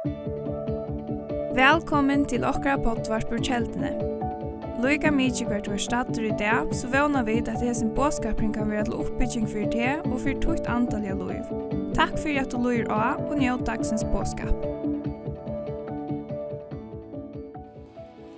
Velkommen 0.00 0.16
til 2.24 2.40
okra 2.48 2.80
pottvarpur 2.80 3.36
kjeldene. 3.44 3.92
Loika 4.80 5.12
mykje 5.12 5.44
hvert 5.44 5.68
var 5.68 5.76
stater 5.84 6.24
i 6.24 6.32
dag, 6.40 6.72
så 6.72 6.88
vana 6.88 7.20
vi 7.26 7.34
at 7.42 7.60
hesen 7.60 7.92
båskapring 7.92 8.54
kan 8.56 8.72
være 8.72 8.88
til 8.88 8.96
oppbygging 8.96 9.44
for 9.44 9.60
det 9.74 10.00
og 10.06 10.16
for 10.22 10.32
tukt 10.40 10.64
antall 10.72 11.04
av 11.04 11.20
loiv. 11.20 11.44
Takk 11.92 12.16
for 12.16 12.32
at 12.32 12.48
du 12.48 12.56
loir 12.64 12.88
av 12.88 13.20
og 13.26 13.36
njød 13.42 13.60
dagsens 13.68 14.00
båskap. 14.08 14.56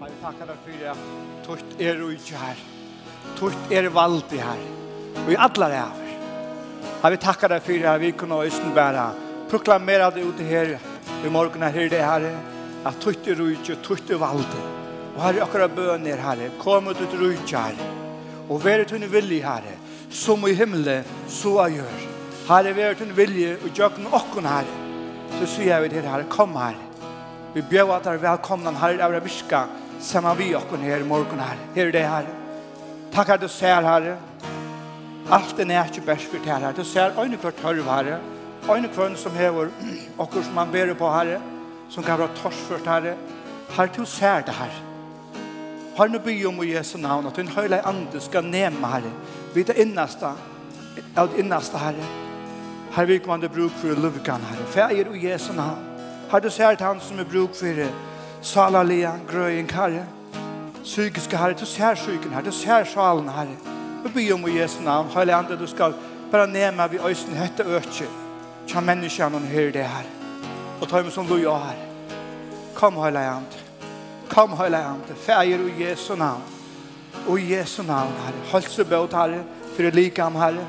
Men 0.03 0.11
vi 0.11 0.19
takkar 0.19 0.51
deg 0.51 0.59
for 0.67 0.83
at 0.91 0.99
tukt 1.47 1.71
er 1.79 1.95
og 2.03 2.11
ikke 2.19 2.43
her. 2.43 2.59
Tukt 3.39 3.63
er 3.71 3.87
valdig 4.03 4.43
her. 4.51 4.59
Og 5.29 5.31
i 5.31 5.39
alle 5.47 5.67
ræver. 5.79 6.11
Her 7.05 7.11
vi 7.15 7.19
takkar 7.31 7.55
deg 7.55 7.63
for 7.71 7.79
at 7.95 8.03
vi 8.03 8.11
kunne 8.19 8.47
østen 8.51 8.75
bæra 8.75 9.15
proklamera 9.53 10.09
det 10.11 10.27
ute 10.27 10.43
her 10.43 10.75
i 11.25 11.31
morgen 11.31 11.63
her 11.63 11.89
det 11.91 12.03
herre, 12.03 12.33
at 12.87 12.99
tutte 13.01 13.35
rujtje, 13.39 13.77
tutte 13.83 14.19
valde. 14.21 14.63
Og 15.15 15.23
herre, 15.23 15.43
akkurat 15.45 15.75
bøner 15.75 16.23
herre, 16.23 16.51
kom 16.63 16.89
ut 16.91 17.01
ut 17.01 17.19
rujtje 17.21 17.59
herre, 17.59 17.91
og 18.49 18.65
være 18.65 18.89
tunne 18.91 19.11
vilje 19.11 19.43
herre, 19.45 19.77
som 20.11 20.43
i 20.49 20.55
himmelen, 20.55 21.05
så 21.29 21.55
jeg 21.67 21.81
gjør. 21.81 22.01
Herre, 22.49 22.77
være 22.77 22.99
tunne 23.01 23.17
vilje, 23.17 23.57
og 23.63 23.71
gjøkken 23.77 24.11
okken 24.13 24.49
herre. 24.51 24.81
Så 25.39 25.49
sier 25.55 25.79
jeg 25.79 25.93
til 25.93 26.09
herre, 26.09 26.29
kom 26.31 26.57
herre. 26.59 26.91
Vi 27.55 27.63
bjør 27.69 27.97
at 27.99 28.07
dere 28.09 28.23
velkomna 28.23 28.73
herre, 28.81 29.05
av 29.05 29.19
virka, 29.25 29.67
sammen 30.03 30.39
vi 30.39 30.55
okken 30.59 30.85
her 30.85 31.05
i 31.05 31.09
morgen 31.09 31.41
herre. 31.41 31.71
Her 31.77 31.91
er 31.91 31.97
det 31.97 32.07
herre. 32.09 32.39
Takk 33.13 33.35
at 33.35 33.43
du 33.43 33.49
ser 33.53 33.85
herre. 33.85 34.17
Alt 35.33 35.61
er 35.61 35.69
nært 35.69 35.97
jo 35.97 36.03
best 36.05 36.31
for 36.31 36.43
det 36.43 36.51
her. 36.51 36.73
Du 36.73 36.85
ser 36.85 37.13
øyne 37.21 37.37
klart 37.37 37.61
hørv 37.63 37.85
herre 37.85 38.19
en 38.71 38.89
kvann 38.89 39.17
som 39.17 39.35
hever 39.37 39.69
okkur 40.23 40.43
som 40.43 40.57
han 40.57 40.73
ber 40.73 40.95
på 40.95 41.11
herre, 41.11 41.41
som 41.91 42.05
kan 42.05 42.19
være 42.19 42.35
torsført 42.37 42.87
herre, 42.87 43.17
har 43.71 43.87
du 43.87 44.05
sær 44.05 44.41
det 44.41 44.55
her. 44.55 44.83
Har 45.97 46.09
nu 46.09 46.19
by 46.19 46.47
om 46.47 46.63
i 46.63 46.75
Jesu 46.75 46.99
navn, 46.99 47.27
at 47.27 47.37
din 47.37 47.49
høyla 47.49 47.83
ande 47.85 48.21
skal 48.21 48.45
nema 48.45 48.87
herre, 48.87 49.13
vid 49.55 49.65
det 49.65 49.77
innaste, 49.77 50.31
av 51.17 51.29
det 51.29 51.39
innaste 51.39 51.79
herre. 51.79 52.07
Her 52.93 53.05
vil 53.05 53.21
man 53.27 53.41
det 53.41 53.53
bruk 53.53 53.73
for 53.81 53.89
lukkan 53.89 54.41
herre, 54.41 54.67
fægir 54.67 55.13
i 55.15 55.27
Jesu 55.31 55.53
navn. 55.53 55.85
Har 56.31 56.41
du 56.41 56.51
sær 56.51 56.71
det 56.71 56.87
han 56.87 57.01
som 57.01 57.19
er 57.19 57.25
bruk 57.25 57.55
for 57.55 57.85
salalia, 58.43 59.13
grøyen 59.29 59.71
herre, 59.71 60.07
psykiske 60.85 61.37
herre, 61.37 61.55
du 61.61 61.67
sær 61.67 61.95
syken 61.95 62.33
herre, 62.33 62.45
du 62.45 62.53
sær 62.53 62.85
salen 62.85 63.29
herre. 63.29 63.57
Vi 64.05 64.11
byr 64.15 64.35
om 64.35 64.49
i 64.49 64.59
Jesu 64.61 64.83
navn, 64.83 65.11
høyla 65.15 65.39
andre 65.39 65.57
du 65.57 65.67
skal 65.67 65.95
bare 66.33 66.47
nema 66.47 66.87
vi 66.87 66.99
øysen 66.99 67.37
hette 67.37 67.63
økje, 67.63 68.07
Tja 68.67 68.81
menneskene 68.81 69.37
og 69.37 69.49
hører 69.53 69.73
det 69.73 69.85
her. 69.85 70.07
Og 70.81 70.89
ta 70.89 71.03
med 71.03 71.11
som 71.11 71.27
du 71.27 71.37
jag 71.37 71.59
her. 71.59 71.81
Kom 72.75 72.97
hela 73.05 73.23
hand. 73.33 73.59
Kom 74.29 74.57
hela 74.59 74.83
hand. 74.83 75.17
Färger 75.27 75.69
i 75.69 75.85
Jesu 75.85 76.15
navn. 76.17 76.43
Og 77.29 77.41
i 77.41 77.55
Jesu 77.55 77.83
navn, 77.83 78.13
Herre. 78.25 78.47
Hölsebåt 78.53 79.13
Herre. 79.13 79.45
For 79.77 79.83
det 79.83 79.95
likam 79.95 80.37
här. 80.37 80.65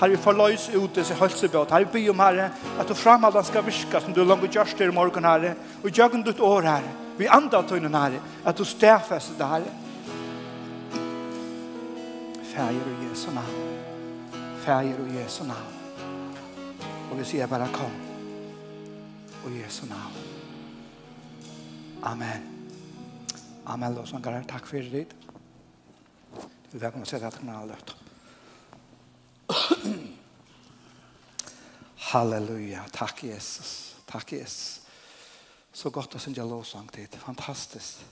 Herre, 0.00 0.16
forløys 0.18 0.68
ut 0.74 0.96
disse 0.96 1.14
hølsebøt. 1.14 1.70
Herre, 1.70 1.86
by 1.92 2.08
om, 2.10 2.18
Herre, 2.18 2.50
at 2.80 2.88
du 2.88 2.94
framaldan 2.94 3.44
skal 3.46 3.66
virka 3.66 4.00
som 4.02 4.14
du 4.14 4.24
langt 4.24 4.50
gjørst 4.50 4.78
her 4.78 4.90
i 4.90 4.94
morgen, 4.94 5.24
Herre, 5.24 5.54
og 5.84 5.90
gjøgn 5.90 6.24
ditt 6.26 6.40
år, 6.40 6.66
Herre. 6.66 6.94
Vi 7.18 7.30
andre 7.30 7.62
tøynen, 7.68 7.94
Herre, 7.94 8.22
at 8.44 8.58
du 8.58 8.64
stedfester 8.64 9.38
det, 9.38 9.48
Herre. 9.52 9.70
Fæger 12.54 12.90
og 12.90 13.06
Jesu 13.06 13.30
navn. 13.30 13.62
Fæger 14.66 14.98
og 14.98 15.14
Jesu 15.20 15.44
navn. 15.44 15.73
Og 17.14 17.20
vi 17.20 17.24
sier 17.24 17.46
bare 17.46 17.68
kom. 17.70 17.92
Och 19.44 19.50
Jesu 19.50 19.86
navn. 19.86 20.14
Amen. 22.02 22.42
Amen, 23.64 23.94
lovsångare. 23.94 24.40
Takk 24.48 24.66
for 24.66 24.76
det. 24.76 25.06
Vi 26.70 26.78
välkomnar 26.78 27.06
sig 27.06 27.24
att 27.24 27.38
kunna 27.38 27.64
løft. 27.64 27.94
Halleluja. 31.96 32.84
Takk 32.90 33.24
Jesus. 33.24 33.96
Takk 34.06 34.32
Jesus. 34.32 34.80
Så 35.72 35.90
gott 35.90 36.14
att 36.14 36.22
synda 36.22 36.44
lovsång 36.44 36.88
till. 36.88 37.08
Fantastiskt. 37.08 38.04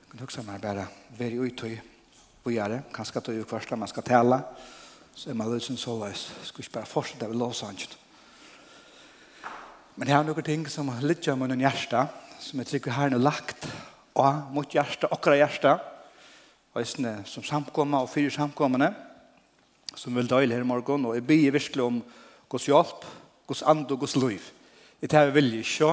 Jeg 0.00 0.18
kan 0.18 0.24
också 0.24 0.42
bara 0.42 0.86
vara 1.18 1.28
ute 1.28 1.80
och 2.42 2.52
göra 2.52 2.68
det. 2.68 2.82
Kanske 2.92 3.18
att 3.18 3.24
du 3.24 3.40
är 3.40 3.44
första 3.44 3.76
man 3.76 3.88
ska 3.88 4.02
tälla. 4.02 4.42
Så 5.14 5.30
er 5.30 5.36
man 5.36 5.50
litt 5.52 5.66
som 5.66 5.76
så 5.76 5.94
løs. 6.00 6.30
Skal 6.48 6.64
ikke 6.64 6.78
bare 6.78 6.88
fortsette 6.88 7.28
ved 7.28 7.38
lovsangen. 7.40 7.98
Men 9.96 10.08
jeg 10.08 10.16
har 10.16 10.24
noen 10.24 10.46
ting 10.46 10.64
som 10.72 10.88
litt 11.04 11.26
gjør 11.26 11.36
munnen 11.42 11.60
hjerte, 11.60 12.06
som 12.40 12.62
jeg 12.62 12.70
tror 12.70 12.94
har 12.96 13.12
noe 13.12 13.20
lagt 13.22 13.66
og 14.16 14.52
mot 14.52 14.72
hjerte, 14.72 15.08
akkurat 15.12 15.40
hjerte, 15.40 15.74
og 16.72 16.80
jeg 16.80 17.12
som 17.28 17.44
samkommer 17.44 18.04
og 18.04 18.10
fire 18.12 18.32
samkommende, 18.32 18.88
som 19.94 20.16
vil 20.16 20.28
døyle 20.28 20.54
her 20.56 20.64
i 20.64 20.68
morgen, 20.68 21.04
og 21.04 21.16
jeg 21.16 21.26
blir 21.28 21.52
virkelig 21.52 21.84
om 21.84 22.00
Guds 22.48 22.68
hjelp, 22.68 23.04
Guds 23.46 23.62
and 23.68 23.90
og 23.92 24.00
Guds 24.00 24.16
liv. 24.16 24.48
Jeg 25.02 25.12
tar 25.12 25.32
vilje 25.34 25.60
ikke 25.60 25.92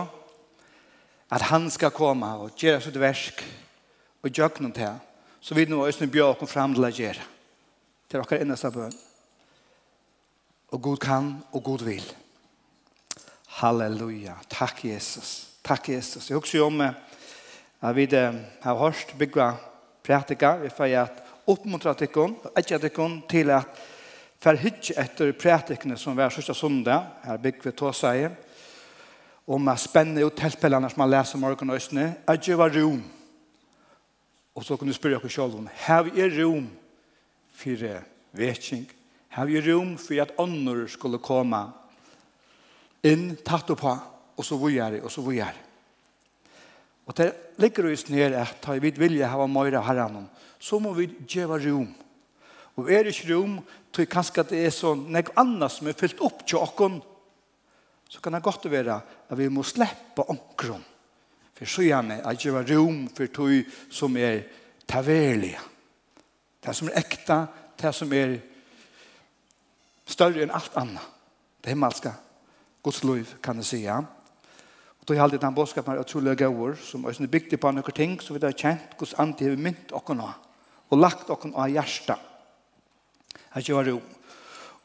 at 1.35 1.45
han 1.51 1.67
skal 1.69 1.91
komme 1.91 2.29
og 2.39 2.55
gjøre 2.57 2.81
sitt 2.81 2.99
versk 2.99 3.43
og 4.23 4.31
gjøre 4.31 4.63
noe 4.63 4.75
til, 4.75 4.95
så 5.41 5.55
vi 5.55 5.67
nå 5.67 5.83
også 5.83 6.07
bjør 6.07 6.39
oss 6.39 6.51
frem 6.51 6.73
til 6.75 6.87
å 6.87 6.95
gjøre. 6.95 7.27
Det 8.07 8.17
er 8.17 8.23
akkurat 8.23 8.47
eneste 8.47 8.71
bønn. 8.73 8.95
Og 10.71 10.81
Gud 10.81 10.97
kan, 10.97 11.43
og 11.51 11.63
Gud 11.63 11.83
vil. 11.85 12.03
Halleluja. 13.47 14.35
Takk, 14.49 14.85
Jesus. 14.85 15.47
Takk, 15.63 15.89
Jesus. 15.89 16.29
Jeg 16.29 16.37
husker 16.37 16.63
om 16.63 16.81
at 16.81 17.95
vi 17.95 18.05
har 18.61 18.73
hørt 18.73 19.15
bygge 19.17 19.53
prætika. 20.03 20.55
Vi 20.55 20.69
får 20.69 20.85
at 20.85 21.23
oppmuntra 21.47 21.93
tikkun, 21.93 22.35
etja 22.57 22.77
tikkun 22.77 23.23
til 23.29 23.49
at 23.49 23.65
forhytje 24.39 24.95
etter 25.01 25.31
prætikene 25.33 25.97
som 25.97 26.17
var 26.17 26.29
sørste 26.29 26.53
sundag, 26.53 27.01
her 27.23 27.37
bygge 27.37 27.63
vi 27.63 27.71
tåseie, 27.71 28.29
om 29.47 29.67
at 29.67 29.79
spenne 29.79 30.25
ut 30.25 30.37
teltpellene 30.37 30.89
som 30.89 31.01
man 31.01 31.09
leser 31.09 31.41
morgen 31.41 31.69
og 31.69 31.75
østene, 31.81 32.13
etja 32.29 32.55
var 32.55 32.69
rom. 32.77 33.01
Og 34.55 34.63
så 34.63 34.77
kunne 34.77 34.93
du 34.93 34.95
spørre 34.95 35.17
dere 35.17 35.29
selv 35.29 35.57
om, 35.57 35.69
har 35.73 36.03
vi 36.03 36.29
rom 36.43 36.69
for 37.55 38.01
vekking 38.37 38.87
har 39.29 39.45
vi 39.45 39.61
rom 39.61 39.95
for 40.01 40.21
at 40.21 40.35
ånder 40.41 40.87
skulle 40.89 41.21
komme 41.21 41.61
inn, 43.05 43.35
tatt 43.45 43.69
på, 43.69 43.95
og 44.35 44.45
så 44.45 44.57
det, 44.57 45.01
og 45.03 45.11
så 45.11 45.21
vujere. 45.21 45.55
Og 47.05 47.15
det 47.17 47.31
ligger 47.57 47.89
oss 47.89 48.07
ner 48.09 48.35
at 48.37 48.59
ta 48.61 48.75
vid 48.77 48.99
vilje 48.99 49.25
hava 49.25 49.47
møyre 49.47 49.81
herren, 49.81 50.27
så 50.59 50.79
må 50.79 50.93
vi 50.93 51.07
djeva 51.25 51.57
rom. 51.57 51.89
Og 52.77 52.91
er 52.91 53.09
ikke 53.09 53.33
rom, 53.33 53.59
tror 53.91 54.05
jeg 54.05 54.11
kanskje 54.11 54.43
at 54.43 54.51
det 54.53 54.59
er 54.65 54.75
sånn 54.75 55.07
nek 55.11 55.31
annet 55.39 55.73
som 55.73 55.87
er 55.89 55.97
fyllt 55.97 56.21
opp 56.21 56.45
til 56.47 56.61
oss 56.61 57.01
så 58.09 58.21
kan 58.21 58.33
det 58.33 58.41
godt 58.41 58.65
være 58.71 58.95
at 59.29 59.37
vi 59.37 59.49
må 59.53 59.63
slippe 59.63 60.25
åkken. 60.25 60.81
For 61.53 61.69
så 61.69 61.83
gjerne 61.85 62.21
at 62.25 62.45
var 62.53 62.65
rom 62.65 63.03
for 63.13 63.27
tog 63.27 63.67
som 63.91 64.15
er 64.17 64.41
taverlige. 64.87 65.59
Det 66.59 66.73
som 66.75 66.89
er 66.89 66.97
ekta, 67.03 67.45
det 67.77 67.93
som 67.95 68.13
er 68.13 68.39
større 70.09 70.43
enn 70.43 70.53
alt 70.55 70.75
annet. 70.79 71.05
Det 71.59 71.73
himmelske 71.73 72.13
Guds 72.83 73.03
liv 73.03 73.35
kan 73.43 73.59
jeg 73.59 73.67
si, 73.67 73.81
ja. 73.83 73.99
Og 74.99 75.07
tog 75.07 75.19
halde 75.19 75.39
den 75.41 75.55
bådskapen 75.55 75.95
er 75.95 76.03
utrolig 76.03 76.37
gauer, 76.39 76.77
som 76.79 77.05
er 77.05 77.27
bygd 77.27 77.57
på 77.59 77.71
noen 77.73 77.95
ting 77.95 78.17
som 78.23 78.37
vi 78.37 78.43
har 78.43 78.55
kjent, 78.55 78.95
Guds 78.99 79.15
andi 79.19 79.47
har 79.47 79.59
mynt 79.59 79.93
okken 79.95 80.21
nå, 80.21 80.29
og 80.89 81.01
lagt 81.01 81.29
okken 81.29 81.55
av 81.55 81.69
hjertet. 81.71 82.17
Her 83.53 83.65
gjør 83.65 83.85
det 83.85 83.93
jo. 83.95 84.01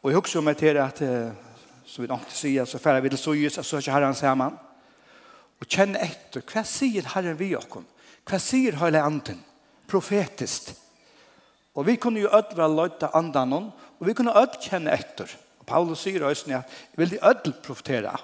Og 0.03 0.11
jeg 0.11 0.21
husker 0.21 0.45
meg 0.45 0.59
til 0.61 0.79
at, 0.81 1.01
som 1.87 2.05
vi 2.05 2.11
ikke 2.11 2.37
sier, 2.37 2.69
så 2.69 2.81
færre 2.81 3.03
vi 3.05 3.13
til 3.13 3.21
sojus, 3.21 3.59
så 3.61 3.77
er 3.77 3.85
ikke 3.85 3.97
herren 3.97 4.17
sammen. 4.17 4.57
Og 5.61 5.69
kjenne 5.69 6.01
etter, 6.05 6.45
hva 6.45 6.65
sier 6.67 7.07
herren 7.15 7.39
vi 7.39 7.55
okken? 7.57 7.87
Hva 8.29 8.41
sier 8.41 8.77
høyre 8.81 9.05
anden? 9.05 9.41
Profetisk. 9.89 10.73
Og 11.75 11.87
vi 11.89 11.97
kunne 12.01 12.23
jo 12.23 12.33
ødre 12.33 12.69
løyta 12.71 13.11
andan 13.17 13.71
Og 14.01 14.07
vi 14.09 14.15
kunne 14.17 14.35
ødel 14.37 14.61
kjenne 14.61 14.95
etter. 14.95 15.31
Og 15.61 15.67
Paulus 15.67 16.05
sier 16.05 16.23
i 16.23 16.31
Østene 16.31 16.61
at 16.61 16.77
vi 16.95 17.03
vil 17.03 17.15
de 17.15 17.23
öll 17.25 17.55
profetera. 17.65 18.15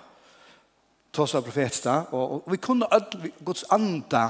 Tås 1.12 1.34
av 1.34 1.44
profetsta. 1.46 1.96
Og, 2.12 2.34
og 2.46 2.52
vi 2.52 2.61
kunne 2.62 2.88
ødel 2.94 3.32
Guds 3.44 3.64
anda 3.70 4.28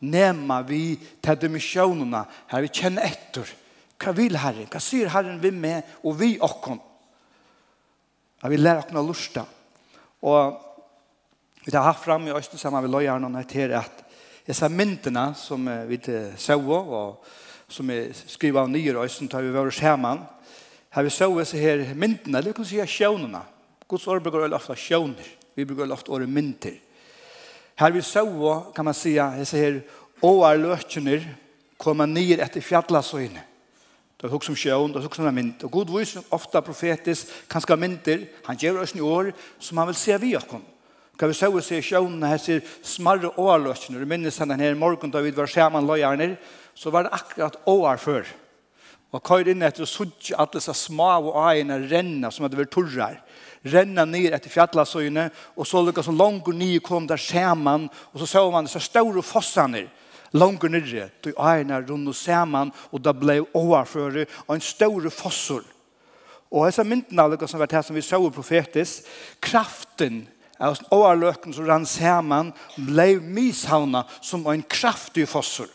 nema 0.00 0.60
vi 0.68 0.96
til 0.96 1.38
dimensjonerna 1.40 2.24
her 2.52 2.64
vi 2.64 2.72
kjenner 2.72 3.08
etter. 3.08 3.48
Hva 3.96 4.12
vil 4.16 4.36
Herren? 4.36 4.68
Hva 4.68 4.80
sier 4.82 5.10
Herren 5.12 5.40
vi 5.40 5.50
med 5.50 5.96
og 6.04 6.18
vi 6.20 6.36
okkon? 6.40 6.80
Jeg 8.42 8.52
vil 8.52 8.62
lære 8.62 8.84
okkon 8.84 9.00
å 9.00 9.06
lusta. 9.06 9.46
Og 10.28 10.62
vi 11.64 11.72
tar 11.72 11.86
hatt 11.88 12.02
fram 12.02 12.28
i 12.28 12.34
Østene 12.36 12.60
sammen 12.60 12.84
med 12.84 12.92
løyerne 12.92 13.26
og 13.26 13.34
nøytere 13.34 13.80
at 13.80 14.04
jeg 14.46 14.54
ser 14.54 14.70
myndene 14.70 15.32
som 15.34 15.64
vi 15.88 15.98
så 16.38 16.54
og 16.60 17.24
som 17.68 17.88
vi 17.90 18.12
skriver 18.14 18.62
av 18.62 18.70
nye 18.70 18.92
røysen 18.94 19.28
tar 19.28 19.42
vi 19.42 19.50
våre 19.54 19.72
skjermen 19.74 20.20
Her 20.96 21.04
vi 21.04 21.10
så 21.12 21.28
disse 21.36 21.58
her 21.60 21.82
myndene, 21.92 22.38
eller 22.38 22.54
vi 22.54 22.56
kan 22.56 22.64
si 22.64 22.78
sjønene. 22.80 23.42
Guds 23.84 24.06
ord 24.08 24.22
bruker 24.24 24.54
ofte 24.56 24.72
sjøner. 24.80 25.26
Vi 25.52 25.66
bruker 25.68 25.92
ofte 25.92 26.10
året 26.10 26.28
mynter. 26.28 26.78
Her 27.76 27.92
vi 27.92 28.00
så, 28.00 28.24
kan 28.74 28.84
man 28.84 28.96
si, 28.96 29.12
disse 29.36 29.60
her 29.60 29.82
åerløkene 30.24 31.18
kommer 31.76 32.08
ned 32.08 32.40
etter 32.40 32.64
fjallasøyene. 32.64 33.42
Det 34.16 34.24
er 34.24 34.32
hukk 34.32 34.46
som 34.46 34.56
sjøen, 34.56 34.94
det 34.94 35.02
er 35.02 35.04
hukk 35.04 35.18
som 35.18 35.28
er 35.28 35.36
mynd. 35.36 35.66
Og 35.68 35.74
god 35.74 35.92
vis, 35.98 36.14
ofte 36.32 36.64
profetisk, 36.64 37.34
kanskje 37.52 37.76
mynter, 37.76 38.24
han 38.46 38.56
gjør 38.56 38.80
oss 38.86 38.96
i 38.96 39.04
år, 39.04 39.34
som 39.60 39.76
han 39.76 39.90
vil 39.92 40.00
se 40.00 40.16
vi 40.22 40.32
oss 40.36 40.48
Kan 41.18 41.28
vi 41.28 41.34
se 41.34 41.46
oss 41.46 41.70
i 41.72 41.82
sjønene 41.82 42.28
her, 42.28 42.38
sier 42.40 42.64
smarre 42.82 43.34
åerløkene. 43.36 44.00
Du 44.00 44.06
minnes 44.08 44.38
han 44.38 44.50
her 44.50 44.74
morgen 44.74 45.10
da 45.10 45.20
vi 45.20 45.30
var 45.30 45.46
sammen 45.46 45.86
løgjerne, 45.86 46.38
så 46.74 46.90
var 46.90 47.04
det 47.04 47.12
akkurat 47.12 47.60
åer 47.66 47.96
før. 47.96 48.24
Og 49.16 49.22
køyr 49.24 49.48
inn 49.54 49.64
etter 49.64 49.86
og 49.86 49.88
suttje 49.88 50.36
alle 50.36 50.58
disse 50.58 50.74
små 50.76 51.08
og 51.30 51.36
eiene 51.46 51.78
renna 51.88 52.28
som 52.32 52.44
hadde 52.44 52.58
vært 52.58 52.74
torrar. 52.74 53.20
Renna 53.66 54.04
ned 54.04 54.34
etter 54.36 54.52
fjallasøyene, 54.52 55.30
og 55.56 55.66
så 55.66 55.80
lukka 55.82 56.04
så 56.04 56.12
langt 56.14 56.50
nye 56.52 56.82
kom 56.84 57.06
der 57.08 57.20
skjeman, 57.20 57.88
og 58.12 58.20
så 58.20 58.28
så 58.28 58.42
man 58.52 58.68
disse 58.68 58.82
store 58.84 59.24
fossaner, 59.24 59.88
langt 60.36 60.66
nye, 60.68 61.08
til 61.24 61.38
eiene 61.40 61.80
rundt 61.86 62.12
og 62.12 62.18
skjeman, 62.18 62.72
og 62.92 63.02
da 63.02 63.14
blei 63.16 63.40
overføre, 63.40 64.26
og 64.46 64.54
en 64.54 64.64
store 64.64 65.10
fossor. 65.10 65.64
Og 66.52 66.68
disse 66.68 66.84
myndene 66.84 67.26
lukka 67.32 67.48
som 67.48 67.62
var 67.62 67.72
det 67.72 67.82
som 67.86 67.96
vi 67.96 68.04
så 68.04 68.20
profetisk, 68.30 69.08
kraften 69.40 70.26
av 70.60 70.76
overløkken 70.92 71.56
som 71.56 71.66
rann 71.66 71.88
skjeman, 71.88 72.52
blei 72.76 73.16
mishavna 73.16 74.04
som 74.20 74.44
en 74.52 74.62
kraftig 74.62 75.26
fossor. 75.28 75.72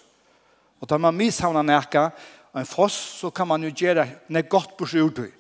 Og 0.82 0.90
da 0.90 0.98
man 0.98 1.18
mishavna 1.18 1.62
nekka, 1.66 2.12
en 2.54 2.66
foss 2.66 2.94
så 2.94 3.30
kan 3.30 3.48
man 3.48 3.64
jo 3.64 3.70
gjøre 3.70 4.08
när 4.28 4.42
gott 4.42 4.78
på 4.78 4.86
sjord. 4.86 5.32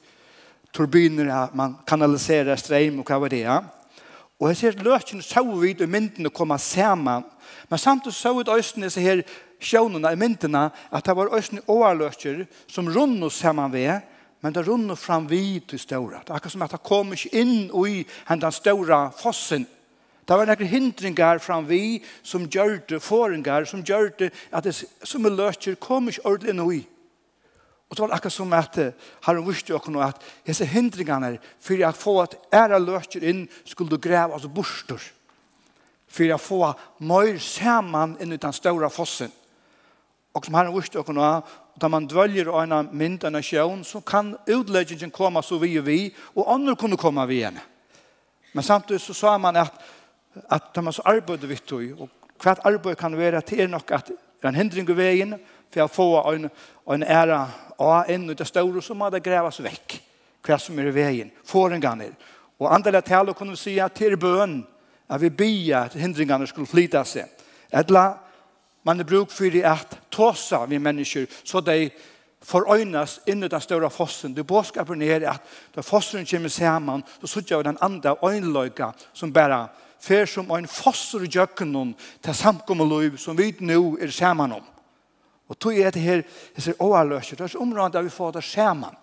Turbiner 0.73 1.49
man 1.53 1.77
kanaliserar 1.87 2.55
ström 2.55 2.99
och 2.99 3.09
vad 3.09 3.29
det 3.29 3.43
är. 3.43 3.63
Och 4.41 4.49
jeg 4.49 4.57
ser 4.57 4.71
løkene 4.81 5.21
så 5.21 5.43
vidt 5.61 5.81
i 5.81 5.85
myndene 5.85 6.29
komme 6.29 6.33
komma 6.33 6.57
samman. 6.57 7.23
Men 7.69 7.79
samtidig 7.79 8.13
så 8.13 8.39
ut 8.39 8.49
östen 8.49 8.89
så 8.89 8.99
här 8.99 9.23
sjønene 9.59 10.13
i 10.13 10.15
myndene 10.15 10.71
att 10.89 11.05
det 11.05 11.13
var 11.13 11.35
östen 11.35 11.61
överlöker 11.67 12.47
som 12.67 12.89
rundt 12.89 13.33
samman 13.33 13.71
ved, 13.71 14.01
men 14.41 14.53
det 14.53 14.63
rundt 14.63 14.99
fram 14.99 15.27
vid 15.27 15.67
till 15.67 15.79
stora. 15.79 16.21
Det 16.25 16.33
är 16.33 16.49
som 16.49 16.61
att 16.61 16.71
det 16.71 16.77
kommer 16.77 17.35
in 17.35 17.71
och 17.71 17.89
i 17.89 18.05
den 18.27 18.51
stora 18.51 19.11
fossen. 19.11 19.65
Det 20.25 20.33
var 20.33 20.45
några 20.45 20.65
hindringar 20.65 21.37
fram 21.37 21.67
vi 21.67 22.03
som 22.23 22.45
gjorde 22.45 22.99
forengar 22.99 23.65
som 23.65 23.81
gjorde 23.81 24.29
att 24.49 24.63
det 24.63 24.83
som 25.03 25.25
er 25.25 25.29
löser 25.29 25.75
kommer 25.75 26.11
ikke 26.11 26.25
ordentlig 26.25 26.55
nu 26.55 26.75
i. 26.75 26.87
Og 27.91 27.97
det 27.97 28.05
var 28.05 28.13
akkurat 28.15 28.33
som 28.33 28.53
at 28.55 28.77
har 29.25 29.35
hun 29.35 29.47
visst 29.49 29.69
jo 29.69 29.79
noe 29.91 30.07
at 30.07 30.21
disse 30.47 30.63
hindringene 30.65 31.33
for 31.59 31.83
å 31.83 31.91
få 31.91 32.13
at 32.23 32.37
ære 32.55 32.79
løser 32.79 33.25
inn 33.27 33.41
skulle 33.65 33.91
du 33.91 33.99
greve 33.99 34.37
altså 34.37 34.47
borster. 34.47 35.01
For 36.07 36.31
å 36.31 36.39
få 36.39 36.61
mer 37.03 37.35
sammen 37.43 38.15
inn 38.23 38.31
i 38.31 38.39
den 38.39 38.55
store 38.55 38.87
fossen. 38.89 39.31
Og 40.31 40.45
som 40.47 40.55
har 40.55 40.69
hun 40.69 40.77
visst 40.79 40.95
jo 40.95 41.03
noe 41.11 41.33
og 41.71 41.81
da 41.81 41.89
man 41.89 42.07
dvølger 42.07 42.49
av 42.51 42.63
en 42.63 42.89
mynd, 42.97 43.23
av 43.25 43.31
nasjon 43.33 43.83
så 43.87 44.01
kan 44.05 44.33
utleggingen 44.45 45.11
komme 45.11 45.41
så 45.43 45.57
vi 45.61 45.77
og 45.79 45.85
vi, 45.87 45.99
og 46.35 46.49
andre 46.51 46.75
kunne 46.79 46.99
komme 46.99 47.25
vi 47.29 47.39
igjen. 47.39 47.59
Men 48.51 48.63
samtidig 48.63 49.01
så 49.01 49.15
sa 49.15 49.37
man 49.39 49.59
at, 49.61 49.77
at 50.51 50.71
da 50.75 50.83
man 50.83 50.93
så 50.93 51.05
arbeider 51.07 51.47
vi 51.47 51.57
tog, 51.63 52.03
og 52.03 52.09
hva 52.41 52.57
arbeid 52.67 52.99
kan 52.99 53.15
være 53.17 53.41
til 53.47 53.69
nok 53.71 53.91
at 53.95 54.11
det 54.11 54.47
er 54.47 54.51
en 54.51 54.59
hindring 54.59 54.89
i 54.89 54.97
veien, 54.97 55.35
for 55.71 55.85
å 55.85 55.91
få 55.91 56.07
en, 56.33 56.49
en 56.87 57.03
ära 57.03 57.47
av 57.77 58.09
en 58.09 58.29
og 58.29 58.37
det 58.37 58.47
store 58.47 58.81
så 58.81 58.95
må 58.97 59.09
det 59.09 59.23
grävas 59.23 59.59
vekk 59.61 59.99
hva 60.41 60.57
som 60.57 60.79
er 60.79 60.89
i 60.89 60.95
veien, 60.95 61.31
forengene. 61.45 62.09
Og 62.61 62.69
andre 62.73 63.01
taler 63.01 63.37
kunne 63.37 63.53
vi 63.53 63.61
si 63.61 63.75
at 63.79 63.93
til 63.97 64.17
bøn, 64.17 64.61
at 65.09 65.21
vi 65.21 65.29
bia 65.29 65.85
at 65.85 65.97
hindringene 65.97 66.47
skulle 66.47 66.69
flyte 66.69 67.03
seg. 67.05 67.29
Etla 67.71 68.07
man 68.83 68.99
er 68.99 69.05
bruk 69.05 69.29
for 69.31 69.57
at 69.65 69.99
tåsa 70.11 70.65
vi 70.65 70.79
mennesker 70.81 71.27
så 71.43 71.61
de 71.61 71.91
forøynes 72.41 73.19
inn 73.29 73.43
i 73.43 73.49
den 73.49 73.61
større 73.61 73.89
fossen. 73.93 74.33
Det 74.33 74.47
bådskapen 74.47 74.99
ned 74.99 75.27
at 75.29 75.45
da 75.75 75.83
fossen 75.85 76.25
kommer 76.25 76.49
sammen, 76.49 77.03
så 77.21 77.27
sitter 77.27 77.57
vi 77.57 77.69
den 77.69 77.77
andre 77.81 78.15
øynløyga 78.23 78.91
som 79.13 79.33
bare 79.33 79.67
fer 80.01 80.25
som 80.25 80.49
en 80.51 80.67
fosser 80.67 81.27
i 81.27 81.29
jøkken 81.29 81.95
til 82.23 82.35
samkommet 82.35 83.19
som 83.19 83.37
vi 83.37 83.53
nå 83.59 83.97
er 84.01 84.09
sammen 84.09 84.51
om. 84.51 84.65
Og 85.51 85.59
tog 85.59 85.75
er 85.75 85.91
det 85.91 86.01
her, 86.01 86.21
jeg 86.55 86.63
sier 86.63 86.79
overløser, 86.79 87.35
det 87.35 87.43
er 87.43 87.51
så 87.51 87.59
området 87.59 87.97
der 87.97 88.05
vi 88.07 88.13
får 88.13 88.37
det 88.37 88.43
sammen. 88.47 88.95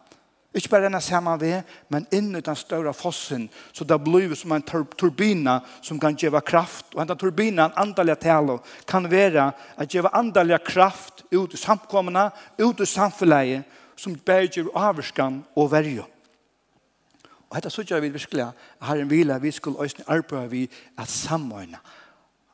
Ikke 0.56 0.70
bare 0.72 0.86
denne 0.86 1.00
sammen 1.04 1.40
ved, 1.40 1.62
men 1.92 2.06
i 2.10 2.40
den 2.40 2.56
større 2.56 2.94
fossen, 2.96 3.50
så 3.72 3.84
det 3.84 3.98
blir 4.00 4.32
som 4.34 4.54
en 4.56 4.64
turbina 4.64 5.58
som 5.82 6.00
kan 6.00 6.16
gjøre 6.16 6.40
kraft. 6.40 6.94
Og 6.94 7.02
denne 7.02 7.18
turbina, 7.20 7.66
en 7.66 7.76
andelig 7.76 8.16
tale, 8.18 8.58
kan 8.88 9.10
være 9.10 9.50
at 9.76 9.88
gjøre 9.92 10.14
andelig 10.16 10.62
kraft 10.64 11.22
ut 11.36 11.52
i 11.52 11.60
samkommene, 11.60 12.30
ut 12.58 12.80
i 12.80 12.86
samfunnet, 12.86 13.68
som 13.96 14.16
berger 14.16 14.72
avskan 14.74 15.42
og 15.54 15.70
verje. 15.72 16.06
Og 17.50 17.56
dette 17.56 17.70
så 17.70 17.84
gjør 17.84 18.00
vi 18.00 18.14
virkelig 18.16 18.48
at 18.48 18.88
her 18.88 19.02
en 19.02 19.08
hvile 19.08 19.40
vi 19.40 19.50
skulle 19.52 19.84
øyne 19.84 20.08
arbeide 20.08 20.50
vi 20.50 20.68
at 20.98 21.08
samordne 21.08 21.78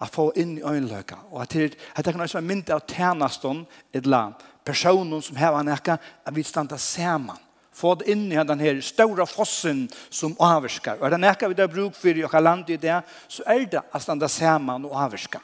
at 0.02 0.10
få 0.10 0.32
inn 0.36 0.58
i 0.58 0.64
øynløka. 0.66 1.16
Og 1.30 1.42
at 1.42 1.52
det, 1.52 1.76
at 1.96 2.04
det 2.04 2.14
kan 2.14 2.20
også 2.20 2.38
være 2.38 2.48
mynd 2.48 2.70
av 2.70 2.82
tjenestånd, 2.90 3.64
et 3.92 4.06
land, 4.06 4.34
personen 4.64 5.22
som 5.22 5.36
har 5.36 5.56
en 5.58 5.72
ekka, 5.72 5.98
at 6.26 6.34
vi 6.34 6.42
standa 6.42 6.78
saman. 6.78 7.40
Få 7.74 7.96
det 7.98 8.06
inn 8.12 8.28
i 8.32 8.38
den 8.46 8.60
her 8.62 8.80
stora 8.86 9.26
fossen 9.26 9.88
som 10.10 10.36
avvarskar. 10.38 11.00
Og 11.00 11.08
er 11.08 11.16
det 11.16 11.30
ekka 11.30 11.50
vi 11.50 11.58
det 11.58 11.70
bruk 11.72 11.96
for 11.98 12.14
i 12.14 12.24
okka 12.26 12.40
land 12.40 12.70
i 12.70 12.78
det, 12.78 13.00
så 13.28 13.42
er 13.50 13.66
det 13.70 13.82
at 13.82 14.02
standa 14.02 14.28
saman 14.30 14.86
og 14.86 14.94
avvirska. 15.06 15.40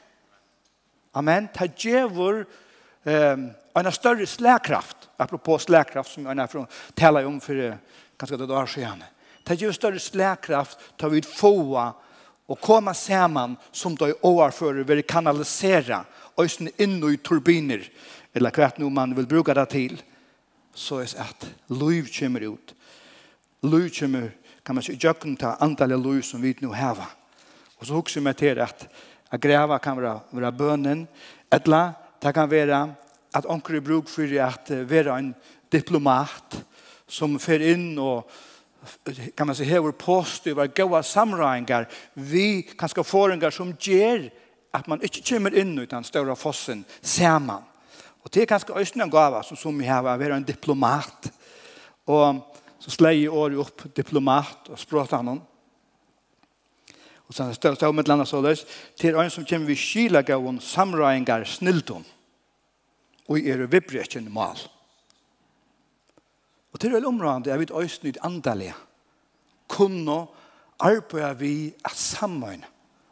Amen. 1.14 1.48
Ta 1.50 1.66
djevor 1.66 2.44
um, 3.04 3.48
en 3.74 3.92
større 3.92 4.26
slagkraft, 4.26 5.08
apropos 5.18 5.66
slagkraft 5.66 6.12
som 6.12 6.26
jeg 6.26 6.50
från 6.50 6.66
tala 6.94 7.26
om 7.26 7.40
for 7.40 7.78
kanskje 8.18 8.38
det 8.38 8.50
år 8.50 8.66
siden. 8.66 9.02
Ta 9.44 9.54
djevor 9.54 9.74
større 9.74 9.98
slagkraft, 9.98 10.78
ta 10.96 11.08
vi 11.08 11.22
få 11.22 11.76
av 11.76 12.09
og 12.50 12.58
koma 12.58 12.94
saman 12.94 13.54
som 13.72 13.94
de 13.96 14.10
overfører 14.26 14.82
vil 14.86 15.04
kanalisera 15.06 16.02
øysen 16.40 16.70
inn 16.82 16.98
i 17.06 17.16
turbiner, 17.22 17.84
eller 18.34 18.50
hva 18.50 18.70
nu 18.78 18.90
man 18.90 19.14
vil 19.14 19.28
bruka 19.30 19.54
det 19.54 19.68
til, 19.70 20.00
så 20.74 21.00
er 21.00 21.06
det 21.06 21.20
at 21.22 21.46
liv 21.68 22.08
kommer 22.10 22.48
ut. 22.48 22.74
Liv 23.62 23.90
kommer, 23.94 24.30
kan 24.64 24.74
man 24.74 24.84
si, 24.84 24.98
jøkken 24.98 25.36
ta 25.36 25.56
antall 25.60 25.94
liv 25.94 26.22
som 26.22 26.42
vi 26.42 26.56
nu 26.60 26.72
heva. 26.72 27.06
Og 27.78 27.86
så 27.86 27.94
hukser 27.94 28.20
vi 28.20 28.32
til 28.34 28.58
at 28.58 28.88
a 29.30 29.38
greva 29.38 29.78
kan 29.78 29.96
være, 29.96 30.20
være 30.32 30.52
bønnen, 30.52 31.06
etla, 31.52 31.92
det 32.22 32.34
kan 32.34 32.50
være 32.50 32.80
at 33.34 33.46
onker 33.46 33.78
i 33.78 33.80
bruk 33.80 34.08
for 34.08 34.26
at 34.42 34.70
være 34.90 35.18
en 35.18 35.34
diplomat 35.72 36.64
som 37.08 37.38
fer 37.38 37.62
inn 37.62 37.98
og 37.98 38.26
kan 39.36 39.46
man 39.46 39.56
säga 39.56 39.68
hever 39.68 40.54
var 40.54 40.66
goda 40.66 41.02
samrøyngar 41.02 41.88
vi 42.14 42.62
kanskje 42.62 43.04
forengar 43.04 43.50
som 43.50 43.76
ger 43.80 44.30
att 44.72 44.86
man 44.86 45.02
inte 45.02 45.20
kommer 45.20 45.54
in 45.54 45.78
utan 45.78 46.04
stora 46.04 46.24
større 46.24 46.36
fossen 46.36 46.84
man 47.40 47.62
och 48.22 48.30
det 48.32 48.42
är 48.42 48.46
ganska 48.46 48.72
östna 48.72 49.06
gåva 49.06 49.42
som 49.42 49.56
som 49.56 49.78
vi 49.78 49.86
har 49.86 50.08
att 50.08 50.20
vara 50.20 50.36
en 50.36 50.44
diplomat. 50.44 51.32
och 52.04 52.34
så 52.78 52.90
slei 52.90 53.28
året 53.28 53.58
upp 53.58 53.94
diplomat 53.94 54.68
och 54.68 54.78
språta 54.78 55.16
honom 55.16 55.40
Og 57.30 57.34
så 57.34 57.52
står 57.54 57.74
det 57.74 57.94
med 57.94 58.08
landa 58.08 58.24
så 58.26 58.40
løs 58.42 58.64
til 58.98 59.14
en 59.14 59.30
som 59.30 59.44
kommer 59.46 59.66
vi 59.66 59.76
skila 59.78 60.22
gauen 60.26 60.56
samrøyngar 60.60 61.44
snildon 61.46 62.02
og 63.28 63.38
er 63.38 63.68
vibrekjen 63.70 64.26
mal. 64.34 64.58
Og 64.58 64.79
Og 66.72 66.80
til 66.80 66.92
vel 66.94 67.06
området 67.06 67.50
jeg 67.50 67.58
vet 67.58 67.70
også 67.70 68.04
nytt 68.04 68.18
ut 68.18 68.24
andalige. 68.26 68.74
Kunne 69.68 70.26
arbeide 70.80 71.38
vi 71.38 71.54
at 71.84 71.96
sammen. 71.96 72.64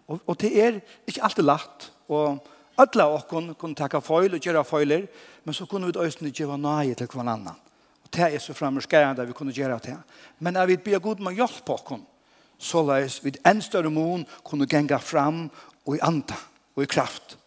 Og, 0.09 0.21
og 0.27 0.41
det 0.41 0.53
er 0.65 0.81
ikke 1.07 1.25
alltid 1.25 1.45
lagt. 1.45 1.93
Og 2.09 2.39
alle 2.79 3.05
av 3.05 3.17
oss 3.17 3.27
kunne 3.29 3.75
takke 3.75 4.01
feil 4.01 4.37
og 4.37 4.45
gjøre 4.45 4.65
feiler, 4.65 5.09
men 5.45 5.55
så 5.55 5.67
kunne 5.67 5.91
vi 5.91 5.99
øyne 5.99 6.31
gjøre 6.31 6.59
nøye 6.59 6.95
til 6.95 7.11
hver 7.11 7.27
annen. 7.27 7.57
Og 8.05 8.13
det 8.15 8.29
er 8.35 8.39
så 8.39 8.55
fremmerskærende 8.55 9.27
vi 9.27 9.37
kunne 9.37 9.53
gjøre 9.53 9.81
det. 9.85 9.97
Men 10.39 10.57
jeg 10.57 10.69
vi 10.69 10.77
be 10.77 11.01
god 11.01 11.21
med 11.21 11.35
hjelp 11.35 11.65
på 11.67 11.75
oss, 11.75 12.07
så 12.59 12.83
la 12.83 13.03
oss 13.05 13.21
vid 13.25 13.39
en 13.47 13.63
større 13.63 13.91
mån 13.91 14.27
kunne 14.45 14.67
gjenge 14.67 14.99
fram 14.99 15.49
og 15.87 15.97
i 15.97 16.03
anda 16.03 16.39
og 16.77 16.83
i 16.83 16.91
kraft. 16.91 17.39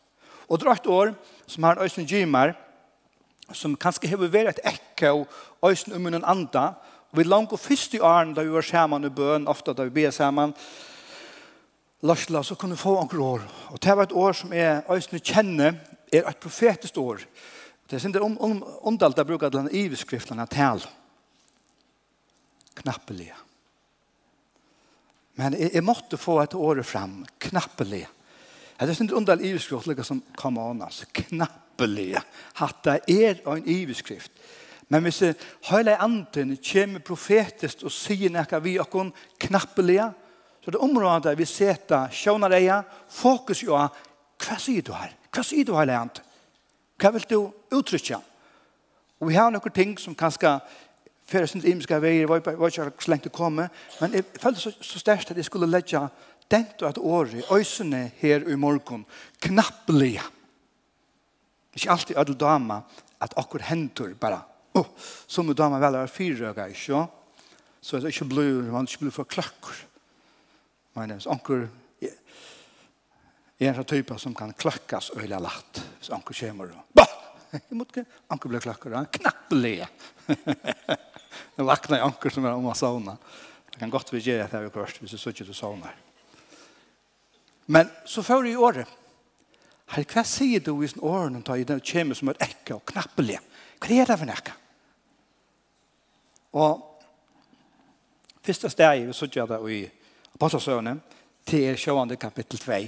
Og 0.47 0.59
det 0.59 0.67
er 0.67 0.71
et 0.75 0.87
år 0.87 1.13
som 1.47 1.63
har 1.63 1.79
øyne 1.79 2.07
gjemmer, 2.07 2.53
som 3.53 3.75
kanskje 3.75 4.09
hever 4.11 4.31
vært 4.31 4.59
et 4.59 4.73
ekko 4.73 5.25
øysen 5.65 5.95
om 5.97 6.07
en 6.07 6.23
anda. 6.23 6.73
Og 7.11 7.19
vi 7.19 7.27
langt 7.27 7.53
og 7.53 7.59
først 7.59 7.97
i 7.97 7.99
åren 7.99 8.33
da 8.33 8.43
vi 8.45 8.53
var 8.53 8.65
sammen 8.65 9.05
i 9.05 9.13
bøn, 9.13 9.47
ofte 9.51 9.73
da 9.75 9.83
vi 9.87 10.01
ber 10.01 10.11
sammen, 10.15 10.55
Larsla, 12.01 12.41
så 12.43 12.55
kunne 12.55 12.73
vi 12.73 12.81
få 12.81 12.95
anker 12.97 13.19
år. 13.21 13.41
Og 13.69 13.81
det 13.81 13.93
var 13.97 14.07
et 14.07 14.15
år 14.17 14.33
som 14.33 14.53
jeg 14.53 14.83
øysen 14.89 15.19
kjenner, 15.19 15.75
er 16.11 16.25
et 16.27 16.39
profetisk 16.41 16.97
år. 16.97 17.21
Det 17.85 17.95
er 17.95 18.01
sindre 18.01 18.23
omdalt 18.23 19.17
jeg 19.17 19.27
bruker 19.27 19.51
den 19.53 19.69
iveskriften 19.69 20.39
av 20.39 20.49
tal. 20.49 20.81
Knappelige. 22.81 23.35
Men 25.37 25.53
jeg, 25.53 25.69
jeg 25.73 25.85
måtte 25.85 26.17
få 26.17 26.39
et 26.41 26.55
året 26.57 26.85
fram. 26.85 27.21
Knappelig. 27.39 28.07
Det 28.79 28.89
er 28.89 28.97
sindre 28.97 29.19
omdalt 29.19 29.45
iveskriften 29.45 30.03
som 30.03 30.23
kom 30.35 30.57
an, 30.57 30.81
altså. 30.87 31.05
Knappelige 31.13 31.70
oppelig 31.81 32.15
at 32.61 32.83
det 32.83 32.99
er 33.25 33.41
en 33.47 33.67
iveskrift. 33.67 34.31
Men 34.89 35.03
hvis 35.03 35.23
hele 35.69 36.01
anden 36.01 36.57
kommer 36.71 36.99
profetisk 36.99 37.83
og 37.83 37.91
sier 37.91 38.29
noe 38.29 38.61
vi 38.61 38.77
og 38.79 38.89
kun 38.89 39.13
knappelige, 39.39 40.11
så 40.61 40.71
det 40.71 40.81
området 40.81 41.37
vi 41.37 41.45
setter 41.45 42.11
sjønner 42.11 42.51
deg, 42.51 42.83
fokus 43.09 43.63
jo 43.63 43.75
av 43.75 43.95
hva 44.41 44.57
sier 44.59 44.81
du 44.81 44.91
her? 44.93 45.13
Hva 45.31 45.43
sier 45.43 45.65
du 45.65 45.77
hele 45.77 45.95
anden? 45.95 46.21
Hva 46.99 47.11
vil 47.15 47.25
du 47.29 47.39
uttrykke? 47.71 48.19
Og 49.21 49.29
vi 49.29 49.37
har 49.37 49.51
noen 49.53 49.73
ting 49.73 49.95
som 49.99 50.15
kanskje 50.17 50.59
fyrir 51.25 51.47
sin 51.47 51.63
imiske 51.65 52.01
veier, 52.01 52.27
var 52.27 52.41
ikke 52.41 52.91
så 52.99 53.11
lengt 53.13 53.29
å 53.29 53.33
komme, 53.33 53.69
men 54.01 54.17
jeg 54.17 54.25
følte 54.41 54.59
så, 54.59 54.73
så 54.81 54.99
størst 54.99 55.31
at 55.31 55.37
jeg 55.37 55.47
skulle 55.47 55.69
legge 55.69 56.01
dent 56.51 56.81
og 56.81 56.89
et 56.89 56.99
året, 56.99 57.45
øysene 57.53 58.09
her 58.19 58.43
i 58.43 58.57
morgen, 58.59 59.05
knappelige. 59.39 60.25
Ikke 61.75 61.91
alltid 61.91 62.19
ødel 62.19 62.37
dama 62.39 62.81
at 63.21 63.35
akkur 63.39 63.63
hentur 63.63 64.13
bara. 64.19 64.41
Oh, 64.75 64.87
som 65.27 65.47
du 65.47 65.53
dama 65.53 65.79
vel 65.79 65.99
er 65.99 66.11
fyrrøga, 66.11 66.67
ikke? 66.71 67.05
Så 67.81 67.97
det 67.97 68.09
er 68.09 68.15
ikke 68.15 68.29
blod, 68.31 68.69
man 68.71 68.87
ikke 68.87 69.05
blod 69.05 69.15
for 69.15 69.29
klakkur. 69.29 69.77
Men 70.95 71.15
hvis 71.15 71.29
anker 71.31 71.67
er 73.61 73.73
en 73.77 73.85
type 73.85 74.17
som 74.19 74.33
kan 74.35 74.53
klakkas 74.57 75.11
øyla 75.15 75.39
latt. 75.41 75.81
Hvis 75.99 76.11
anker 76.13 76.37
kommer 76.45 76.73
og 76.73 76.95
bah! 76.97 77.17
Jeg 77.51 77.75
måtte 77.75 78.01
ikke 78.01 78.21
anker 78.31 78.51
bli 78.51 78.61
klakkur. 78.63 78.95
Han 78.95 79.09
knapp 79.11 79.51
le. 79.53 79.75
Det 80.27 81.65
vakna 81.67 81.99
i 81.99 82.05
anker 82.05 82.31
som 82.31 82.45
er 82.47 82.55
om 82.55 82.69
å 82.71 82.75
sauna. 82.77 83.17
Det 83.71 83.79
kan 83.79 83.91
godt 83.91 84.11
vi 84.13 84.23
gjøre 84.23 84.45
at 84.45 84.53
det 84.53 84.59
er 84.59 84.65
jo 84.67 84.73
kvart 84.73 85.01
hvis 85.01 85.15
jeg 85.15 85.21
sitter 85.21 85.49
til 85.49 85.57
sauna. 85.57 85.91
Men 87.71 87.91
så 88.07 88.23
før 88.25 88.47
i 88.47 88.55
året 88.55 88.89
Her, 89.91 90.05
hva 90.07 90.23
sier 90.23 90.63
du 90.63 90.73
i 90.79 90.87
sin 90.87 91.03
åren 91.03 91.41
da 91.43 91.57
den 91.57 91.81
kommer 91.83 92.15
som 92.15 92.31
er 92.31 92.39
ekke 92.45 92.77
og 92.77 92.85
knappelig? 92.87 93.39
Hva 93.81 93.95
er 93.97 94.07
det 94.07 94.17
for 94.17 94.27
en 94.27 94.35
ekke? 94.35 94.53
Og 96.61 96.85
første 98.43 98.71
steg 98.71 99.07
vi 99.07 99.15
sier 99.15 99.49
det 99.49 99.59
i 99.67 99.81
Apostelsøvnet 100.35 101.17
til 101.47 101.75
sjående 101.77 102.15
kapittel 102.19 102.59
2. 102.59 102.79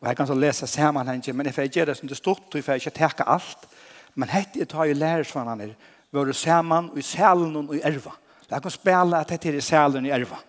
Og 0.00 0.08
jeg 0.08 0.16
kan 0.16 0.26
så 0.26 0.34
lese 0.34 0.66
sammenhengen, 0.66 1.36
men 1.36 1.46
jeg 1.46 1.54
får 1.54 1.70
gjøre 1.70 1.92
det 1.92 1.96
som 1.98 2.08
det 2.08 2.16
stort, 2.16 2.48
og 2.48 2.56
jeg 2.56 2.64
får 2.64 2.80
ikke 2.80 2.96
teke 2.96 3.26
alt. 3.28 3.66
Men 4.14 4.32
hette 4.32 4.58
jeg 4.58 4.68
tar 4.68 4.88
jo 4.88 4.96
lærersvannene, 4.96 5.74
våre 6.10 6.34
sammen 6.34 6.90
i 6.98 7.02
salen 7.06 7.56
og 7.56 7.74
i 7.76 7.82
erva. 7.86 8.16
Jeg 8.50 8.62
kan 8.62 8.72
spille 8.74 9.18
at 9.20 9.28
dette 9.30 9.48
er 9.48 9.58
i 9.60 9.62
salen 9.62 10.04
og 10.04 10.10
i 10.10 10.14
erva. 10.14 10.40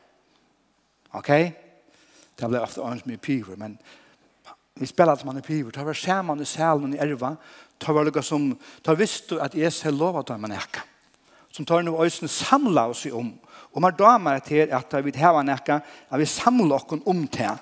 Ok? 1.19 1.29
Det 2.39 2.47
blir 2.47 2.63
ofte 2.63 2.81
ånds 2.81 3.05
mye 3.05 3.21
pyver, 3.21 3.59
men 3.59 3.75
Vi 4.81 4.87
spiller 4.87 5.15
som 5.15 5.27
man 5.27 5.37
är 5.37 5.41
piver. 5.41 5.71
Det 5.71 5.83
var 5.83 5.93
skärman 5.93 6.41
i 6.41 6.45
sälen 6.45 6.93
i 6.93 6.97
erva. 6.97 7.35
Det 7.77 7.93
var 7.93 8.05
noe 8.05 8.21
som, 8.23 8.47
det 8.81 8.95
visste 8.97 9.37
at 9.37 9.53
jeg 9.53 9.73
ska 9.73 9.91
lova 9.93 10.23
at 10.25 10.39
man 10.41 10.51
äka. 10.51 10.81
Som 11.53 11.65
tar 11.65 11.83
noe 11.85 12.01
øyne 12.01 12.27
samla 12.27 12.87
oss 12.89 13.05
om. 13.05 13.29
Og 13.73 13.81
man 13.81 13.93
damer 13.93 14.39
til 14.39 14.73
at 14.73 14.93
vi 15.05 15.11
har 15.11 15.27
häva 15.27 15.43
näka, 15.43 15.81
att 16.09 16.19
vi 16.19 16.25
samler 16.25 16.75
oss 16.75 17.01
om 17.05 17.27
til. 17.27 17.59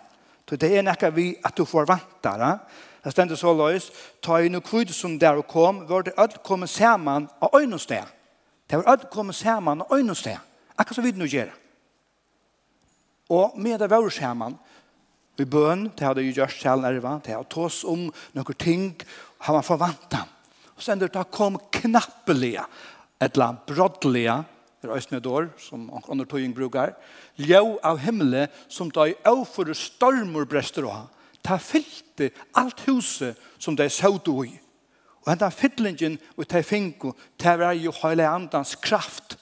Så 0.50 0.56
det 0.56 0.78
er 0.78 0.82
näka 0.82 1.10
vi 1.10 1.36
at 1.44 1.58
du 1.58 1.66
får 1.66 1.86
vantara. 1.86 2.60
Det 3.04 3.12
stender 3.12 3.36
så 3.36 3.54
lös. 3.54 3.92
Ta 4.22 4.40
i 4.40 4.50
noe 4.50 4.62
kvitt 4.62 4.96
som 4.96 5.20
der 5.20 5.36
og 5.36 5.48
kom. 5.48 5.90
Var 5.90 6.02
det 6.02 6.14
öll 6.18 6.44
kommer 6.44 6.68
sammen 6.68 7.28
av 7.42 7.50
øyne 7.54 7.80
sted. 7.80 8.04
Det 8.70 8.78
var 8.78 8.96
öll 8.96 9.10
kommer 9.12 9.34
sammen 9.34 9.82
av 9.82 9.92
øyne 9.92 10.16
sted. 10.16 10.38
Akkurat 10.78 10.96
så 10.96 11.02
vi 11.02 11.12
nu 11.12 11.26
gör. 11.26 11.52
Og 13.30 13.60
med 13.60 13.80
det 13.80 13.90
var 13.90 14.10
sammen, 14.10 14.58
vi 15.40 15.48
bøn, 15.50 15.88
det 15.98 16.06
hadde 16.06 16.24
jo 16.26 16.36
gjørst 16.42 16.62
selv 16.64 16.84
nerva, 16.84 17.18
det 17.24 17.34
hadde 17.36 17.50
tås 17.52 17.82
om 17.88 18.08
noen 18.36 18.60
ting, 18.60 18.92
har 19.46 19.56
man 19.56 19.66
forvantet. 19.66 20.38
Og 20.76 20.84
så 20.84 20.94
ender 20.94 21.12
det 21.12 21.26
kom 21.32 21.58
knappelige, 21.76 22.64
et 23.20 23.36
la 23.38 23.50
annet 23.52 23.68
broddelige, 23.68 24.38
det 24.80 24.88
er 24.88 24.96
Østnedår, 24.96 25.50
som 25.60 25.90
under 26.08 26.26
tøying 26.26 26.54
brukar, 26.56 26.94
ljø 27.36 27.76
av 27.84 28.00
himmelen 28.00 28.48
som 28.72 28.88
de 28.92 29.12
overfor 29.28 29.74
stormer 29.76 30.48
brester 30.48 30.88
å 30.88 30.94
ha. 30.94 31.02
Ta 31.44 31.58
fylte 31.60 32.30
alt 32.56 32.86
huset 32.88 33.36
som 33.60 33.76
de 33.76 33.90
så 33.92 34.14
du 34.24 34.46
i. 34.46 34.54
Og 35.20 35.34
hentan 35.34 35.52
fyllingen 35.52 36.16
og 36.38 36.48
ta 36.48 36.62
finko, 36.64 37.12
ta 37.38 37.58
var 37.60 37.76
jo 37.76 37.92
hele 38.00 38.28
andans 38.28 38.78
kraft 38.80 39.36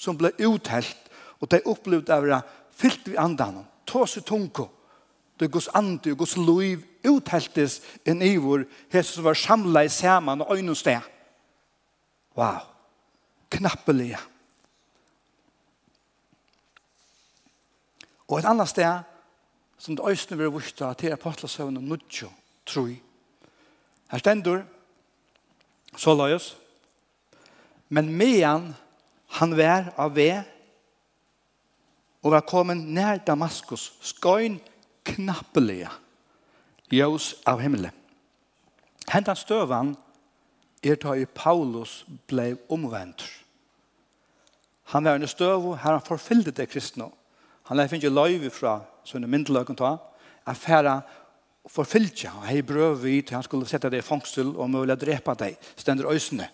som 0.00 0.16
ble 0.16 0.32
uthelt, 0.40 0.96
og 1.40 1.50
de 1.52 1.60
opplevde 1.68 2.14
av 2.14 2.24
det, 2.24 2.40
fylt 2.72 3.12
vi 3.12 3.20
andan, 3.20 3.60
tåse 3.84 4.24
tunko, 4.24 4.70
då 5.36 5.46
gos 5.46 5.68
ande 5.68 6.12
och 6.12 6.18
Guds 6.18 6.36
liv 6.36 6.84
uthältes 7.02 7.82
en 8.04 8.22
ivor, 8.22 8.66
Jesus 8.90 9.18
var 9.18 9.34
samla 9.34 9.84
i 9.84 9.88
saman 9.88 10.40
og 10.40 10.52
ögonen 10.52 10.74
steg. 10.74 11.00
Wow. 12.34 12.60
Knappeliga. 13.50 14.18
Og 18.28 18.38
et 18.38 18.44
annet 18.44 18.68
sted, 18.68 19.02
som 19.78 19.96
det 19.96 20.06
ösnen 20.06 20.38
vil 20.38 20.52
vursta 20.52 20.92
til 20.94 21.12
apostlasövnen 21.12 21.76
og 21.76 21.82
nudjo, 21.82 22.30
tror 22.66 22.88
jag. 22.88 23.00
Här 24.08 24.18
ständer 24.18 24.64
så 25.96 26.34
oss, 26.34 26.56
Men 27.88 28.16
medan 28.16 28.74
han 29.26 29.56
vær 29.56 29.92
av 29.96 30.14
ve 30.16 30.42
og 32.22 32.32
var 32.32 32.40
kommet 32.40 32.76
nær 32.76 33.20
Damaskus 33.26 33.92
skön 34.02 34.60
knappelige 35.04 35.90
ljøs 36.92 37.34
av 37.48 37.60
himmelen. 37.62 37.92
Hentan 39.10 39.36
støvan 39.36 39.94
er 40.84 40.96
da 41.00 41.14
i 41.16 41.26
Paulus 41.26 42.02
blei 42.28 42.54
omvendt. 42.72 43.24
Han 44.92 45.04
var 45.04 45.16
en 45.16 45.28
støv 45.28 45.74
her 45.80 45.96
han 45.96 46.04
forfyllde 46.04 46.52
det 46.52 46.68
kristne. 46.72 47.08
Han 47.68 47.78
lei 47.78 47.88
finne 47.88 48.12
løyve 48.12 48.50
fra 48.52 48.78
sånne 49.08 49.28
myndeløkken 49.30 49.78
ta, 49.80 49.96
at 50.44 50.60
færa 50.60 50.98
forfyllte 51.70 52.28
han. 52.28 52.44
Hei 52.48 52.60
brøv 52.62 53.00
vi 53.02 53.22
til 53.22 53.38
han 53.38 53.46
skulle 53.46 53.68
sette 53.68 53.88
det 53.92 54.02
i 54.02 54.04
fangstil 54.04 54.52
og 54.56 54.68
mulig 54.70 54.98
drepa 55.00 55.36
deg, 55.40 55.56
stender 55.76 56.10
øysene. 56.12 56.50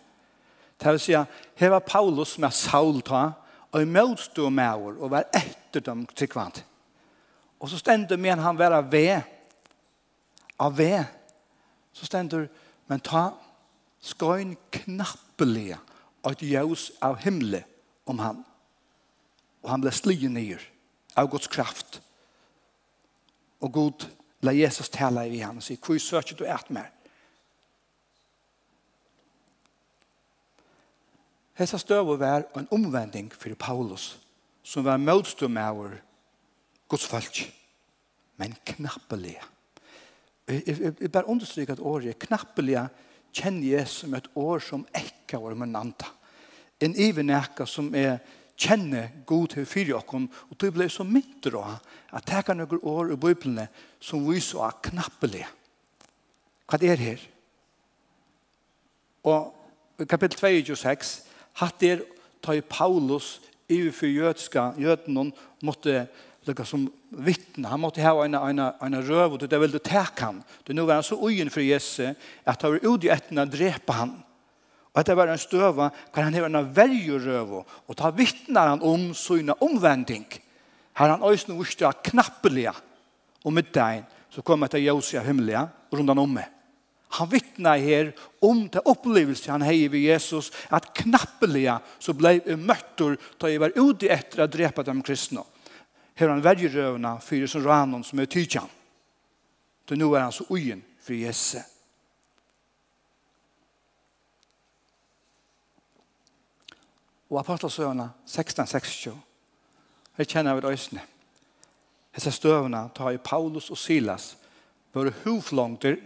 Det 0.81 0.95
vil 0.95 1.03
si, 1.03 1.17
her 1.59 1.75
var 1.75 1.85
Paulus 1.85 2.39
med 2.39 2.55
Saul 2.55 3.03
ta, 3.03 3.33
og 3.71 3.83
i 3.83 3.87
møtstå 3.87 4.49
med 4.51 4.87
og 4.99 5.11
var 5.11 5.29
etter 5.35 5.83
dem 5.85 6.07
til 6.17 6.31
kvant. 6.31 6.65
Och 7.61 7.71
så 7.71 7.79
ständer 7.79 8.17
men 8.17 8.39
han 8.39 8.57
vara 8.57 8.83
ve. 8.83 9.23
Av 10.57 10.77
ve. 10.77 11.05
Så 11.93 12.07
ständer 12.07 12.49
men 12.87 13.01
ta 13.01 13.39
skoin 14.01 14.57
knappliga 14.71 15.79
att 16.23 16.43
ljus 16.43 16.93
av 16.99 17.17
himle 17.17 17.65
om 18.05 18.19
han. 18.19 18.45
Och 19.61 19.71
han 19.71 19.81
ble 19.81 19.93
slige 19.93 20.29
ner 20.29 20.61
av 21.15 21.31
Guds 21.31 21.47
kraft. 21.47 22.03
Och 23.59 23.73
god 23.73 24.07
la 24.41 24.53
Jesus 24.53 24.89
tala 24.89 25.27
i 25.27 25.39
han 25.41 25.57
og 25.57 25.63
säger, 25.63 25.81
hvor 25.85 25.99
söker 25.99 26.37
du 26.37 26.45
et 26.45 26.71
mer? 26.71 26.91
Hessa 31.55 31.79
støver 31.79 32.17
var 32.17 32.45
en 32.57 32.69
omvending 32.71 33.33
for 33.33 33.55
Paulus, 33.55 34.19
som 34.63 34.85
var 34.85 34.97
motstånd 34.97 35.55
med 35.55 36.01
Guds 36.91 37.07
folk. 37.07 37.41
Men 38.41 38.57
knappelig. 38.67 39.37
Jeg, 40.49 40.63
jeg, 40.67 40.95
jeg 41.01 41.13
bare 41.13 41.29
understryker 41.31 41.77
at 41.77 41.85
året 41.87 42.19
knappelige 42.19 42.89
kjenner 43.37 43.77
jeg 43.77 43.89
som 43.89 44.15
et 44.19 44.27
år 44.35 44.63
som 44.65 44.87
ikke 44.97 45.39
var 45.39 45.55
med 45.55 45.71
nanta. 45.71 46.09
En 46.81 46.97
ivenekka 46.97 47.67
som 47.69 47.93
er 47.95 48.19
kjenne 48.61 49.07
god 49.27 49.55
til 49.55 49.67
fyrir 49.69 49.97
okken, 50.01 50.27
og 50.51 50.59
du 50.61 50.67
ble 50.75 50.89
så 50.93 51.05
mindre 51.07 51.63
av 51.63 51.95
at 52.17 52.27
det 52.29 52.43
kan 52.49 52.59
noen 52.61 52.83
år 52.83 53.15
i 53.15 53.21
Bibelen 53.21 53.69
som 54.03 54.27
viser 54.27 54.65
av 54.67 54.81
knappelig. 54.85 55.47
Hva 56.69 56.81
er 56.85 57.01
her? 57.01 57.23
Og 59.31 60.07
kapittel 60.09 60.65
2, 60.65 60.75
26, 60.75 61.15
hatt 61.61 61.85
er 61.85 62.05
ta 62.43 62.57
i 62.57 62.65
Paulus 62.65 63.39
i 63.71 63.83
for 63.95 64.11
jødska, 64.11 64.73
jøden 64.81 65.33
måtte 65.63 66.09
lukka 66.49 66.65
som 66.65 66.87
vittne. 67.11 67.69
Han 67.69 67.83
måtte 67.83 68.03
ha 68.05 68.15
en, 68.25 68.35
en, 68.35 68.61
en 68.61 68.99
røv, 69.05 69.37
og 69.37 69.45
det 69.45 69.61
ville 69.61 69.81
teka 69.83 70.31
han. 70.31 70.43
Det 70.67 70.77
nu 70.77 70.85
var 70.87 71.01
han 71.01 71.07
så 71.07 71.19
ugen 71.21 71.53
for 71.53 71.65
Jesus, 71.65 72.17
at 72.45 72.63
han 72.63 72.77
var 72.77 72.87
ute 72.87 73.09
i 73.09 73.13
etten 73.13 73.43
å 73.43 73.49
drepa 73.49 73.99
han. 74.03 74.15
Og 74.91 75.03
at 75.03 75.07
det 75.07 75.19
var 75.19 75.31
en 75.31 75.41
støva, 75.41 75.91
kan 76.15 76.27
han 76.27 76.39
ha 76.39 76.49
en 76.49 76.71
verje 76.75 77.19
røv, 77.23 77.59
og 77.63 77.99
ta 77.99 78.11
vittnar 78.15 78.73
han 78.73 78.87
om 78.87 79.11
sina 79.15 79.55
omvending. 79.63 80.27
Her 80.99 81.15
han 81.15 81.23
øyne 81.23 81.59
vurste 81.59 81.93
knappelige, 82.11 82.73
og 83.45 83.55
med 83.55 83.71
deg, 83.75 84.03
så 84.31 84.43
kom 84.47 84.67
etter 84.67 84.83
Josi 84.83 85.19
av 85.19 85.29
himmelige, 85.29 85.63
rundan 85.95 86.19
om 86.23 86.35
meg. 86.39 86.49
Han 87.19 87.27
vittnar 87.27 87.81
her 87.83 88.13
om 88.47 88.69
det 88.71 88.85
opplevelse 88.87 89.51
han 89.51 89.65
hei 89.67 89.89
ved 89.91 90.05
Jesus, 90.07 90.53
at 90.71 90.93
knappelige 90.95 91.81
så 91.99 92.15
ble 92.15 92.37
møttor 92.55 93.17
da 93.41 93.51
jeg 93.51 93.63
var 93.63 93.75
ute 93.75 94.11
etter 94.15 94.45
å 94.45 94.51
drepa 94.51 94.85
dem 94.87 95.03
kristne. 95.03 95.43
Og 95.43 95.60
har 96.21 96.35
han 96.35 96.45
verger 96.45 96.75
røvna 96.75 97.17
fyrir 97.25 97.49
som 97.49 97.65
ranon 97.65 98.05
som 98.05 98.21
er 98.21 98.29
tykjan. 98.31 98.69
Så 99.89 99.97
nu 99.99 100.13
er 100.15 100.23
han 100.23 100.33
så 100.33 100.45
ugen 100.51 100.85
for 101.03 101.17
Jesse. 101.19 101.65
Og 107.31 107.41
apostelsøvna 107.41 108.09
16-16 108.27 109.17
her 110.19 110.29
kjenner 110.29 110.55
vi 110.59 110.63
døysene. 110.63 111.03
Hesse 112.15 112.33
støvna 112.35 112.89
tar 112.95 113.15
i 113.15 113.23
Paulus 113.23 113.71
og 113.71 113.79
Silas 113.79 114.37
var 114.93 115.13
hovlongter 115.25 115.97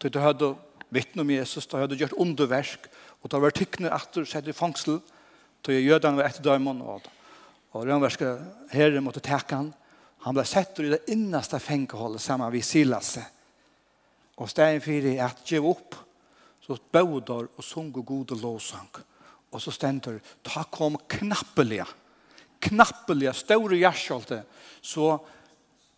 til 0.00 0.12
de 0.12 0.20
hadde 0.20 0.50
vittne 0.92 1.24
om 1.24 1.30
Jesus, 1.30 1.66
de 1.66 1.80
hadde 1.80 1.96
gjort 1.96 2.16
underversk 2.20 2.88
og 3.22 3.32
de 3.32 3.40
var 3.40 3.56
tykkne 3.56 3.92
atter 3.92 4.24
sett 4.28 4.48
i 4.48 4.56
fangsel 4.56 5.00
til 5.64 5.80
jødene 5.80 6.20
var 6.20 6.28
etter 6.28 6.44
døymon 6.44 6.82
og 6.84 6.94
alt. 6.98 7.10
Og 7.74 7.88
rønverske 7.88 8.28
herre 8.70 9.02
måtte 9.02 9.22
teke 9.24 9.56
han. 9.58 9.72
Han 10.24 10.36
ble 10.36 10.44
sett 10.46 10.78
i 10.80 10.92
det 10.92 11.02
innaste 11.12 11.58
fengeholdet 11.60 12.22
sammen 12.22 12.52
med 12.52 12.64
Silas. 12.64 13.16
Og 14.38 14.50
stegen 14.50 14.82
fyrir 14.82 15.16
er 15.16 15.26
at 15.26 15.42
gjev 15.46 15.66
opp, 15.68 15.98
så 16.64 16.78
bødor 16.78 17.50
og 17.50 17.64
sunge 17.66 18.02
god 18.02 18.32
og 18.32 18.40
lovsang. 18.40 18.88
Og 19.52 19.62
så 19.62 19.74
stender, 19.74 20.20
ta 20.42 20.64
kom 20.72 20.96
knappelige, 21.10 21.84
knappelige, 22.64 23.34
store 23.36 23.78
hjerskjolte, 23.82 24.40
så 24.82 25.18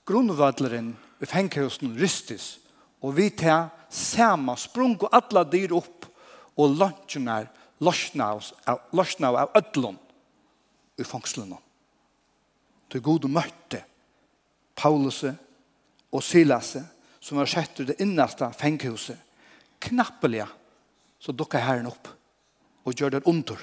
grunnvadleren 0.06 0.90
i 1.22 1.28
fengehusen 1.28 1.94
rystes, 2.00 2.56
og 3.00 3.14
vi 3.16 3.30
tar 3.30 3.70
sama 3.92 4.56
sprung 4.58 4.96
og 4.98 5.12
alla 5.14 5.44
dyr 5.46 5.76
opp, 5.76 6.08
og 6.56 6.74
lunchen 6.80 7.28
er 7.30 7.48
lorsna 7.84 9.30
av 9.30 9.54
ødlån 9.60 10.00
i 10.98 11.04
fangslunån 11.04 11.65
til 12.90 13.02
god 13.02 13.28
møtte 13.28 13.82
Paulus 14.76 15.24
og 16.12 16.22
Silas 16.22 16.76
som 17.20 17.38
var 17.40 17.50
sett 17.50 17.80
ut 17.80 17.88
det 17.88 18.00
innaste 18.00 18.46
fenghuset. 18.54 19.18
Knappelige 19.82 20.46
så 21.18 21.32
dukket 21.32 21.64
herren 21.64 21.88
opp 21.90 22.08
og 22.86 22.94
gjør 22.94 23.16
det 23.16 23.24
under. 23.26 23.58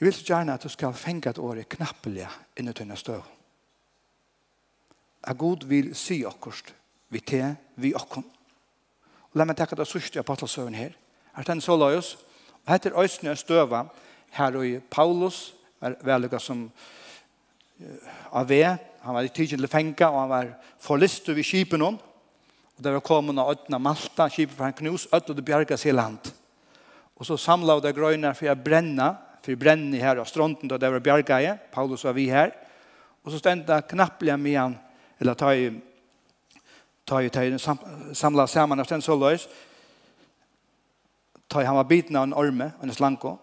Jeg 0.00 0.06
vil 0.08 0.14
så 0.16 0.24
gjerne 0.32 0.56
at 0.58 0.64
du 0.66 0.68
skal 0.72 0.96
fenge 0.98 1.30
et 1.30 1.38
år 1.38 1.60
i 1.62 1.68
knappelige 1.76 2.30
inni 2.58 2.74
tønne 2.74 2.96
støv. 2.98 3.22
At 5.22 5.38
god 5.38 5.68
vil 5.70 5.92
si 5.94 6.24
okkurst 6.26 6.74
vi 7.12 7.20
te, 7.20 7.56
vi 7.76 7.92
okkom. 7.94 8.24
Og 9.30 9.38
la 9.38 9.44
meg 9.46 9.56
takke 9.60 9.76
det 9.78 9.86
sørste 9.86 10.18
apostelsøven 10.18 10.74
her. 10.74 10.96
At 11.36 11.48
han 11.48 11.60
så 11.60 11.76
la 11.76 11.92
oss, 11.94 12.16
og 12.64 12.72
heter 12.72 12.98
Øysene 12.98 13.36
støva, 13.36 13.84
Her 14.32 14.56
og 14.56 14.82
Paulus 14.90 15.52
er 15.82 15.98
veldig 16.00 16.40
som 16.40 16.64
av 18.32 18.48
ved. 18.48 18.78
Han 19.02 19.16
var 19.16 19.26
i 19.26 19.32
tidsen 19.34 19.60
til 19.60 19.68
fenga, 19.68 20.08
og 20.08 20.20
han 20.20 20.30
var 20.30 20.52
forlist 20.80 21.28
over 21.28 21.44
kipen 21.44 21.84
hon. 21.84 21.98
Og 22.78 22.84
det 22.84 22.94
var 22.94 23.04
kommet 23.04 23.38
av 23.38 23.50
ødene 23.52 23.80
Malta, 23.82 24.28
kipen 24.32 24.56
for 24.56 24.64
han 24.64 24.78
knus, 24.78 25.08
ødene 25.12 25.36
det 25.36 25.44
bjerga 25.44 25.76
seg 25.76 25.96
land. 25.98 26.32
Og 27.18 27.26
så 27.26 27.36
samla 27.36 27.76
det 27.82 27.94
grøyna 27.96 28.32
for 28.34 28.50
å 28.50 28.56
brenne, 28.56 29.10
for 29.42 29.52
å 29.52 29.58
brenne 29.60 30.00
her 30.00 30.22
av 30.22 30.30
stronten, 30.30 30.70
da 30.70 30.78
det 30.80 30.90
var 30.94 31.04
bjerga 31.04 31.40
i. 31.42 31.52
Paulus 31.74 32.06
var 32.06 32.16
vi 32.16 32.30
her. 32.30 32.54
Og 33.22 33.34
så 33.34 33.42
stendte 33.42 33.82
knapplega 33.90 34.38
med 34.40 34.58
han, 34.58 34.78
eller 35.20 35.38
ta 35.38 35.52
i 35.54 35.70
ta 37.04 37.18
i 37.18 37.30
tøyden 37.34 37.58
samla 38.14 38.46
saman, 38.46 38.80
av 38.80 38.86
den 38.88 39.02
så 39.02 39.16
løys, 39.18 39.48
ta 41.50 41.60
i 41.60 41.66
han 41.66 41.76
var 41.76 41.88
biten 41.90 42.16
av 42.16 42.28
en 42.28 42.36
orme, 42.38 42.70
en 42.80 42.94
slanko 42.94 43.34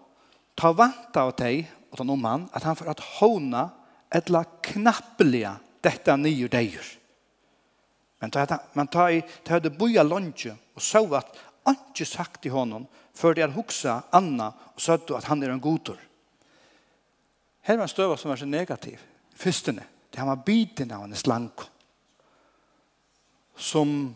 ta 0.60 0.74
vanta 0.76 1.24
av 1.24 1.36
deg 1.40 1.70
og 1.90 2.00
ta 2.00 2.06
noen 2.06 2.26
han 2.28 2.48
at 2.54 2.66
han 2.68 2.78
får 2.78 2.92
at 2.92 3.04
håna 3.20 3.70
etla 4.12 4.44
knappeliga 4.66 5.56
detta 5.86 6.18
nye 6.20 6.50
deir. 6.52 6.84
Men 8.20 8.34
ta, 8.36 8.44
men 8.76 8.90
ta 8.92 9.08
i 9.12 9.22
ta 9.48 9.60
det 9.60 9.78
boja 9.78 10.04
lunge 10.04 10.56
och 10.74 10.82
så 10.82 11.16
att 11.16 11.38
anke 11.64 12.06
sagt 12.06 12.42
til 12.42 12.52
honom 12.52 12.88
för 13.14 13.34
det 13.34 13.42
hadde 13.42 13.54
huxa 13.54 14.04
Anna 14.10 14.54
och 14.76 14.82
sa 14.82 14.94
att 14.94 15.24
han 15.24 15.44
är 15.44 15.50
en 15.50 15.62
godtor. 15.62 15.98
Her 17.62 17.78
var 17.78 17.84
en 17.84 17.90
støva 17.90 18.18
som 18.18 18.30
var 18.30 18.38
så 18.38 18.46
negativ. 18.46 19.00
Fyrstene, 19.36 19.84
det 20.10 20.20
han 20.20 20.28
var 20.28 20.44
biten 20.46 20.92
av 20.92 21.04
en 21.04 21.16
slanko 21.16 21.64
som 23.56 24.16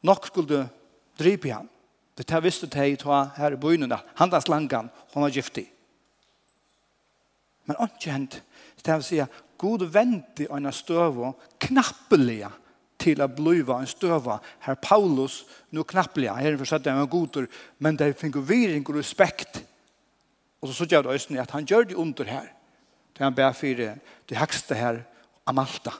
nok 0.00 0.26
skulle 0.26 0.68
dripa 1.16 1.54
han. 1.54 1.68
Det 2.14 2.22
tar 2.22 2.40
visst 2.40 2.70
det 2.70 2.96
ta 2.96 3.24
här 3.36 3.52
i 3.52 3.56
byn 3.56 3.94
Handas 4.14 4.44
slangan, 4.44 4.88
hon 5.12 5.22
var 5.22 5.30
giftig. 5.30 5.72
Men 7.64 7.76
inte 7.80 8.10
hänt. 8.10 8.42
Det 8.82 8.90
här 8.90 8.98
vill 8.98 9.04
säga, 9.04 9.26
god 9.56 9.82
vänti 9.82 10.46
en 10.50 10.72
stöva 10.72 11.32
knappeliga 11.58 12.52
till 12.96 13.20
att 13.20 13.36
bliva 13.36 13.80
en 13.80 13.86
stöva. 13.86 14.40
Herr 14.58 14.74
Paulus, 14.74 15.44
nu 15.70 15.84
knappeliga. 15.84 16.34
Här 16.34 16.52
är 16.52 16.56
försatt 16.56 16.86
en 16.86 17.08
godor. 17.08 17.48
men 17.78 17.96
det 17.96 18.20
finns 18.20 18.36
viring 18.36 18.86
och 18.86 18.94
respekt. 18.94 19.64
Och 20.60 20.68
så 20.68 20.74
såg 20.74 20.92
jag 20.92 21.04
då 21.04 21.40
att 21.40 21.50
han 21.50 21.64
gör 21.64 21.84
det 21.84 21.94
under 21.94 22.24
här. 22.24 22.52
Det 23.12 23.24
han 23.24 23.34
bär 23.34 23.52
för 23.52 23.74
det, 23.74 23.98
det 24.26 24.34
högsta 24.34 24.74
här, 24.74 25.04
Amalta. 25.44 25.94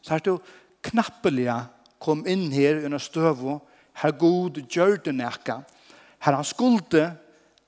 Så 0.00 0.10
här 0.10 0.20
du 0.24 0.38
knappeliga 0.80 1.66
kom 1.98 2.26
in 2.26 2.52
här 2.52 2.84
under 2.84 2.98
stöva 2.98 3.60
her 4.02 4.12
god 4.16 4.60
gjør 4.68 4.96
det 5.04 5.14
nekka, 5.14 5.60
her 6.24 6.36
han 6.36 6.46
skulde 6.46 7.04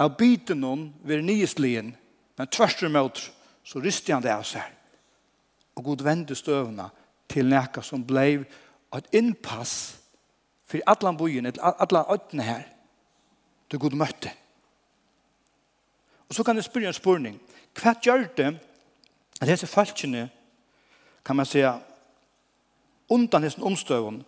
av 0.00 0.16
biten 0.18 0.62
noen 0.62 0.88
ved 1.04 1.24
nyestlien, 1.24 1.92
men 2.38 2.50
tvers 2.50 2.82
imot, 2.82 3.20
så 3.64 3.80
ryste 3.80 4.14
han 4.14 4.24
det 4.24 4.32
av 4.32 4.44
seg. 4.46 4.64
Og 5.76 5.84
god 5.84 6.04
vende 6.04 6.36
støvna 6.36 6.88
til 7.30 7.48
nekka 7.48 7.84
som 7.84 8.04
blei 8.04 8.40
et 8.92 9.14
innpass 9.16 9.98
for 10.68 10.80
alle 10.88 11.12
bojen, 11.16 11.48
alle 11.60 12.04
øttene 12.12 12.46
her, 12.46 12.64
til 13.68 13.80
god 13.80 13.96
møtte. 13.96 14.32
Og 16.28 16.36
så 16.36 16.44
kan 16.44 16.56
du 16.56 16.62
spørre 16.64 16.88
en 16.88 16.96
spørning. 16.96 17.40
Hva 17.76 17.94
gjør 18.00 18.26
det 18.36 18.50
at 19.40 19.48
disse 19.48 19.66
falskene, 19.66 20.30
kan 21.24 21.36
man 21.36 21.46
säga, 21.46 21.78
undan 23.08 23.42
disse 23.42 23.62
omstøvene, 23.62 24.24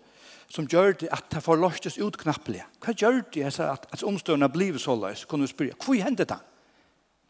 som 0.48 0.66
gjør 0.70 0.96
det 1.00 1.10
at 1.12 1.26
det 1.32 1.42
får 1.42 1.60
løstes 1.60 1.98
ut 1.98 2.16
knappelig. 2.20 2.62
Hva 2.82 2.94
gjør 2.94 3.22
det 3.34 3.46
at, 3.48 3.60
at, 3.60 3.86
at 3.92 4.04
omstående 4.06 4.48
blir 4.52 4.78
så 4.78 4.96
løs? 4.98 5.24
Kan 5.28 5.42
du 5.42 5.48
spørre, 5.50 5.76
hva 5.84 6.00
hender 6.04 6.28
det? 6.28 6.40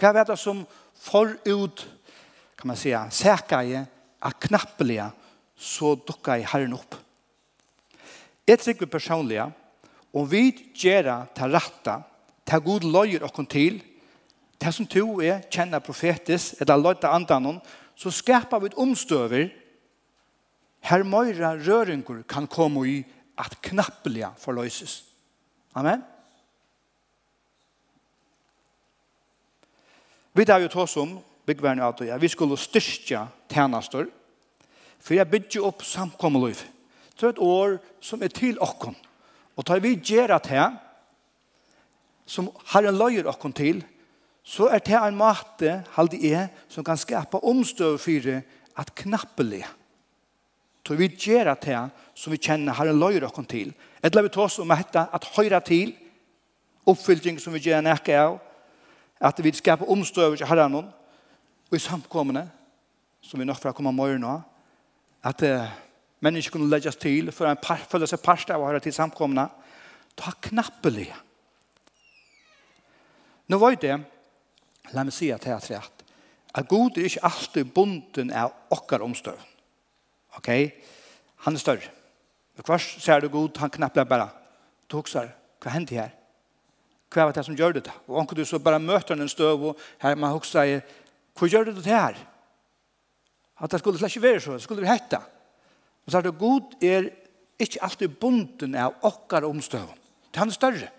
Hva 0.00 0.10
er 0.12 0.26
det 0.28 0.38
som 0.40 0.64
får 1.06 1.36
ut, 1.46 1.86
kan 2.58 2.68
man 2.68 2.76
säga, 2.76 3.08
jeg 3.62 3.86
at 4.24 4.40
knappelig 4.40 5.02
så 5.56 5.94
dukker 5.94 6.40
i 6.40 6.46
Herren 6.48 6.74
opp. 6.74 6.96
Jeg 8.46 8.60
trykker 8.60 8.90
personliga, 8.90 9.50
om 10.12 10.26
vi 10.28 10.50
gjør 10.74 11.26
det 11.34 11.48
rette, 11.52 11.96
til 12.44 12.60
god 12.60 12.84
løyer 12.84 13.24
og 13.24 13.48
til, 13.48 13.80
det 14.60 14.72
som 14.72 14.86
to 14.86 15.20
er 15.24 15.44
kjenner 15.50 15.80
profetisk, 15.80 16.60
eller 16.60 16.80
løyte 16.80 17.08
andan, 17.08 17.60
så 17.96 18.10
skaper 18.10 18.60
vi 18.60 18.74
omstøver 18.76 19.48
her 20.84 21.04
møyre 21.06 21.54
røringer 21.64 22.22
kan 22.28 22.46
komme 22.50 22.84
i 22.88 22.98
at 23.40 23.56
knappeliga 23.64 24.32
forløses. 24.38 25.02
Amen. 25.74 26.02
Vi 30.34 30.44
tar 30.44 30.62
jo 30.62 30.68
tås 30.68 30.96
om 30.98 31.18
byggverden 31.46 31.82
det. 31.98 32.20
vi 32.20 32.28
skulle 32.28 32.58
styrke 32.58 33.26
tjenester 33.48 34.06
for 35.04 35.14
jeg 35.14 35.28
bygger 35.30 35.66
opp 35.68 35.82
samkommeløyf. 35.84 36.64
Det 37.14 37.26
er 37.26 37.34
et 37.34 37.38
år 37.38 37.76
som 38.00 38.22
er 38.22 38.32
til 38.32 38.58
okken. 38.60 38.96
Og 39.56 39.66
tar 39.66 39.82
vi 39.84 39.94
gjør 40.00 40.38
det 40.38 40.50
her 40.50 40.78
som 42.26 42.48
har 42.72 42.88
en 42.88 42.96
løyer 42.98 43.28
okken 43.28 43.52
til 43.52 43.84
så 44.44 44.68
er 44.68 44.82
det 44.84 44.96
en 44.96 45.16
måte, 45.16 45.84
halde 45.96 46.18
jeg, 46.20 46.50
som 46.68 46.84
kan 46.84 46.98
skapa 47.00 47.40
omstøv 47.40 47.96
for 47.98 48.42
at 48.76 48.94
knappelige 48.94 49.68
Så 50.84 50.96
vi 50.98 51.08
gjør 51.08 51.54
det 51.64 51.78
som 52.14 52.32
vi 52.32 52.38
kjenner 52.38 52.76
har 52.76 52.90
en 52.90 52.98
løyre 53.00 53.30
oss 53.32 53.46
til. 53.48 53.72
Et 54.04 54.12
vi 54.22 54.28
ta 54.28 54.44
oss 54.44 54.58
om 54.60 54.68
dette 54.68 55.00
at 55.00 55.28
høyre 55.36 55.60
til 55.64 55.94
oppfylling 56.86 57.38
som 57.40 57.54
vi 57.54 57.62
gjør 57.64 57.80
nække 57.84 58.18
av 58.20 58.36
at 59.24 59.40
vi 59.40 59.52
skaper 59.56 59.88
omstøver 59.88 60.36
til 60.36 60.46
herren 60.46 60.74
og 60.76 61.72
i 61.72 61.80
samkommende 61.80 62.44
som 63.24 63.40
vi 63.40 63.46
nok 63.48 63.56
fra 63.56 63.72
komme 63.72 63.92
morgen 63.92 64.20
nå, 64.20 64.34
at 65.24 65.42
uh, 65.48 65.70
mennesker 66.20 66.52
kunne 66.52 66.68
legges 66.68 66.96
til 67.00 67.32
for 67.32 67.48
en 67.48 67.56
par, 67.56 67.80
følge 67.88 68.10
seg 68.10 68.20
parst 68.20 68.52
av 68.52 68.60
å 68.60 68.68
høre 68.68 68.82
til 68.84 68.92
samkommende 68.92 69.48
ta 70.14 70.34
knappelig 70.48 71.08
Nå 73.48 73.58
var 73.60 73.74
det 73.80 73.96
la 74.92 75.02
meg 75.04 75.12
si 75.12 75.30
at 75.32 75.44
jeg 75.44 75.56
har 75.56 75.64
at 76.54 76.68
God 76.68 77.00
er 77.00 77.08
ikke 77.08 77.24
alltid 77.26 77.72
bunden 77.74 78.30
av 78.36 78.52
okkar 78.72 79.04
omstøvn 79.04 79.53
Ok? 80.38 80.50
Han 81.46 81.54
er 81.54 81.62
større. 81.62 81.92
Og 82.58 82.66
hva 82.66 82.78
ser 82.78 83.20
du 83.20 83.28
god, 83.32 83.56
han 83.58 83.72
knapper 83.72 84.06
bare. 84.08 84.28
Du 84.90 84.98
husker, 85.00 85.30
hva 85.62 85.72
hendte 85.74 85.98
her? 85.98 86.12
Hva 87.10 87.28
var 87.28 87.34
det 87.34 87.44
som 87.46 87.56
gjør 87.56 87.76
det 87.76 87.84
da? 87.88 87.94
Og 88.08 88.20
om 88.22 88.26
du 88.26 88.44
så 88.46 88.58
bare 88.58 88.82
møter 88.82 89.18
en 89.18 89.30
støv, 89.30 89.70
og 89.70 89.78
her 90.02 90.16
man 90.18 90.34
husker, 90.34 90.80
hva 91.34 91.50
gjør 91.50 91.70
det 91.70 91.76
det 91.82 91.92
her? 91.92 92.18
At 93.60 93.70
det 93.70 93.80
skulle 93.80 93.98
slett 93.98 94.16
ikke 94.16 94.26
være 94.26 94.40
så, 94.40 94.56
det 94.56 94.66
skulle 94.66 94.82
være 94.82 94.96
hette. 94.98 95.20
Og 96.04 96.12
så 96.12 96.18
er 96.18 96.26
det 96.26 96.38
god 96.38 96.74
er 96.82 97.08
ikke 97.58 97.82
alltid 97.86 98.16
bunden 98.20 98.74
av 98.74 98.98
okkar 99.06 99.46
omstøv. 99.46 99.86
Det 100.30 100.42
han 100.42 100.50
er 100.50 100.58
større. 100.58 100.90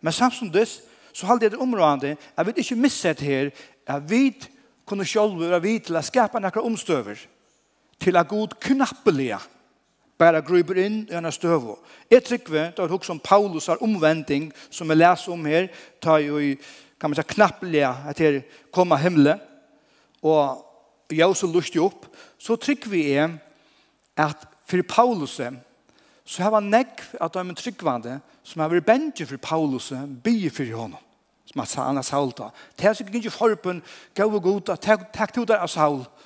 Men 0.00 0.12
samtidig 0.12 0.66
så 1.12 1.26
halde 1.26 1.46
jeg 1.46 1.54
det 1.54 1.62
områdende 1.62 2.16
at 2.36 2.46
vi 2.46 2.52
ikke 2.56 2.78
misset 2.78 3.20
her 3.20 3.50
at 3.86 4.10
vi 4.10 4.34
kunne 4.86 5.06
selv 5.06 5.38
være 5.40 5.62
vidt 5.62 5.88
til 5.88 5.98
å 5.98 6.02
skapa 6.02 6.40
noen 6.40 6.72
omstøver 6.72 7.18
til 8.00 8.16
at 8.16 8.28
god 8.28 8.56
knappelige 8.60 9.38
bare 10.18 10.42
gruber 10.42 10.80
inn 10.82 11.04
i 11.06 11.14
henne 11.14 11.30
støvå. 11.32 11.76
Jeg 12.10 12.24
trykker 12.26 12.54
det 12.54 12.82
er 12.82 12.94
også 12.94 13.14
om 13.14 13.20
Paulus 13.22 13.68
har 13.70 13.82
omvending 13.82 14.50
som 14.70 14.90
jeg 14.90 14.98
leser 14.98 15.32
om 15.32 15.44
her, 15.46 15.68
tar 16.02 16.18
jo 16.18 16.40
i, 16.42 16.56
kan 16.98 17.10
man 17.10 17.18
si, 17.18 17.26
knappeliga 17.34 17.92
etter 18.10 18.40
komma 18.74 18.98
himmelen, 18.98 19.38
og 20.22 20.64
jeg 21.14 21.26
også 21.26 21.46
lustig 21.46 21.80
opp, 21.80 22.08
så 22.38 22.56
trykker 22.58 22.90
vi 22.90 23.04
er 23.12 23.38
at 24.18 24.48
for 24.66 24.82
Paulus 24.88 25.38
så 26.28 26.42
har 26.42 26.58
han 26.58 26.70
nekv 26.70 27.14
at 27.20 27.34
de 27.34 27.40
er 27.40 27.56
tryggvande 27.56 28.18
som 28.44 28.60
har 28.60 28.72
vært 28.72 28.88
bensje 28.88 29.26
for 29.26 29.40
Paulus 29.40 29.92
bygge 30.24 30.50
for 30.50 30.74
honom 30.76 31.04
som 31.48 31.62
han 31.86 31.96
har 31.96 32.04
saulet. 32.04 32.52
Det 32.76 32.84
er 32.84 32.92
sikkert 32.92 33.14
ikke 33.14 33.30
forpen, 33.30 33.82
gav 34.14 34.34
og 34.34 34.42
god, 34.42 34.74
takk 34.76 35.32
til 35.32 35.46
deg 35.48 35.56
av 35.56 35.70
saulet 35.72 36.17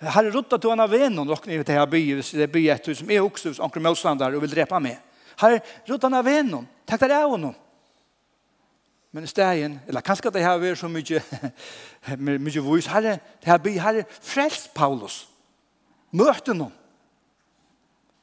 Har 0.00 0.24
du 0.24 0.30
ruttat 0.30 0.62
du 0.62 0.70
en 0.72 0.80
av 0.80 0.90
vennen, 0.90 1.28
og 1.28 1.46
ni 1.46 1.54
er 1.54 1.62
det 1.62 1.74
här 1.74 1.86
det 1.86 2.42
er 2.42 2.46
by 2.46 2.68
etter, 2.68 2.94
som 2.94 3.10
er 3.10 3.20
också 3.20 3.54
som 3.54 3.64
onkel 3.64 3.82
motståndare 3.82 4.36
och 4.36 4.42
vill 4.42 4.50
dräpa 4.50 4.80
mig. 4.80 4.98
Har 5.36 5.60
ruttat 5.86 6.04
en 6.04 6.14
av 6.14 6.24
vännen, 6.24 6.66
tack 6.86 7.00
deg 7.00 7.12
av 7.12 7.30
honom. 7.30 7.54
Men 9.10 9.26
stegen, 9.26 9.80
eller 9.86 10.00
kanske 10.00 10.30
det 10.30 10.40
här 10.40 10.64
är 10.64 10.74
så 10.74 10.88
mycket 10.88 11.24
mycket 12.18 12.62
vis 12.62 12.86
har 12.86 13.02
det 13.02 13.20
här 13.42 13.58
by 13.58 13.78
har 13.78 14.04
frelst 14.20 14.74
Paulus. 14.74 15.26
møte 16.10 16.50
honom. 16.50 16.72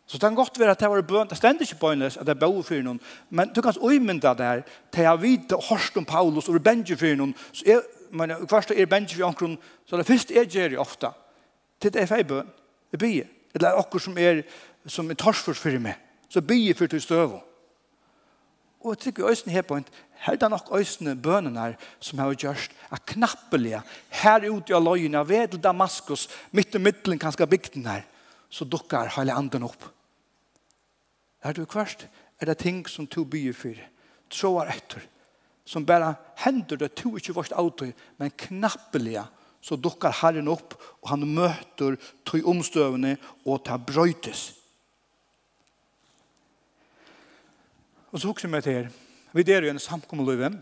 Så 0.08 0.18
det 0.18 0.24
kan 0.24 0.36
godt 0.36 0.60
være 0.60 0.72
at 0.72 0.80
det 0.80 0.90
var 0.90 1.02
bøn, 1.02 1.28
det 1.28 1.38
stender 1.38 1.66
ikke 1.68 1.80
bønnes 1.82 2.18
at 2.18 2.26
det 2.26 2.32
er 2.32 2.40
bøn 2.40 2.64
for 2.64 2.84
noen, 2.84 3.00
men 3.30 3.50
du 3.52 3.60
kan 3.62 3.76
uimynda 3.76 4.32
det 4.34 4.46
her, 4.46 4.62
til 4.92 5.04
jeg 5.04 5.22
vet 5.22 5.56
hørst 5.70 5.98
om 6.00 6.06
Paulus 6.08 6.48
og 6.48 6.62
bønge 6.64 6.96
for 6.96 7.20
noen, 7.20 7.34
så 7.52 7.66
er, 7.68 7.82
men, 8.16 8.32
hver 8.48 8.72
er 8.72 8.88
bønge 8.88 9.12
for 9.12 9.44
noen, 9.44 9.58
så 9.86 10.00
det 10.00 10.08
første 10.08 10.36
er 10.36 10.48
gjør 10.48 10.78
jeg 10.78 10.80
ofte, 10.80 11.12
til 11.82 11.94
det 11.94 12.02
er 12.02 12.10
feibøn. 12.10 12.48
Det 12.92 13.00
blir. 13.00 13.28
Eller 13.56 13.70
er 13.70 13.80
okkur 13.82 14.02
som 14.02 14.18
er, 14.18 14.44
som 14.86 15.10
er 15.12 15.20
torsfors 15.20 15.60
for 15.62 15.78
meg. 15.82 15.98
Så 16.30 16.42
bygger 16.42 16.78
fyrir 16.78 16.96
til 16.96 17.04
støv. 17.04 17.38
Og 18.82 18.94
jeg 18.94 19.08
tykker 19.08 19.30
øysen 19.30 19.52
her 19.52 19.66
på 19.66 19.76
en, 19.76 19.86
her 20.26 20.38
er 20.42 20.50
nok 20.50 20.70
øysene 20.74 21.16
bønene 21.16 21.60
her 21.60 21.74
som 22.00 22.20
har 22.20 22.34
gjørst 22.34 22.72
er 22.92 23.04
knappelige. 23.06 23.82
Her 24.10 24.50
ute 24.50 24.76
av 24.76 24.84
løyene, 24.84 25.22
ved 25.28 25.54
til 25.54 25.62
Damaskus, 25.62 26.28
midt 26.52 26.76
i 26.76 26.82
midtelen 26.82 27.20
kanskje 27.20 27.48
bygden 27.48 27.86
her, 27.86 28.06
så 28.50 28.66
dukker 28.66 29.12
hele 29.18 29.34
anden 29.34 29.64
opp. 29.64 29.90
Er 31.44 31.54
du 31.54 31.66
kvart? 31.66 32.08
Er 32.42 32.46
det 32.46 32.58
ting 32.58 32.88
som 32.90 33.08
to 33.08 33.24
byer 33.26 33.54
for? 33.54 33.78
Tråar 34.30 34.70
etter. 34.74 35.02
Som 35.66 35.86
bare 35.86 36.16
hender 36.44 36.78
det 36.78 36.96
to 36.96 37.16
ikke 37.18 37.34
vårt 37.34 37.52
auto, 37.52 37.86
men 38.18 38.32
knappelige 38.32 39.26
så 39.68 39.76
dukkar 39.76 40.16
Herren 40.22 40.48
opp, 40.48 40.78
og 41.04 41.12
han 41.12 41.26
møter 41.28 41.98
tog 42.28 42.48
omstøvende, 42.48 43.18
og 43.44 43.66
tar 43.68 43.82
brøytes. 43.84 44.54
Og 48.14 48.22
så 48.22 48.32
hukser 48.32 48.52
vi 48.52 48.62
til 48.64 48.78
her. 48.78 48.90
Vi 49.36 49.44
der 49.44 49.68
jo 49.68 49.74
en 49.74 49.84
samkommeløyve. 49.84 50.54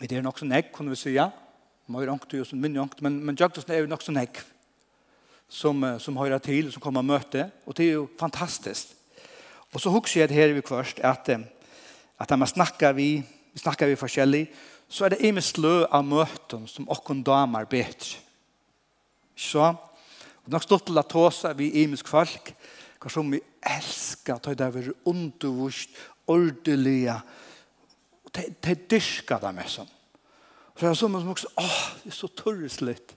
Vi 0.00 0.10
der 0.10 0.24
nok 0.26 0.40
så 0.40 0.48
nekk, 0.48 0.72
kunne 0.74 0.90
vi 0.90 0.98
sija. 0.98 1.30
Møyre 1.86 2.10
ångt 2.16 2.34
jo 2.34 2.44
som 2.44 2.58
minne 2.58 2.82
ångt, 2.82 2.98
men, 3.02 3.20
men 3.22 3.38
Jagdosen 3.38 3.70
er 3.70 3.84
jo 3.84 3.90
nok 3.90 4.02
så 4.02 4.12
nekk 4.12 4.40
som, 5.48 5.84
som 6.02 6.18
høyre 6.18 6.40
til, 6.42 6.72
som 6.74 6.82
kommer 6.82 7.04
og 7.04 7.06
møte, 7.06 7.46
og 7.62 7.76
det 7.78 7.86
er 7.86 8.00
jo 8.00 8.08
fantastisk. 8.18 8.96
Og 9.70 9.78
så 9.80 9.92
hukser 9.94 10.24
jeg 10.24 10.34
her 10.34 10.54
vi 10.56 10.64
først 10.66 10.98
at, 11.06 11.30
at 11.30 12.30
når 12.30 12.40
man 12.42 12.50
snakker 12.50 12.96
vi, 12.96 13.10
vi 13.54 13.62
snakker 13.62 13.86
vi 13.86 14.00
forskjellig, 14.00 14.42
så 14.88 15.06
er 15.06 15.14
det 15.14 15.24
imes 15.26 15.50
slø 15.54 15.84
av 15.84 16.04
møten 16.06 16.66
som 16.70 16.88
okken 16.92 17.24
damer 17.26 17.66
bedre. 17.70 18.22
Så, 19.36 19.66
og 19.66 20.52
nok 20.52 20.64
stått 20.64 20.86
til 20.88 21.00
at 21.00 21.10
tåsa 21.10 21.52
vi 21.58 21.72
imesk 21.82 22.08
folk, 22.08 22.52
hva 23.02 23.12
som 23.12 23.28
vi 23.30 23.40
elskar, 23.66 24.40
ta 24.40 24.54
det 24.56 24.66
er 24.66 24.92
undervust, 25.06 25.90
ordelige, 26.26 27.18
og 28.24 28.32
det, 28.34 28.46
det 28.64 28.78
dyrka 28.90 29.38
det 29.42 29.52
med 29.54 29.68
sånn. 29.70 29.90
Så 30.76 30.84
er 30.84 30.90
det 30.90 30.98
som 30.98 31.14
som 31.14 31.30
også, 31.32 31.52
åh, 31.56 31.76
det 32.02 32.10
er 32.12 32.16
så 32.16 32.28
torreslitt. 32.36 33.14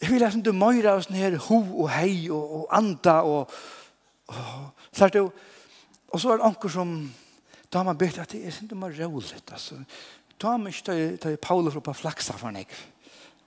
Jeg 0.00 0.10
vil 0.10 0.22
liksom 0.22 0.42
du 0.42 0.52
møyre 0.56 0.94
av 0.94 1.02
sånn 1.04 1.18
her 1.18 1.36
ho 1.48 1.58
og 1.82 1.90
hei 1.92 2.30
og, 2.32 2.54
og 2.60 2.68
anda 2.72 3.18
og, 3.28 3.50
og 4.30 4.86
så 4.92 5.04
er 5.04 5.12
det 5.12 5.20
jo, 5.20 5.32
og 6.08 6.22
så 6.22 6.30
er 6.32 6.40
det 6.40 6.46
anker 6.48 6.72
som, 6.72 6.94
da 7.68 7.82
har 7.82 7.90
man 7.90 7.98
bedt 8.00 8.22
at 8.22 8.32
det 8.32 8.40
er 8.46 8.54
sånn 8.54 8.70
det 8.70 8.78
var 8.80 8.96
roligt, 8.96 9.52
altså 9.52 9.76
ta 10.40 10.56
mig 10.56 10.74
til 10.84 11.18
til 11.18 11.36
Paulus 11.36 11.74
på 11.74 11.92
flaksa 11.92 12.36
for 12.38 12.50
nek. 12.50 12.72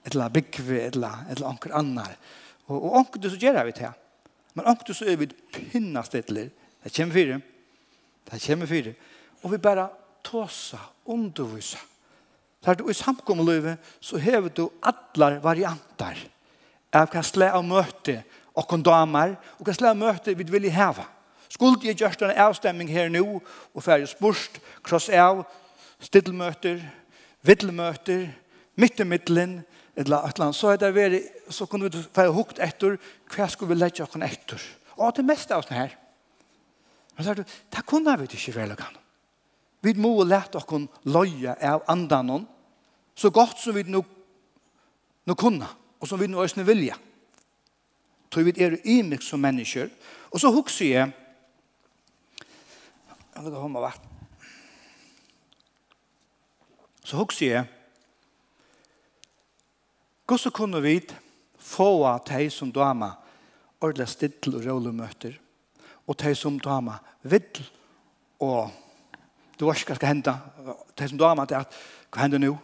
Etla 0.06 0.28
bikve 0.28 0.80
etla 0.86 1.24
etla 1.30 1.48
ankar 1.48 1.74
annar. 1.78 2.16
Og 2.66 2.84
og 2.84 2.96
onkel 3.00 3.22
du 3.22 3.30
så 3.30 3.40
gjer 3.40 3.64
vi 3.64 3.72
til. 3.72 3.92
Men 4.54 4.66
onkel 4.66 4.94
så 4.94 5.04
er 5.10 5.16
vi 5.16 5.26
pinna 5.26 6.00
etler. 6.00 6.50
Det 6.84 6.92
kommer 6.96 7.14
fyre. 7.14 7.40
Det 8.30 8.42
kommer 8.46 8.66
fyre. 8.66 8.94
Og 9.42 9.52
vi 9.52 9.58
bara 9.58 9.88
tosa 10.22 10.78
undervisa. 11.06 11.78
Tar 12.62 12.74
du 12.74 12.88
i 12.88 12.94
samkommeløyve, 12.94 13.76
så 14.00 14.16
hever 14.16 14.48
du 14.48 14.70
alla 14.82 15.38
varianter. 15.40 16.30
av 16.94 17.10
hva 17.10 17.22
slag 17.26 17.56
av 17.56 17.64
møte 17.66 18.20
og 18.54 18.68
kondamer, 18.70 19.34
og 19.58 19.66
hva 19.66 19.74
slag 19.74 19.94
av 19.94 20.00
møte 20.00 20.36
vi 20.38 20.46
vil 20.46 20.70
heva. 20.70 21.08
Skuld 21.50 21.84
jeg 21.86 21.98
gjørst 21.98 22.22
en 22.22 22.34
avstemming 22.46 22.90
her 22.90 23.10
nå, 23.12 23.40
og 23.74 23.82
færre 23.82 24.06
spørst, 24.10 24.60
kross 24.86 25.10
av, 25.10 25.44
stillmøter, 26.04 26.82
viddelmøter, 27.44 28.28
midt 28.80 29.00
i 29.00 29.06
middelen, 29.08 29.58
eller 29.96 30.24
et 30.26 30.34
eller 30.34 30.48
annet, 30.48 30.58
så, 30.58 30.72
er 30.72 30.80
det 30.82 30.94
veri, 30.94 31.20
så 31.50 31.66
kunne 31.70 31.88
vi 31.88 32.02
få 32.14 32.26
hukt 32.34 32.58
etter 32.62 32.96
hva 33.30 33.46
skulle 33.50 33.74
vi 33.74 33.78
legge 33.78 34.02
oss 34.02 34.16
etter. 34.16 34.62
Og 34.98 35.14
det 35.16 35.26
meste 35.26 35.54
av 35.54 35.62
oss 35.62 35.70
her. 35.70 35.94
Men 37.14 37.24
så 37.24 37.30
er 37.30 37.40
det, 37.40 37.46
det 37.70 37.84
kunne 37.86 38.16
vi 38.18 38.26
ikke 38.26 38.56
velge 38.56 38.88
og 38.88 39.00
Vi 39.84 39.94
må 39.94 40.24
lete 40.24 40.58
oss 40.58 40.88
løye 41.04 41.54
av 41.62 41.84
andanen, 41.88 42.46
så 43.14 43.30
godt 43.30 43.60
som 43.62 43.74
vi 43.76 43.84
nå, 43.86 44.02
nå 45.26 45.34
kunne, 45.38 45.68
og 46.00 46.08
som 46.08 46.20
vi 46.20 46.26
nå 46.26 46.42
også 46.42 46.64
vilja. 46.66 46.96
Tror 48.30 48.48
vi 48.48 48.54
er 48.58 48.80
ymyk 48.82 49.22
som 49.22 49.38
mennesker. 49.38 49.92
Og 50.32 50.40
så 50.40 50.50
hukser 50.50 50.86
jeg, 50.86 51.12
jeg 53.34 53.44
vil 53.44 53.54
ha 53.54 53.68
med 53.68 53.84
vatten, 53.84 54.13
Så 57.04 57.16
hugsa 57.16 57.44
jeg, 57.44 57.64
hvordan 60.24 60.52
kunne 60.56 60.80
vi 60.80 61.00
få 61.60 62.04
av 62.08 62.22
de 62.24 62.46
som 62.50 62.70
dama 62.72 63.10
ordentlig 63.80 64.08
stittel 64.08 64.56
og 64.56 64.64
rolig 64.64 64.94
møter, 64.96 65.34
og 66.08 66.16
de 66.20 66.32
som 66.36 66.56
dama 66.60 66.96
vill 67.22 67.60
og 68.40 68.70
du 69.54 69.66
vet 69.68 69.84
hva 69.86 69.96
skal 69.96 70.08
hende, 70.08 70.32
de 70.98 71.08
som 71.08 71.18
dama 71.20 71.44
til 71.46 71.60
at 71.60 71.76
hva 72.10 72.24
hender 72.24 72.40
nå? 72.42 72.54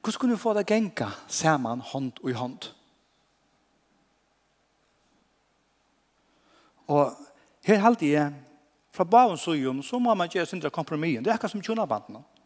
Hvordan 0.00 0.20
kunne 0.20 0.36
vi 0.36 0.42
få 0.42 0.52
det 0.54 0.68
genka 0.68 1.08
sammen 1.28 1.80
hånd 1.80 2.20
og 2.22 2.30
i 2.30 2.36
hånd? 2.36 2.68
Og 6.90 7.16
her 7.66 7.82
halte 7.82 8.06
jeg, 8.06 8.32
fra 8.92 9.04
bavens 9.04 9.48
øyum, 9.48 9.82
så 9.82 9.98
må 9.98 10.14
man 10.14 10.28
gjøre 10.28 10.46
sin 10.46 10.62
kompromien. 10.70 11.24
Det 11.24 11.30
er 11.30 11.34
akkurat 11.34 11.50
som 11.50 11.62
tjonabanden. 11.62 12.16
Mm 12.16 12.39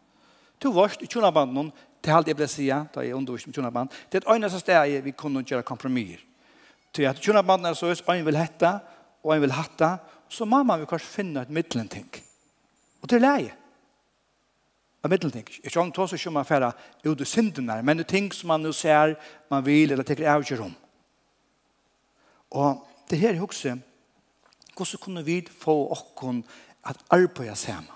Du 0.63 0.73
varst 0.73 1.03
i 1.03 1.07
tjonabanden, 1.07 1.73
det 2.05 2.11
er 2.13 2.17
alt 2.17 2.29
jeg 2.29 2.37
ble 2.37 2.49
sige, 2.49 2.77
da 2.95 3.01
jeg 3.01 3.17
undervist 3.17 3.47
med 3.47 3.55
tjonabanden, 3.55 3.97
det 4.13 4.19
er 4.19 4.25
et 4.25 4.35
øyne 4.35 4.51
som 4.51 4.61
steg 4.61 5.05
vi 5.05 5.13
kunne 5.17 5.43
gjøre 5.43 5.63
kompromiser. 5.63 6.21
Til 6.95 7.09
at 7.09 7.17
tjonabanden 7.17 7.67
er 7.67 7.75
så, 7.75 7.91
øyne 8.11 8.25
vil 8.25 8.37
hette, 8.39 8.79
og 9.25 9.33
øyne 9.33 9.41
vil 9.41 9.53
hatta, 9.53 9.97
så 10.29 10.45
må 10.45 10.63
man 10.63 10.81
jo 10.81 10.87
kanskje 10.87 11.09
finne 11.09 11.43
et 11.43 11.51
middelenting. 11.51 12.09
Og 13.03 13.11
det 13.11 13.17
er 13.17 13.27
leie. 13.27 13.55
Et 15.05 15.11
middelenting. 15.11 15.49
Ikke 15.65 15.81
om 15.81 15.93
tås 15.93 16.13
ikke 16.13 16.29
om 16.29 16.39
man 16.39 16.49
færre 16.49 16.73
ut 17.05 17.21
i 17.21 17.25
syndene, 17.25 17.83
men 17.83 17.99
det 17.99 18.05
er 18.05 18.13
ting 18.15 18.33
som 18.35 18.49
man 18.49 18.61
nå 18.65 18.73
ser, 18.73 19.15
man 19.51 19.65
vil, 19.67 19.93
eller 19.93 20.05
tenker 20.05 20.31
avgjør 20.31 20.65
om. 20.65 20.75
Og 22.51 22.87
det 23.11 23.19
her 23.19 23.35
er 23.35 23.43
også, 23.43 23.77
hvordan 24.77 25.01
kunne 25.01 25.25
vi 25.25 25.43
få 25.61 25.75
okken 25.91 26.45
at 26.87 26.97
arbeide 27.11 27.57
sammen? 27.57 27.91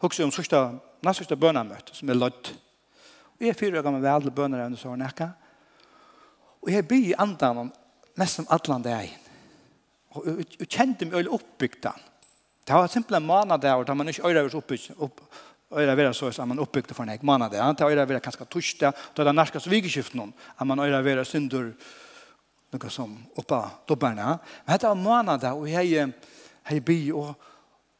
Også 0.00 0.24
om 0.24 0.30
sørste 0.30 0.60
Nastøkste 1.04 1.36
bønnermøte, 1.36 1.94
som 1.96 2.10
er 2.10 2.18
lødt. 2.18 2.54
Og 3.34 3.44
jeg 3.44 3.52
er 3.52 3.58
fire 3.58 3.82
gammel 3.84 4.02
ved 4.02 4.12
alle 4.12 4.32
bønner 4.34 4.64
under 4.64 4.80
sånn 4.80 5.04
ekka. 5.04 5.30
Og 6.64 6.72
jeg 6.72 6.86
byr 6.88 7.08
i 7.10 7.16
andan 7.20 7.64
om 7.64 7.72
mest 8.20 8.40
som 8.40 8.48
atlan 8.54 8.84
det 8.84 8.94
er. 8.94 9.14
Og 10.14 10.28
jeg 10.30 10.68
kjente 10.70 11.08
meg 11.08 11.18
øyne 11.20 11.34
oppbygda. 11.34 11.92
Det 12.64 12.76
var 12.76 12.88
simpelthen 12.88 13.26
måned 13.26 13.60
der, 13.60 13.74
og 13.76 13.84
da 13.86 13.94
man 13.94 14.08
ikke 14.08 14.24
øyre 14.24 14.46
var 14.46 14.56
oppbygda, 14.56 14.94
opp, 15.04 15.20
øyre 15.74 15.96
vera 15.98 16.12
så 16.16 16.30
at 16.30 16.48
man 16.48 16.62
oppbygda 16.62 16.94
for 16.96 17.04
en 17.04 17.12
ek 17.12 17.26
måned 17.26 17.52
der. 17.52 17.72
Det 17.72 17.84
øyre 17.84 18.08
vera 18.08 18.22
ganske 18.24 18.44
torsdag, 18.44 18.94
da 19.16 19.24
det 19.24 19.34
nærkast 19.34 19.68
vikeskiften 19.70 20.22
noen, 20.22 20.32
at 20.56 20.66
man 20.66 20.80
øyre 20.80 21.02
vera 21.04 21.24
synder 21.28 21.72
noe 22.72 22.90
som 22.90 23.12
oppa 23.36 23.60
dobbarna. 23.88 24.38
Men 24.64 24.72
dette 24.72 24.88
var 24.88 25.02
måned 25.02 25.42
der, 25.42 25.58
og 25.58 25.68
jeg, 25.68 26.14
jeg 26.70 26.84
byr 26.84 27.18
og 27.20 27.50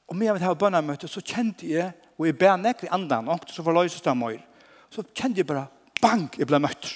Og 0.08 0.16
med 0.16 0.32
at 0.32 0.40
jeg 0.40 0.48
var 0.48 0.60
bønnermøte, 0.60 1.08
så 1.08 1.22
kjente 1.24 1.68
jeg, 1.68 1.92
og 2.18 2.26
jeg 2.28 2.36
ber 2.38 2.58
nekker 2.60 2.88
i 2.88 2.92
andan, 2.94 3.28
og 3.28 3.46
så 3.50 3.64
var 3.64 3.78
løses 3.78 4.04
det 4.04 4.14
meg. 4.18 4.42
Så 4.92 5.02
kjente 5.14 5.40
jeg 5.40 5.48
bare, 5.48 5.66
bang, 6.02 6.28
jeg 6.38 6.48
ble 6.48 6.60
møtt. 6.62 6.90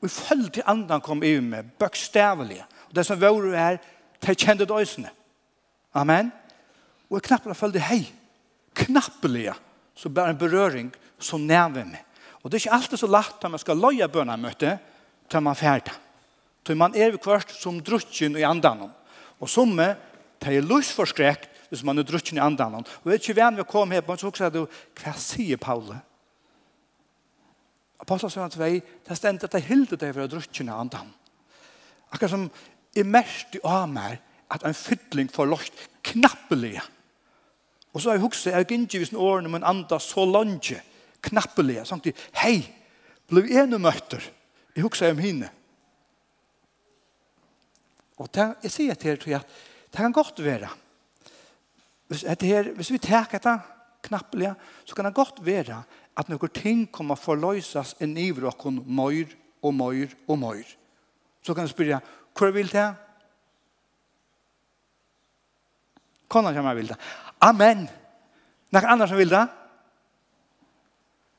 Og 0.00 0.08
jeg 0.08 0.14
følte 0.16 0.64
andan 0.68 1.04
kom 1.04 1.22
i 1.24 1.36
meg, 1.40 1.68
bøkstavelig. 1.78 2.62
Og 2.88 2.96
det 2.96 3.04
som 3.06 3.20
var 3.20 3.50
her, 3.54 3.78
de 4.24 4.34
kjente 4.34 4.66
det 4.66 4.80
øsene. 4.80 5.12
Amen. 5.94 6.32
Og 7.10 7.18
jeg 7.18 7.28
knappelig 7.28 7.56
følte, 7.56 7.84
hei, 7.84 8.02
knappelig, 8.74 9.52
så 9.94 10.10
bare 10.10 10.34
en 10.34 10.40
berøring 10.40 10.90
som 11.22 11.44
nærmer 11.46 11.86
meg. 11.86 12.02
Og 12.42 12.50
det 12.50 12.58
er 12.58 12.64
ikke 12.64 12.76
alltid 12.76 13.00
så 13.00 13.08
lagt 13.08 13.44
at 13.44 13.52
man 13.52 13.60
skal 13.62 13.80
løye 13.80 14.08
bønnermøte 14.12 14.74
til 15.30 15.44
man 15.44 15.56
ferdig. 15.56 15.94
Til 16.64 16.76
man 16.76 16.96
er 16.96 17.16
kvart 17.16 17.52
som 17.56 17.80
drukken 17.84 18.36
i 18.36 18.44
andan. 18.44 18.88
Og 19.40 19.48
som 19.48 19.72
er, 19.80 19.96
det 20.40 20.58
er 20.58 20.66
lusforskrekt, 20.66 21.48
hvis 21.74 21.86
man 21.86 22.00
er 22.00 22.06
drukken 22.06 22.38
i 22.38 22.42
andan. 22.44 22.80
Og 22.80 23.10
jeg 23.10 23.18
er 23.18 23.22
ikke 23.22 23.36
venn 23.38 23.58
vi 23.58 23.64
å 23.64 23.68
komme 23.68 23.98
her, 23.98 24.04
men 24.06 24.20
så 24.20 24.32
sier 24.34 24.52
du, 24.54 24.64
hva 25.00 25.14
sier 25.20 25.60
Paule? 25.60 25.98
Apostel 28.04 28.32
sier 28.32 28.44
han 28.44 28.52
til 28.52 28.62
vei, 28.62 28.74
det 29.06 29.16
stendte 29.18 29.48
at 29.48 29.56
jeg 29.58 29.68
hilde 29.70 29.98
deg 30.00 30.12
for 30.12 30.26
å 30.26 30.30
drukken 30.30 30.70
i 30.70 30.74
andan. 30.74 31.10
Akkurat 32.12 32.34
som 32.34 32.48
i 32.94 33.04
mest 33.06 33.56
i 33.56 33.62
amer, 33.66 34.20
at 34.52 34.66
en 34.66 34.76
fytling 34.76 35.30
får 35.32 35.48
lost 35.50 35.86
knappelig. 36.06 36.76
Og 37.94 38.02
så 38.02 38.10
har 38.10 38.18
jeg 38.18 38.24
hukset, 38.26 38.52
jeg 38.52 38.66
gikk 38.68 38.86
ikke 38.86 39.02
hvis 39.02 39.14
årene, 39.16 39.50
men 39.50 39.66
andas 39.66 40.10
så 40.12 40.26
langt, 40.28 40.72
knappelig. 41.24 41.80
Sånn 41.88 42.02
til, 42.04 42.14
hei, 42.42 42.58
ble 43.30 43.44
vi 43.46 43.56
ene 43.58 43.80
møtter. 43.80 44.22
Jeg 44.74 44.84
hukset 44.84 45.14
om 45.14 45.22
henne. 45.22 45.50
Og 48.20 48.30
det, 48.34 48.46
jeg 48.66 48.74
sier 48.74 48.98
til 48.98 49.18
dere, 49.22 49.42
det 49.90 50.02
kan 50.02 50.14
godt 50.14 50.42
være 50.44 50.68
hvis, 52.14 52.42
her, 52.46 52.72
hvis 52.76 52.92
vi 52.94 53.00
tar 53.02 53.28
dette 53.32 53.54
knappelig, 54.04 54.52
så 54.84 54.96
kan 54.96 55.08
det 55.08 55.16
godt 55.16 55.40
være 55.44 55.82
at 56.14 56.30
noen 56.30 56.52
ting 56.54 56.84
kommer 56.92 57.18
forløses 57.18 57.96
en 58.04 58.16
ivr 58.20 58.50
og 58.50 58.58
kun 58.60 58.82
møyr 58.86 59.32
og 59.64 59.74
mer 59.74 60.12
og 60.28 60.38
mer. 60.38 60.68
Så 61.44 61.54
kan 61.54 61.66
du 61.66 61.72
spørre, 61.72 62.00
hvor 62.36 62.52
vil 62.54 62.70
det? 62.72 62.86
Kona 66.28 66.52
kommer 66.54 66.74
vil 66.74 66.92
det. 66.92 66.98
Amen. 67.40 67.86
Noen 68.74 68.90
andre 68.90 69.08
som 69.08 69.20
vil 69.20 69.32
det? 69.32 69.44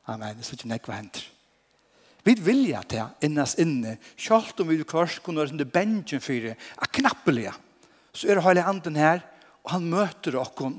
Amen. 0.07 0.37
Det 0.37 0.45
er 0.45 0.57
ikke 0.57 0.71
nekva 0.71 0.99
henter. 0.99 1.25
Vi 2.25 2.33
vilja 2.41 2.81
til 2.89 3.27
innast 3.27 3.59
inne, 3.61 3.99
selv 4.17 4.57
om 4.63 4.69
vi 4.71 4.79
kvart 4.81 5.19
kunne 5.21 5.43
være 5.45 5.65
benjen 5.69 6.21
for 6.21 6.33
det, 6.33 6.55
er 6.57 6.91
knappelige. 6.97 7.53
så 8.13 8.27
er 8.27 8.35
det 8.35 8.43
hele 8.43 8.63
anden 8.63 8.95
her, 8.95 9.19
og 9.65 9.71
han 9.73 9.87
møter 9.89 10.37
okkon 10.37 10.77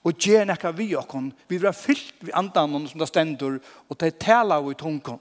og 0.00 0.16
gjør 0.16 0.46
nekka 0.48 0.72
vi 0.72 0.94
okkon. 0.96 1.28
Vi 1.48 1.58
blir 1.60 1.76
fyllt 1.76 2.22
vi 2.24 2.32
andan 2.36 2.86
som 2.88 3.02
det 3.02 3.08
stendur 3.10 3.58
og 3.60 3.98
det 4.00 4.16
tala 4.22 4.58
i 4.64 4.76
tungkon. 4.78 5.20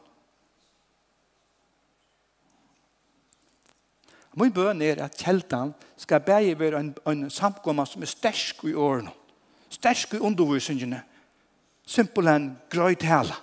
Min 4.39 4.53
bøn 4.55 4.81
er 4.85 5.01
at 5.03 5.17
kjeltan 5.19 5.73
skal 5.99 6.23
bæge 6.23 6.55
være 6.59 6.79
en, 6.79 6.93
en 7.11 7.29
samkomma 7.33 7.83
som 7.89 8.05
er 8.05 8.11
stersk 8.11 8.63
i 8.69 8.75
årene. 8.77 9.11
Stersk 9.69 10.15
i 10.15 10.23
undervisningene. 10.23 11.01
Simpelthen 11.85 12.53
grøy 12.71 12.95
tala. 12.95 13.35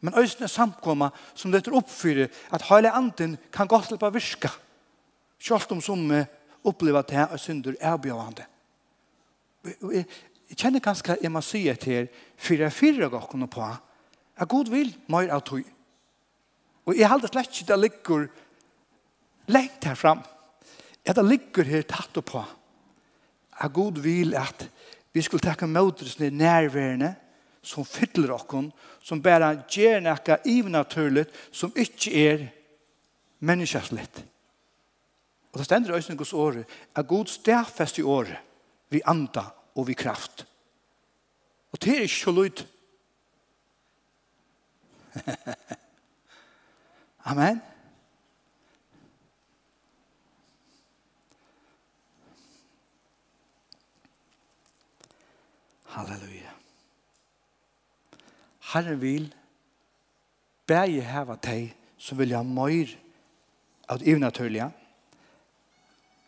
Men 0.00 0.14
øyne 0.18 0.48
samkomma 0.48 1.08
som 1.34 1.54
dette 1.54 1.72
oppfyrer 1.74 2.28
at 2.52 2.66
hele 2.68 2.92
anden 2.92 3.38
kan 3.52 3.70
gå 3.70 3.80
til 3.86 3.96
å 3.96 4.12
virke. 4.12 4.50
Kjølt 5.40 5.72
om 5.72 5.80
som 5.82 6.04
oppleva 6.64 7.02
at 7.04 7.10
det 7.12 7.20
er 7.22 7.40
synder 7.40 7.76
avbjørende. 7.80 8.46
Jeg, 9.64 10.04
jeg 10.48 10.56
kjenner 10.56 10.82
ganske 10.82 11.18
jeg 11.22 11.32
må 11.32 11.42
si 11.44 11.66
etter 11.68 11.92
her, 11.92 12.10
for 12.36 12.62
jeg 12.64 12.72
fyrer 12.72 13.10
dere 13.12 13.48
på 13.50 13.68
at 14.38 14.48
god 14.48 14.70
vil 14.70 14.94
mer 15.10 15.30
av 15.34 15.42
tog. 15.46 15.64
Og 16.88 16.96
jeg 16.96 17.08
halder 17.10 17.28
slett 17.28 17.52
ikke 17.52 17.68
det 17.72 17.80
ligger 17.82 18.28
lengt 19.52 19.84
her 19.84 19.98
fram. 19.98 20.22
At 21.04 21.16
det 21.16 21.24
ligger 21.24 21.68
her 21.68 21.82
tatt 21.88 22.16
på 22.24 22.44
at 23.58 23.72
god 23.74 23.98
vil 24.02 24.36
at 24.38 24.68
vi 25.12 25.22
skulle 25.22 25.42
takke 25.42 25.66
møtresene 25.66 26.30
nærværende 26.30 27.14
som 27.62 27.84
fyller 27.84 28.36
okkon, 28.36 28.70
som 29.02 29.22
bare 29.22 29.50
gjør 29.70 30.00
noe 30.04 30.36
ivnaturlig 30.46 31.26
som 31.52 31.72
ikke 31.76 32.12
er 32.14 32.44
menneskeslitt. 33.40 34.22
Og 35.52 35.58
det 35.58 35.64
stender 35.64 35.96
i 35.96 36.16
Guds 36.16 36.32
året, 36.32 36.66
at 36.94 37.08
god 37.08 37.26
stedfest 37.26 37.98
i 37.98 38.02
året, 38.02 38.36
vi 38.88 39.00
anda 39.04 39.44
og 39.74 39.86
vi 39.86 39.92
kraft. 39.92 40.46
Og 41.72 41.82
det 41.82 41.96
er 41.96 42.00
ikke 42.00 42.14
så 42.14 42.30
lyd. 42.32 42.64
Amen. 47.24 47.62
Halleluja. 55.86 56.52
Herren 58.72 59.00
vil 59.00 59.34
bæge 60.66 61.02
heva 61.02 61.36
teg 61.40 61.72
som 61.98 62.18
vilja 62.20 62.42
møyr 62.44 62.92
av 63.88 63.98
det 63.98 64.12
evnaturlige, 64.12 64.68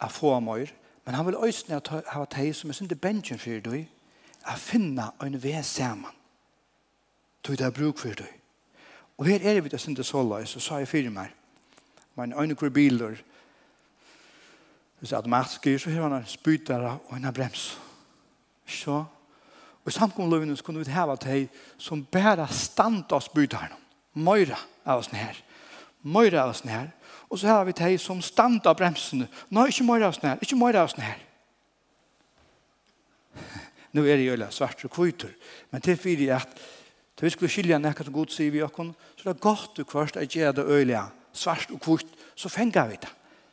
å 0.01 0.09
få 0.09 0.35
mer, 0.41 0.73
men 1.05 1.15
han 1.15 1.27
vil 1.27 1.39
øyne 1.41 1.81
ha 2.13 2.25
teg 2.31 2.55
som 2.57 2.71
er 2.71 2.77
synd 2.77 2.93
i 2.93 3.39
for 3.39 3.61
deg, 3.71 3.89
å 4.47 4.57
finne 4.57 5.11
en 5.21 5.43
ved 5.43 5.63
sammen. 5.65 6.13
Tog 7.43 7.57
det 7.57 7.67
er 7.67 7.71
bruk 7.75 7.99
for 7.99 8.15
deg. 8.15 8.41
Og 9.19 9.27
her 9.27 9.41
er 9.43 9.61
vi 9.61 9.69
det 9.69 9.81
synd 9.81 9.99
i 9.99 10.05
såla, 10.05 10.45
så 10.47 10.61
sa 10.61 10.79
jeg 10.79 10.89
fire 10.89 11.11
mer. 11.11 11.33
Men 12.17 12.33
øyne 12.33 12.55
hvor 12.55 12.69
biler, 12.69 13.17
hvis 14.99 15.11
jeg 15.11 15.17
hadde 15.17 15.25
automatisk 15.25 15.65
gir, 15.65 15.79
så 15.79 15.91
har 15.91 16.03
han 16.03 16.19
en 16.21 16.27
spytere 16.27 16.99
og 17.09 17.17
en 17.17 17.33
brems. 17.33 17.79
Så, 18.67 19.05
og 19.85 19.89
i 19.89 19.91
samkommunløvene 19.97 20.57
så 20.57 20.65
kunne 20.65 20.85
vi 20.85 20.93
hava 20.93 21.17
teg 21.17 21.49
som 21.79 22.05
bare 22.05 22.47
stand 22.53 23.13
oss 23.13 23.29
byterne. 23.29 23.77
Møyra 24.15 24.59
av 24.85 25.01
oss 25.01 25.13
nær. 25.13 25.37
Møyra 26.03 26.45
av 26.45 26.55
oss 26.55 26.65
nær. 26.65 26.91
Og 27.31 27.39
så 27.39 27.47
har 27.47 27.65
vi 27.65 27.77
de 27.79 27.99
som 27.99 28.23
stand 28.23 28.67
av 28.67 28.77
bremsene. 28.79 29.29
Nå, 29.51 29.67
ikke 29.71 29.87
mer 29.87 30.09
av 30.09 30.17
sånn 30.17 30.33
her, 30.33 30.41
ikke 30.43 30.59
mer 30.59 30.81
av 30.81 30.91
sånn 30.91 31.07
her. 31.07 31.21
Nå 33.95 34.05
er 34.07 34.19
det 34.19 34.27
jo 34.27 34.51
svart 34.55 34.85
og 34.87 34.93
kvitter. 34.95 35.33
Men 35.71 35.83
det 35.83 35.95
er 35.95 36.03
fyrir 36.03 36.35
at 36.37 36.61
da 37.21 37.27
vi 37.27 37.31
skulle 37.35 37.53
skilja 37.53 37.79
nekka 37.79 38.07
som 38.07 38.15
god 38.15 38.33
sier 38.33 38.53
vi 38.55 38.63
okkon, 38.65 38.95
så 39.19 39.27
det 39.27 39.33
er 39.35 39.43
godt 39.45 39.77
du 39.77 39.85
kvart 39.85 40.17
at 40.17 40.35
gjør 40.35 40.55
det 40.57 40.67
øyla 40.67 41.03
svart 41.37 41.71
og 41.71 41.83
kvitt, 41.85 42.15
så 42.35 42.49
fengar 42.49 42.89
vi 42.89 42.97
det. 43.03 43.11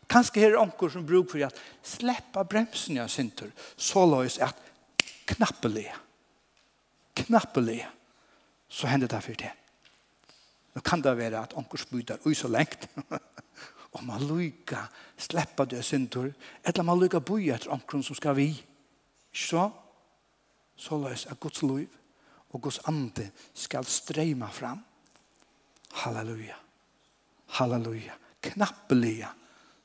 Kanskje 0.08 0.46
her 0.46 0.54
er 0.56 0.62
onker 0.62 0.90
som 0.90 1.06
bruk 1.06 1.34
for 1.34 1.44
at 1.44 1.58
sleppa 1.84 2.46
bremsen 2.48 2.96
i 2.96 3.02
en 3.04 3.12
sintur, 3.12 3.52
så 3.76 4.06
løys 4.08 4.40
at 4.40 4.56
knappelig, 5.28 5.90
knappelig, 7.26 7.82
så 8.70 8.88
hender 8.88 9.12
det 9.12 9.24
for 9.26 9.42
det. 9.42 9.52
Nå 10.78 10.84
kan 10.86 11.02
det 11.02 11.16
være 11.18 11.40
at 11.42 11.56
onker 11.58 11.82
spyter 11.82 12.22
ui 12.30 12.36
så 12.38 12.52
lengt. 12.54 12.86
og 13.98 14.04
man 14.06 14.22
lykker 14.30 14.86
sleppa 15.18 15.66
det 15.66 15.82
synder. 15.86 16.30
Eller 16.62 16.86
man 16.86 17.00
lykker 17.02 17.24
boi 17.26 17.50
etter 17.50 17.74
onkeren 17.74 18.06
som 18.06 18.16
skal 18.16 18.38
vi. 18.38 18.52
Ikke 18.54 19.48
så? 19.48 19.64
Så 20.78 21.00
løs 21.02 21.26
er 21.26 21.40
Guds 21.42 21.64
liv 21.66 21.98
og 22.54 22.62
Guds 22.62 22.78
ande 22.86 23.32
skal 23.58 23.90
streyma 23.90 24.52
fram. 24.54 24.86
Halleluja. 26.04 26.56
Halleluja. 27.58 28.14
Knappelige. 28.42 29.34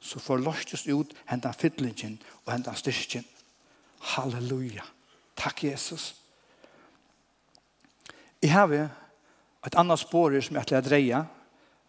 Så 0.01 0.21
får 0.21 0.45
løstes 0.45 0.87
ut 0.93 1.17
hentan 1.27 1.55
fytlingen 1.55 2.19
og 2.45 2.53
hentan 2.53 2.77
styrken. 2.77 3.25
Halleluja. 4.13 4.85
Takk 5.37 5.65
Jesus. 5.65 6.13
Jeg 8.43 8.53
har 8.53 8.67
ett 9.67 9.75
annet 9.75 9.99
spår 9.99 10.41
som 10.41 10.57
jag 10.57 10.73
å 10.75 10.83
dreie, 10.83 11.25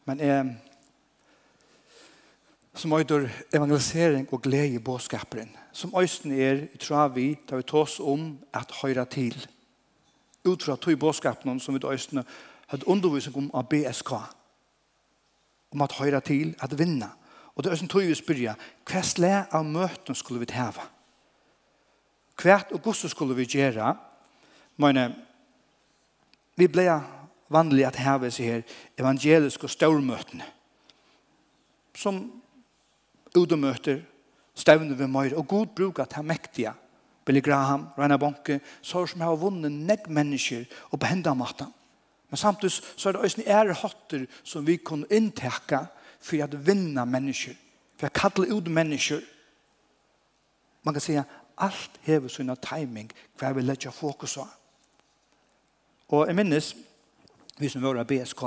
men 0.05 0.19
eh, 0.19 0.45
som 2.73 2.93
øyder 2.93 3.29
evangelisering 3.53 4.27
og 4.31 4.43
glede 4.45 4.75
i 4.75 4.81
båtskaperen, 4.81 5.49
som 5.73 5.93
øysten 5.97 6.31
er, 6.31 6.67
tror 6.79 7.07
vi, 7.15 7.33
da 7.49 7.57
vi 7.57 7.65
tås 7.65 7.99
om 7.99 8.37
at 8.53 8.71
høyre 8.81 9.05
til. 9.05 9.37
Ut 10.45 10.63
fra 10.63 10.75
tog 10.75 10.99
båtskapen 10.99 11.59
som 11.59 11.73
vi 11.73 11.81
øysten 11.87 12.23
hadde 12.67 12.87
undervisning 12.87 13.37
om 13.37 13.51
av 13.53 13.69
BSK, 13.69 14.11
om 15.73 15.81
at 15.81 15.97
høyre 15.97 16.21
til, 16.21 16.55
at 16.59 16.77
vinna. 16.77 17.09
Og 17.55 17.63
det 17.63 17.69
er 17.69 17.77
øysten 17.77 17.89
tog 17.89 18.05
vi 18.05 18.17
spyrja, 18.17 18.55
hva 18.89 19.01
slag 19.01 19.53
av 19.53 19.65
møten 19.65 20.15
skulle 20.15 20.45
vi 20.45 20.53
heva? 20.53 20.85
Hva 22.37 22.61
og 22.73 22.79
hvordan 22.81 23.09
skulle 23.09 23.37
vi 23.37 23.49
gjøre? 23.49 23.95
Men 24.77 25.13
vi 26.57 26.67
ble 26.67 26.89
vanlig 27.53 27.85
at 27.87 27.99
her 28.01 28.29
seg 28.29 28.49
her 28.49 28.63
evangeliske 28.99 29.69
stormøtene 29.69 30.45
som 31.97 32.23
udomøter 33.37 34.01
stevner 34.57 34.97
vi 34.97 35.07
mer 35.09 35.35
og 35.37 35.47
god 35.47 35.75
bruk 35.77 35.99
av 35.99 36.09
det 36.13 36.25
mektige 36.25 36.73
Billy 37.23 37.39
Graham, 37.39 37.87
Rainer 37.97 38.19
Bonke 38.19 38.59
så 38.81 39.05
som 39.07 39.21
har 39.23 39.39
vunnet 39.39 39.71
negg 39.71 40.09
mennesker 40.09 40.65
og 40.91 40.99
behenda 40.99 41.33
maten 41.33 41.71
men 42.29 42.37
samtidig 42.37 42.73
så 42.97 43.09
er 43.09 43.13
det 43.13 43.21
også 43.21 43.45
ære 43.45 43.77
hotter 43.83 44.25
som 44.43 44.65
vi 44.67 44.77
kan 44.77 45.05
inntekke 45.09 45.85
for 46.23 46.43
å 46.43 46.63
vinna 46.65 47.05
mennesker 47.05 47.55
for 47.97 48.09
å 48.09 48.17
kalle 48.17 48.49
ut 48.51 48.67
mennesker 48.67 49.21
man 50.83 50.95
kan 50.95 51.05
si 51.05 51.15
alt 51.17 51.99
hever 52.03 52.31
sånne 52.31 52.57
timing 52.61 53.11
hver 53.39 53.53
vi 53.55 53.63
legger 53.63 53.93
fokus 53.93 54.37
på 54.37 54.47
og 56.13 56.27
jeg 56.27 56.37
minnes 56.37 56.73
vi 57.59 57.69
som 57.69 57.83
var 57.83 57.99
av 58.01 58.07
BSK, 58.09 58.43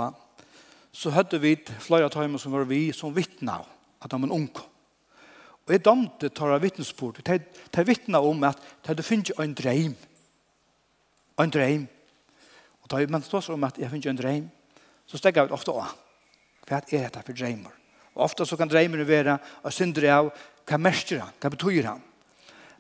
så 0.92 1.12
hadde 1.12 1.40
vi 1.42 1.56
flere 1.80 2.08
timer 2.10 2.40
som 2.40 2.52
var 2.52 2.64
vi 2.68 2.88
som 2.92 3.14
vittna 3.14 3.60
at 4.02 4.10
de 4.10 4.20
var 4.22 4.32
unge. 4.32 4.64
Og 5.66 5.74
jeg 5.74 5.82
dømte 5.84 6.30
tar 6.30 6.54
av 6.54 6.62
vittnesbord. 6.62 7.18
Jeg 7.26 7.86
vittna 7.86 8.20
om 8.22 8.44
at 8.46 8.60
jeg 8.62 8.92
hadde 8.92 9.02
finnet 9.02 9.32
en 9.42 9.54
dreim. 9.54 9.96
En 11.42 11.50
dreim. 11.50 11.88
Og 12.82 12.90
da 12.90 13.02
man 13.10 13.22
står 13.22 13.50
om 13.56 13.64
at 13.66 13.78
jeg 13.78 13.90
finner 13.90 14.12
en 14.12 14.20
dreim, 14.20 14.44
så 15.06 15.18
stegger 15.18 15.46
jeg 15.46 15.56
ofte 15.56 15.74
av. 15.74 15.90
Hva 16.66 16.78
er 16.78 16.86
dette 17.06 17.22
for 17.26 17.34
dreimer? 17.34 17.74
Og 18.14 18.24
ofte 18.28 18.46
så 18.46 18.56
kan 18.56 18.70
dreimene 18.70 19.06
være 19.06 19.36
og 19.62 19.74
syndere 19.74 20.14
av 20.14 20.30
hva 20.66 20.78
merker 20.80 21.20
han, 21.20 21.34
hva 21.42 21.50
betyr 21.52 21.90
han. 21.90 22.02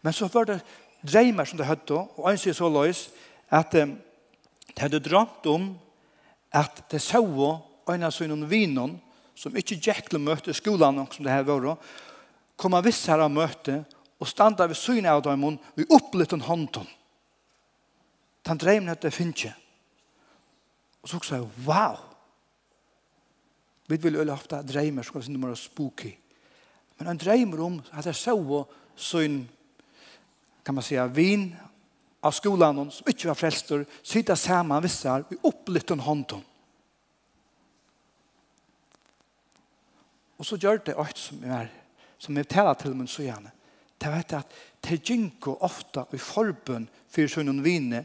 Men 0.02 0.14
så 0.14 0.30
var 0.32 0.46
det 0.48 0.60
dreimer 1.02 1.44
som 1.44 1.58
det 1.58 1.66
hadde, 1.66 1.98
og 1.98 2.30
en 2.30 2.38
sier 2.38 2.54
så 2.56 2.70
løs 2.70 3.08
at 3.50 3.74
um, 3.82 3.96
det 4.70 4.78
hadde 4.78 5.02
drømt 5.02 5.46
om 5.50 5.68
at 6.54 6.84
det 6.90 7.00
så 7.02 7.22
en 7.86 8.06
av 8.06 8.14
sånne 8.14 8.48
vinen, 8.50 8.96
som 9.36 9.56
ikke 9.56 9.78
gikk 9.78 10.08
til 10.10 10.18
å 10.18 10.24
møte 10.24 10.54
skolen, 10.56 11.02
som 11.12 11.24
det 11.24 11.34
her 11.34 11.44
var, 11.46 11.76
kommer 12.56 12.84
visse 12.84 13.10
her 13.12 13.22
av 13.22 13.32
møte, 13.32 13.82
og 14.16 14.28
standa 14.28 14.64
ved 14.66 14.78
syne 14.80 15.12
av 15.12 15.22
dem, 15.26 15.44
og 15.44 15.58
vi 15.76 15.84
opplitten 15.92 16.40
hånden. 16.40 16.86
Den 18.46 18.58
dreven 18.58 18.88
heter 18.88 19.12
Finche. 19.12 19.52
Og 21.02 21.10
så 21.10 21.20
sa 21.22 21.40
jeg, 21.40 21.50
wow! 21.66 21.98
Vi 23.86 23.98
vil 24.02 24.16
øye 24.18 24.32
ofte 24.32 24.62
dreimer, 24.66 25.04
så 25.04 25.12
kan 25.12 25.42
være 25.42 25.56
spooky. 25.56 26.14
Men 26.98 27.12
han 27.12 27.20
dreimer 27.20 27.60
om 27.62 27.76
at 27.92 28.06
jeg 28.08 28.16
så 28.18 28.64
syne 28.96 29.46
kan 30.64 30.74
man 30.74 30.82
säga 30.82 31.06
vin 31.06 31.54
av 32.20 32.32
skolan 32.32 32.90
som 32.90 33.08
ikke 33.08 33.28
var 33.28 33.38
frälster 33.38 33.84
sitta 34.02 34.36
samman 34.36 34.82
vissar 34.82 35.24
i 35.30 35.38
upplytten 35.42 36.00
hånden. 36.00 36.44
Og 40.36 40.46
så 40.46 40.58
gjør 40.60 40.82
det 40.84 40.96
alt 40.98 41.18
som 41.18 41.44
er, 41.44 41.68
som 42.18 42.36
jeg 42.36 42.48
taler 42.48 42.74
til 42.74 42.96
min 42.96 43.08
så 43.08 43.22
gärna. 43.22 43.50
Det 43.96 44.12
vet 44.12 44.32
at 44.36 44.56
det 44.84 45.00
gynko 45.08 45.56
ofte 45.60 46.04
i 46.12 46.18
forbund 46.18 46.88
for 47.08 47.22
för 47.22 47.28
sin 47.28 47.62
vinne 47.62 48.04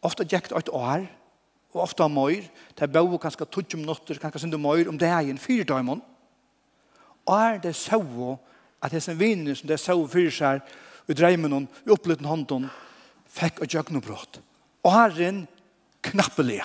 ofta 0.00 0.24
jäkt 0.24 0.52
ett 0.52 0.68
år 0.68 1.06
og 1.72 1.76
och 1.76 1.82
ofta 1.82 2.08
mör 2.08 2.42
det 2.74 2.88
bo 2.92 3.18
kanske 3.18 3.44
tuttum 3.44 3.82
notter 3.82 4.14
kanskje 4.14 4.40
syndu 4.40 4.58
møyr 4.58 4.88
om 4.88 4.98
det 4.98 5.08
er 5.08 5.18
en 5.18 5.38
fyra 5.38 5.64
dagar 5.64 6.00
Og 7.26 7.40
er 7.40 7.58
det 7.58 7.76
så 7.76 8.38
at 8.82 8.90
det 8.90 8.96
er 8.96 9.00
sin 9.00 9.18
vine 9.18 9.54
som 9.54 9.66
det 9.68 9.74
er 9.74 9.84
så 9.84 10.06
för 10.06 10.30
sig 10.30 10.60
och 11.08 11.14
dreimen 11.14 11.52
och 11.52 11.92
upplytten 11.92 12.26
hånden 12.26 12.70
fikk 13.36 13.62
et 13.64 13.74
jøgnebrott. 13.76 14.40
Og 14.86 14.92
herren 14.94 15.44
knappelige. 16.06 16.64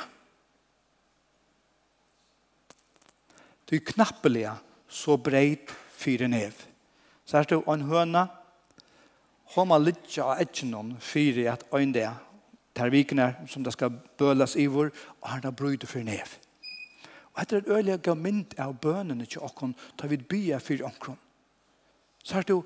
Du 3.69 3.79
knappelige 3.79 4.53
så 4.91 5.17
breit 5.17 5.71
fire 5.95 6.27
nev. 6.27 6.53
Så 7.25 7.37
er 7.39 7.47
det 7.47 7.61
en 7.71 7.87
høna, 7.87 8.25
homa 9.55 9.77
litja 9.79 10.31
av 10.31 10.41
etjenon 10.43 10.97
fire 10.99 11.47
at 11.53 11.63
øyn 11.75 11.93
det, 11.95 12.09
ter 12.75 12.91
vikene 12.91 13.33
som 13.51 13.63
det 13.63 13.73
skal 13.75 13.93
bøles 14.19 14.55
i 14.59 14.67
vår, 14.71 14.91
og 15.21 15.29
herna 15.31 15.51
brøyde 15.51 15.87
fire 15.87 16.07
nev. 16.07 16.37
Og 17.31 17.41
etter 17.43 17.61
et 17.61 17.71
øyelig 17.71 18.15
mynd 18.17 18.55
av 18.59 18.75
bønene 18.83 19.25
til 19.25 19.43
åkken, 19.43 19.75
tar 19.97 20.11
vi 20.11 20.19
et 20.19 20.27
bya 20.27 20.59
fire 20.59 20.87
omkron. 20.87 21.19
Så 22.23 22.35
her 22.35 22.41
stod 22.41 22.63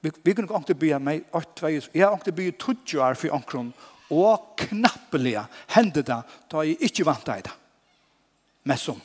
Vi, 0.00 0.12
vi 0.24 0.34
kunne 0.34 0.60
ikke 0.60 0.78
bygge 0.80 0.98
meg 1.04 1.26
8-2, 1.36 1.70
jeg 1.92 2.04
har 2.06 2.16
ikke 2.16 2.36
bygge 2.36 2.56
20 2.58 3.02
her 3.04 3.18
for 3.20 3.36
omkron, 3.36 3.72
og 4.10 4.56
knappelig 4.58 5.36
hendte 5.76 6.02
det 6.02 6.18
da 6.50 6.64
jeg 6.66 6.80
ikke 6.88 7.06
vant 7.06 7.26
deg 7.28 7.44
det. 7.46 7.54
Men 8.64 8.80
som. 8.80 8.98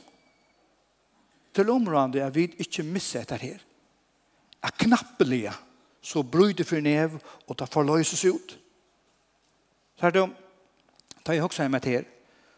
Til 1.55 1.69
området 1.71 2.23
er 2.23 2.33
vi 2.35 2.49
ikke 2.59 2.83
misse 2.83 3.21
etter 3.21 3.39
her. 3.39 3.61
Er 4.65 4.73
knappelig 4.81 5.51
så 6.05 6.23
bryter 6.23 6.67
for 6.67 6.83
nev 6.83 7.17
og 7.47 7.55
det 7.59 7.69
forløses 7.71 8.25
ut. 8.25 8.57
Så 9.95 10.07
er 10.07 10.11
det, 10.13 10.25
da 11.25 11.33
jeg 11.33 11.43
også 11.43 11.63
er 11.63 11.71
med 11.71 11.85
her, 11.85 12.03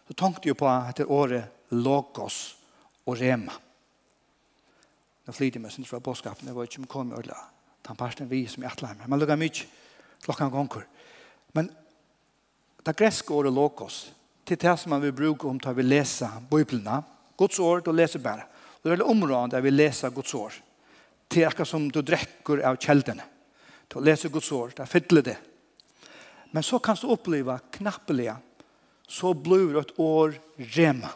så 0.08 0.15
tenkte 0.17 0.50
jeg 0.50 0.58
på 0.58 0.67
etter 0.67 1.12
året 1.12 1.71
Logos 1.71 2.58
og 3.06 3.19
Rema. 3.19 3.54
Nå 5.28 5.36
flyter 5.36 5.60
jeg 5.60 5.63
meg 5.63 5.76
sin 5.76 5.88
fra 5.88 6.00
bådskapen, 6.00 6.47
jeg 6.47 6.56
var 6.56 6.67
ikke 6.67 6.84
med 6.84 6.89
å 6.89 6.91
komme 6.91 7.19
og 7.19 7.28
lage 7.28 7.57
den 7.88 7.97
parten 8.00 8.30
vi 8.30 8.45
som 8.50 8.63
er 8.63 8.71
atleimer. 8.71 9.08
Man 9.08 9.19
lukkar 9.19 9.39
mye 9.39 9.65
klokken 10.26 10.52
gonger. 10.52 10.86
Men 11.56 11.69
det 12.84 12.95
greske 12.97 13.34
året 13.34 13.54
lokos, 13.54 14.08
til 14.47 14.60
det 14.60 14.76
som 14.80 14.93
man 14.93 15.04
vil 15.04 15.15
bruke 15.15 15.47
om 15.47 15.60
tar 15.60 15.76
vi 15.76 15.84
lese 15.84 16.28
bøyplina, 16.50 17.02
Guds 17.38 17.60
år, 17.60 17.84
du 17.86 17.91
leser 17.93 18.23
bare. 18.23 18.47
Det 18.82 18.89
er 18.89 18.95
veldig 18.95 19.12
området 19.12 19.52
der 19.54 19.62
vi 19.65 19.73
leser 19.73 20.13
Guds 20.15 20.34
år. 20.34 20.56
Til 21.30 21.45
akkurat 21.45 21.69
som 21.69 21.89
du 21.91 22.00
drekker 22.02 22.63
av 22.65 22.80
kjeldene. 22.82 23.26
Du 23.91 24.00
leser 24.02 24.32
Guds 24.34 24.50
år, 24.52 24.71
det 24.73 24.84
er 24.84 24.89
fytler 24.89 25.26
det. 25.28 25.38
Men 26.52 26.63
så 26.63 26.80
kan 26.80 26.97
du 26.97 27.12
oppleve 27.12 27.60
knappelig 27.76 28.32
så 29.08 29.34
blir 29.34 29.78
et 29.80 29.93
år 30.00 30.36
rema. 30.76 31.12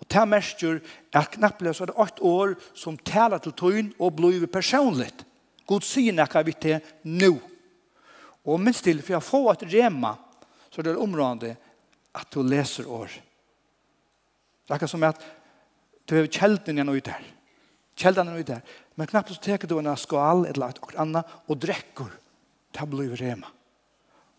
Og 0.00 0.08
til 0.10 0.28
mest 0.28 0.60
gjør, 0.60 0.80
er 1.14 1.30
knappelig 1.36 1.76
så 1.76 1.84
er 1.84 1.92
det 1.92 2.02
et 2.04 2.20
år 2.28 2.56
som 2.76 2.98
taler 2.98 3.40
til 3.40 3.54
tøyen 3.56 3.92
og 3.98 4.16
blir 4.18 4.44
personligt. 4.52 5.24
God 5.66 5.86
sier 5.86 6.14
nekka 6.14 6.42
vi 6.44 6.54
til 6.60 6.94
nå. 7.08 7.32
Og 8.44 8.60
minst 8.60 8.84
til, 8.84 9.00
for 9.00 9.16
jeg 9.16 9.24
får 9.24 9.52
et 9.54 9.68
rema, 9.72 10.14
så 10.70 10.82
det 10.82 10.92
er 10.92 11.00
området 11.00 11.54
at 12.14 12.28
du 12.34 12.42
leser 12.44 12.88
år. 12.90 13.08
Det 14.64 14.72
er 14.72 14.80
ikke 14.80 14.90
som 14.90 15.06
at 15.06 15.22
du 16.04 16.16
har 16.18 16.28
kjelden 16.28 16.76
igjen 16.76 16.92
ut 16.92 17.08
der. 17.08 17.24
Kjelden 17.96 18.28
igjen 18.28 18.44
ut 18.44 18.52
der. 18.52 18.78
Men 18.94 19.08
knappt 19.10 19.32
så 19.32 19.40
teker 19.42 19.68
du 19.68 19.78
en 19.78 19.90
skal 19.98 20.44
eller 20.48 20.70
et 20.70 20.80
eller 20.82 21.00
annet 21.02 21.36
og 21.48 21.60
drekker. 21.60 22.12
Det 22.74 22.88
blir 22.90 23.14
rema. 23.16 23.48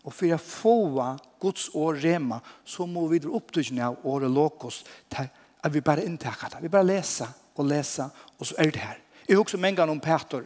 Og 0.06 0.14
for 0.14 0.28
jeg 0.28 0.38
får 0.38 1.16
Guds 1.42 1.68
år 1.74 1.98
rema, 2.04 2.38
så 2.64 2.86
må 2.86 3.08
vi 3.10 3.18
dra 3.18 3.34
opptøkene 3.34 3.88
av 3.88 4.04
året 4.06 4.30
lokos 4.30 4.84
til 5.10 5.26
at 5.26 5.72
vi 5.74 5.82
bare 5.82 6.04
inntekker 6.06 6.52
det. 6.52 6.62
Vi 6.62 6.70
bare 6.70 6.86
leser 6.86 7.32
og 7.56 7.66
leser, 7.66 8.12
og 8.38 8.46
så 8.46 8.54
er 8.62 8.70
det 8.70 8.82
her. 8.84 9.00
Jeg 9.26 9.40
husker 9.40 9.58
mange 9.58 9.80
ganger 9.80 9.96
om 9.96 10.00
Petor. 10.00 10.44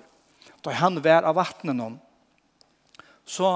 Da 0.64 0.74
han 0.76 1.05
var 1.05 1.26
av 1.29 1.35
vattnet 1.35 1.81
om, 1.81 1.98
så 3.24 3.50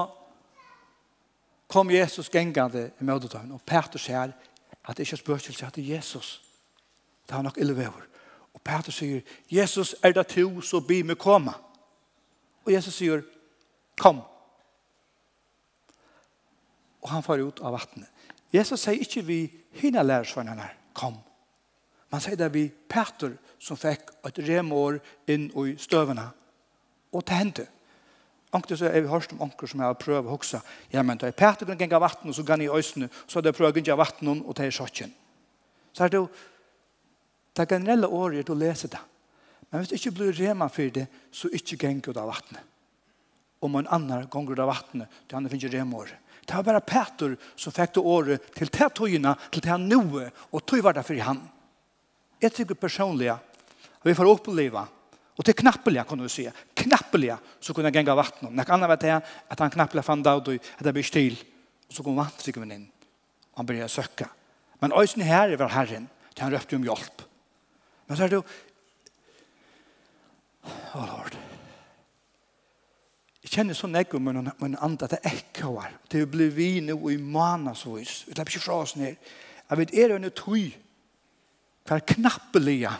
kom 1.67 1.91
Jesus 1.91 2.29
gengande 2.29 2.91
i 3.01 3.03
mødetøyen, 3.03 3.51
og 3.51 3.61
Peter 3.65 3.99
sier 3.99 4.33
at 4.85 4.97
det 4.97 5.05
ikke 5.05 5.17
er 5.17 5.23
spørsmål, 5.23 5.67
at 5.67 5.75
det 5.75 5.83
er 5.83 5.95
Jesus. 5.97 6.41
Det 7.27 7.35
har 7.35 7.41
nok 7.41 7.57
illevøver. 7.57 8.05
Og 8.53 8.61
Peter 8.61 8.91
sier, 8.91 9.21
Jesus 9.51 9.95
er 10.03 10.13
det 10.15 10.27
to, 10.27 10.61
så 10.61 10.79
be 10.79 11.01
meg 11.03 11.17
komme. 11.19 11.53
Og 12.65 12.73
Jesus 12.73 12.95
sier, 12.95 13.21
kom. 13.99 14.21
Og 17.01 17.09
han 17.11 17.23
får 17.23 17.43
ut 17.43 17.61
av 17.61 17.75
vattnet. 17.75 18.09
Jesus 18.53 18.85
sier 18.85 19.01
ikke 19.01 19.25
vi 19.25 19.39
hinna 19.81 20.03
lærersvannene 20.05 20.61
her, 20.61 20.77
kom. 20.93 21.17
Man 22.11 22.21
sier 22.23 22.37
det 22.39 22.53
vi 22.53 22.69
Peter 22.69 23.35
som 23.59 23.77
fikk 23.77 24.13
et 24.27 24.39
remår 24.47 25.01
inn 25.27 25.49
i 25.49 25.75
støvene. 25.81 26.29
Og 27.15 27.23
det 27.23 27.39
hendte. 27.39 27.67
Ankte 28.55 28.77
så 28.79 28.87
er 28.87 29.03
vi 29.03 29.11
hørst 29.11 29.33
om 29.35 29.43
anker 29.47 29.67
som 29.67 29.81
jeg 29.81 29.89
har 29.89 29.97
prøvd 29.99 30.27
å 30.29 30.35
huske. 30.35 30.61
Ja, 30.93 31.03
men 31.03 31.19
da 31.19 31.27
er 31.27 31.35
Peter 31.35 31.67
kan 31.67 31.79
gjenge 31.79 31.99
vatten, 31.99 32.31
og 32.31 32.37
så 32.37 32.45
gann 32.47 32.63
i 32.63 32.71
øysene, 32.71 33.09
så 33.25 33.39
hadde 33.39 33.51
jeg 33.51 33.57
prøvd 33.57 33.73
å 33.73 33.81
gjenge 33.81 33.97
vatten, 33.99 34.31
og 34.45 34.55
det 34.55 34.67
er 34.67 34.75
sjokken. 34.75 35.11
Så 35.95 36.05
er 36.05 36.13
det 36.13 36.21
jo, 36.21 36.29
det 37.55 37.67
generelle 37.71 38.07
året 38.11 38.47
du 38.47 38.55
leser 38.55 38.91
det. 38.91 39.01
Men 39.69 39.81
hvis 39.81 39.91
det 39.91 39.99
ikke 39.99 40.15
blir 40.19 40.37
rema 40.37 40.69
for 40.71 40.91
det, 40.93 41.07
så 41.35 41.51
ikke 41.51 41.79
gjenga 41.81 42.13
det 42.13 42.21
av 42.21 42.31
vattnet. 42.31 42.71
Om 43.65 43.79
en 43.79 43.91
annar 43.97 44.27
gonger 44.31 44.55
det 44.55 44.63
av 44.63 44.71
vattnet, 44.71 45.19
det 45.27 45.35
andre 45.35 45.51
finner 45.51 45.75
rema 45.75 46.03
året. 46.03 46.21
Det 46.45 46.53
var 46.53 46.67
bare 46.67 46.83
Peter 46.85 47.35
som 47.57 47.73
fikk 47.73 47.95
det 47.95 48.03
året 48.05 48.49
til 48.55 48.69
det 48.69 48.89
togene, 48.95 49.33
til 49.51 49.63
det 49.65 49.71
han 49.71 49.87
noe, 49.89 50.29
og 50.51 50.63
tog 50.63 50.83
var 50.85 50.95
det 50.95 51.03
for 51.07 51.19
han. 51.25 51.41
Jeg 52.43 52.53
tykker 52.53 52.77
personlig, 52.77 53.33
vi 54.05 54.13
får 54.13 54.29
oppleve, 54.29 54.83
og 55.35 55.43
til 55.43 55.57
knappelig, 55.57 56.03
kan 56.07 56.21
du 56.21 56.27
si, 56.29 56.45
knappeliga 56.85 57.37
så 57.59 57.73
kunde 57.73 57.91
han 57.93 58.09
av 58.09 58.17
vattnet. 58.17 58.51
När 58.53 58.65
han 58.65 58.89
vet 58.89 59.03
jag 59.03 59.21
at 59.47 59.59
han 59.59 59.69
knappeliga 59.69 60.03
fann 60.03 60.23
Daudi 60.23 60.59
att 60.77 60.83
det 60.83 60.93
blir 60.93 61.03
stil. 61.03 61.37
Och 61.87 61.93
så 61.93 62.03
kom 62.03 62.15
vattenstrykmen 62.15 62.71
inn. 62.71 62.89
Og 63.53 63.61
han 63.61 63.65
begynte 63.65 63.89
å 63.89 63.95
söka. 64.01 64.29
Men 64.79 64.93
öjsen 64.93 65.23
her 65.23 65.55
var 65.57 65.69
Herren. 65.69 66.09
til 66.35 66.43
han 66.43 66.53
røpte 66.53 66.75
om 66.75 66.83
hjelp. 66.83 67.25
Men 68.07 68.17
så 68.17 68.25
er 68.25 68.33
det 68.33 68.39
jo... 68.41 68.45
Oh 70.95 71.05
Lord. 71.05 71.37
Jeg 73.45 73.53
kjenner 73.53 73.77
så 73.77 73.87
nekko 73.87 74.19
med 74.19 74.39
en 74.65 74.77
andre 74.81 75.07
at 75.07 75.15
det 75.15 75.31
ekkoar. 75.31 75.93
Det 76.11 76.23
er 76.23 76.29
blitt 76.29 76.55
vi 76.57 76.69
nå 76.83 76.97
i 77.11 77.17
manasvis. 77.21 78.23
Vi 78.25 78.33
slipper 78.33 78.51
ikke 78.51 78.65
fra 78.65 78.79
oss 78.81 78.95
ned. 78.97 79.19
Jeg 79.69 79.79
vet, 79.79 79.93
er 79.93 80.11
det 80.11 80.17
en 80.17 80.33
tøy? 80.33 80.73
Hva 81.85 81.99
er 81.99 82.07
knappelige 82.15 82.91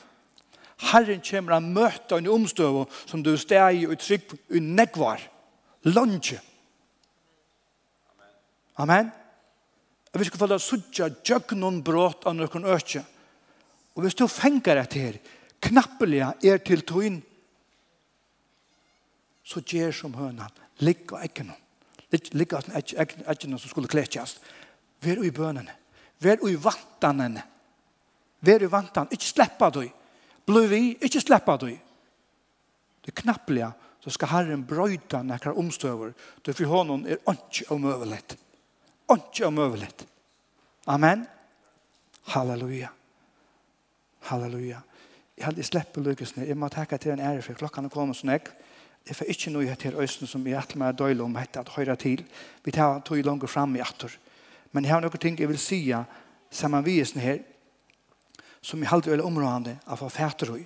Herren 0.91 1.21
kommer 1.23 1.55
å 1.55 1.63
møte 1.63 2.17
en 2.19 2.28
omstøv 2.32 2.82
som 3.05 3.23
du 3.23 3.36
steg 3.39 3.82
i 3.82 3.86
og 3.88 3.99
trygg 4.01 4.34
i 4.51 4.59
nekvar. 4.59 5.21
Lønge. 5.88 6.39
Amen. 8.82 9.11
Jeg 10.11 10.19
vil 10.19 10.30
ikke 10.30 10.41
følge 10.41 10.59
suttje 10.63 11.39
noen 11.55 11.82
brått 11.84 12.26
av 12.28 12.36
noen 12.36 12.67
øke. 12.71 13.03
Og 13.95 14.03
hvis 14.03 14.17
du 14.19 14.26
fenger 14.28 14.82
etter 14.82 15.05
her, 15.05 15.17
knappelige 15.63 16.34
er 16.43 16.59
til 16.63 16.84
tøyen, 16.88 17.21
så 19.45 19.61
gjør 19.61 19.93
som 19.93 20.15
hønan, 20.17 20.51
ligger 20.82 21.23
ikke 21.28 21.45
noen. 21.45 21.61
Ligger 22.34 22.63
ikke 22.80 23.49
noen 23.49 23.59
som 23.59 23.69
skulle 23.69 23.91
klekjast. 23.91 24.39
Vær 25.03 25.21
i 25.23 25.32
bønene. 25.36 25.73
Vær 26.23 26.41
i 26.47 26.55
vantanene. 26.55 27.43
Vær 28.45 28.63
i 28.63 28.71
vantanene. 28.71 29.13
Ikke 29.15 29.30
sleppa 29.30 29.69
døy. 29.73 29.89
Bli 30.46 30.68
vi, 30.70 30.82
ikke 31.02 31.22
sleppa 31.24 31.58
du. 31.62 31.70
Det 33.06 33.14
er 33.14 33.22
knapplega, 33.22 33.72
så 34.02 34.14
skal 34.14 34.30
Herren 34.30 34.66
brøyta 34.66 35.24
nekker 35.26 35.58
omstøver. 35.58 36.14
Det 36.46 36.56
for 36.58 36.70
honom 36.70 37.06
er 37.06 37.22
ikke 37.32 37.72
omøvelet. 37.74 38.38
Ikke 39.12 39.48
omøvelet. 39.48 40.06
Amen. 40.88 41.26
Halleluja. 42.34 42.89
Halleluja. 44.30 44.82
Jeg 45.38 45.46
hadde 45.46 45.64
sleppet 45.64 46.04
lykkesene. 46.04 46.46
Jeg 46.48 46.58
må 46.58 46.70
takke 46.70 46.98
til 46.98 47.12
en 47.12 47.20
ære 47.20 47.41
for 47.41 47.58
klokken 47.58 47.86
er 47.86 47.93
kommet 47.93 48.18
sånn 48.18 48.34
jeg. 48.34 48.46
Jeg 49.06 49.18
får 49.18 49.30
ikke 49.30 49.52
noe 49.54 49.76
til 49.78 49.98
øyne 49.98 50.28
som 50.30 50.46
jeg 50.48 50.58
atler 50.58 50.82
meg 50.82 50.96
døyle 50.98 51.26
om 51.26 51.36
etter 51.38 51.62
at 51.62 51.74
høyre 51.76 51.96
til. 52.02 52.24
Vi 52.64 52.74
tar 52.74 53.02
tog 53.06 53.22
langt 53.26 53.50
fram 53.50 53.76
i 53.76 53.84
atter. 53.84 54.14
Men 54.72 54.86
jeg 54.86 54.93
har 54.93 55.04
noen 55.04 55.22
ting 55.22 55.38
jeg 55.39 55.50
vil 55.50 55.60
si 55.62 55.82
sammen 56.50 56.82
med 56.82 56.89
vi 56.89 57.22
her 57.22 57.43
som 58.66 58.82
i 58.82 58.89
halvt 58.89 59.11
eller 59.11 59.26
områdande 59.26 59.76
av 59.93 60.01
å 60.01 60.09
fæter 60.09 60.49
høy. 60.55 60.63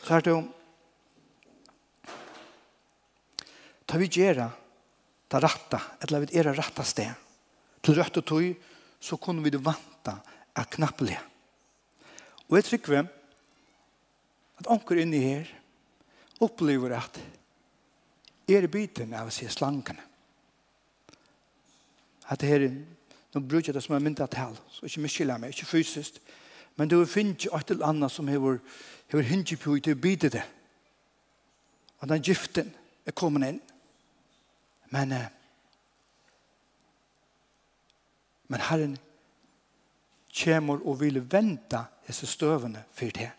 Så 0.00 0.16
er 0.16 0.24
det 0.24 0.32
jo 0.32 0.44
Ta 3.86 4.00
vi 4.02 4.08
gjøre 4.10 4.48
det 5.30 5.38
rette, 5.38 5.78
eller 6.02 6.24
vi 6.24 6.34
gjøre 6.34 6.56
rette 6.58 6.82
sted. 6.82 7.12
Til 7.78 7.94
rødt 7.94 8.18
og 8.18 8.24
tøy, 8.26 8.48
så 8.98 9.14
kunne 9.22 9.44
vi 9.44 9.52
vanta 9.62 10.16
av 10.58 10.66
knappelige. 10.74 11.20
Og 12.48 12.56
jeg 12.58 12.66
trykker 12.66 12.94
vi 12.96 13.04
at 14.58 14.70
anker 14.74 14.98
inni 14.98 15.20
her 15.22 15.52
opplever 16.42 16.96
at 16.98 17.20
er 18.50 18.66
i 18.66 18.70
byten 18.70 19.14
av 19.14 19.30
å 19.30 19.34
se 19.34 19.46
slankene. 19.50 20.02
At 22.26 22.42
det 22.42 22.50
her, 22.50 22.66
nå 22.66 23.42
bruker 23.42 23.70
jeg 23.70 23.78
det 23.78 23.84
som 23.86 23.94
er 23.94 24.02
mynda 24.02 24.26
tal, 24.30 24.58
så 24.70 24.86
ikke 24.86 25.04
mye 25.04 25.14
jeg 25.14 25.42
meg, 25.42 25.54
ikke 25.54 25.70
fysisk, 25.70 26.18
Men 26.76 26.88
du 26.88 26.98
finner 27.08 27.32
ikke 27.32 27.56
et 27.56 27.70
eller 27.70 27.86
annet 27.86 28.12
som 28.12 28.28
hever, 28.28 28.58
hever 29.08 29.24
hinge 29.24 29.56
på 29.56 29.76
i 29.76 29.80
til 29.80 29.96
å 29.96 30.28
det. 30.28 30.44
Og 32.00 32.08
den 32.08 32.22
giften 32.22 32.74
er 33.06 33.16
kommet 33.16 33.48
inn. 33.48 33.60
Men, 34.90 35.12
eh, 35.12 35.28
men 38.48 38.60
Herren 38.60 38.98
kommer 40.44 40.86
og 40.86 41.00
vil 41.00 41.32
vente 41.32 41.80
disse 42.06 42.26
støvene 42.26 42.84
for 42.92 43.10
det. 43.10 43.30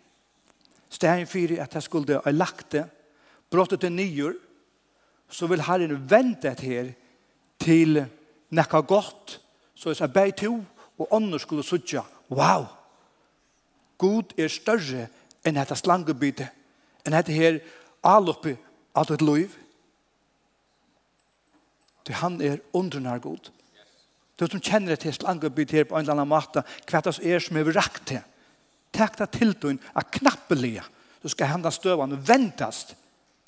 Stegen 0.89 1.27
for 1.27 1.61
at 1.61 1.73
jeg 1.73 1.83
skulle 1.83 2.21
ha 2.23 2.31
lagt 2.31 2.71
det, 2.71 2.89
brottet 3.51 3.79
til 3.79 3.91
nyer, 3.91 4.33
så 5.29 5.47
vil 5.47 5.61
Herren 5.61 6.09
vente 6.09 6.49
det 6.49 6.59
her 6.59 6.91
til 7.59 8.05
nekka 8.49 8.81
godt, 8.81 9.39
så 9.75 9.93
jeg 9.99 10.13
beg 10.13 10.35
to, 10.35 10.63
og 10.97 11.13
ånder 11.13 11.37
skulle 11.37 11.63
suttje, 11.63 12.01
wow, 12.29 12.65
God 13.97 14.33
er 14.37 14.51
større 14.51 15.07
enn 15.45 15.57
dette 15.57 15.77
slangebyte, 15.77 16.47
enn 17.05 17.15
dette 17.15 17.35
her 17.35 17.59
avloppet 18.05 18.59
av 18.97 19.07
ditt 19.09 19.23
liv. 19.25 19.53
Det 22.07 22.17
han 22.21 22.39
er 22.41 22.61
undrenar 22.77 23.21
god. 23.23 23.49
Du 24.37 24.45
som 24.45 24.61
kjenner 24.61 24.93
det 24.93 25.01
til 25.01 25.15
slangebyte 25.15 25.79
her 25.79 25.87
på 25.89 25.97
en 25.97 26.05
eller 26.05 26.17
annen 26.17 26.29
måte, 26.29 26.63
hva 26.87 27.01
det 27.01 27.15
er 27.25 27.41
som 27.43 27.57
er 27.57 27.71
rakt 27.73 28.05
til. 28.13 28.21
Takk 28.93 29.17
deg 29.19 29.33
til 29.33 29.53
du 29.57 29.69
er 29.73 30.09
knappelige, 30.19 30.83
så 31.21 31.33
skal 31.33 31.51
henda 31.55 31.71
støvene 31.73 32.19
ventast 32.27 32.93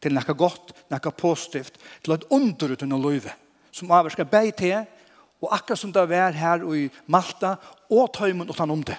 til 0.02 0.16
noe 0.16 0.36
godt, 0.38 0.74
noe 0.92 1.12
positivt, 1.16 1.78
til 2.04 2.16
et 2.16 2.26
under 2.34 2.74
uten 2.74 2.96
å 2.96 3.02
løyve, 3.02 3.34
som 3.72 3.92
avvarsker 3.92 4.28
beg 4.30 4.52
til, 4.60 4.82
og 5.40 5.54
akkurat 5.56 5.80
som 5.80 5.94
det 5.96 6.04
er 6.12 6.36
her 6.36 6.66
i 6.76 6.90
Malta, 7.08 7.56
og 7.90 8.12
tøymen 8.16 8.50
utan 8.50 8.74
om 8.74 8.82
det. 8.84 8.98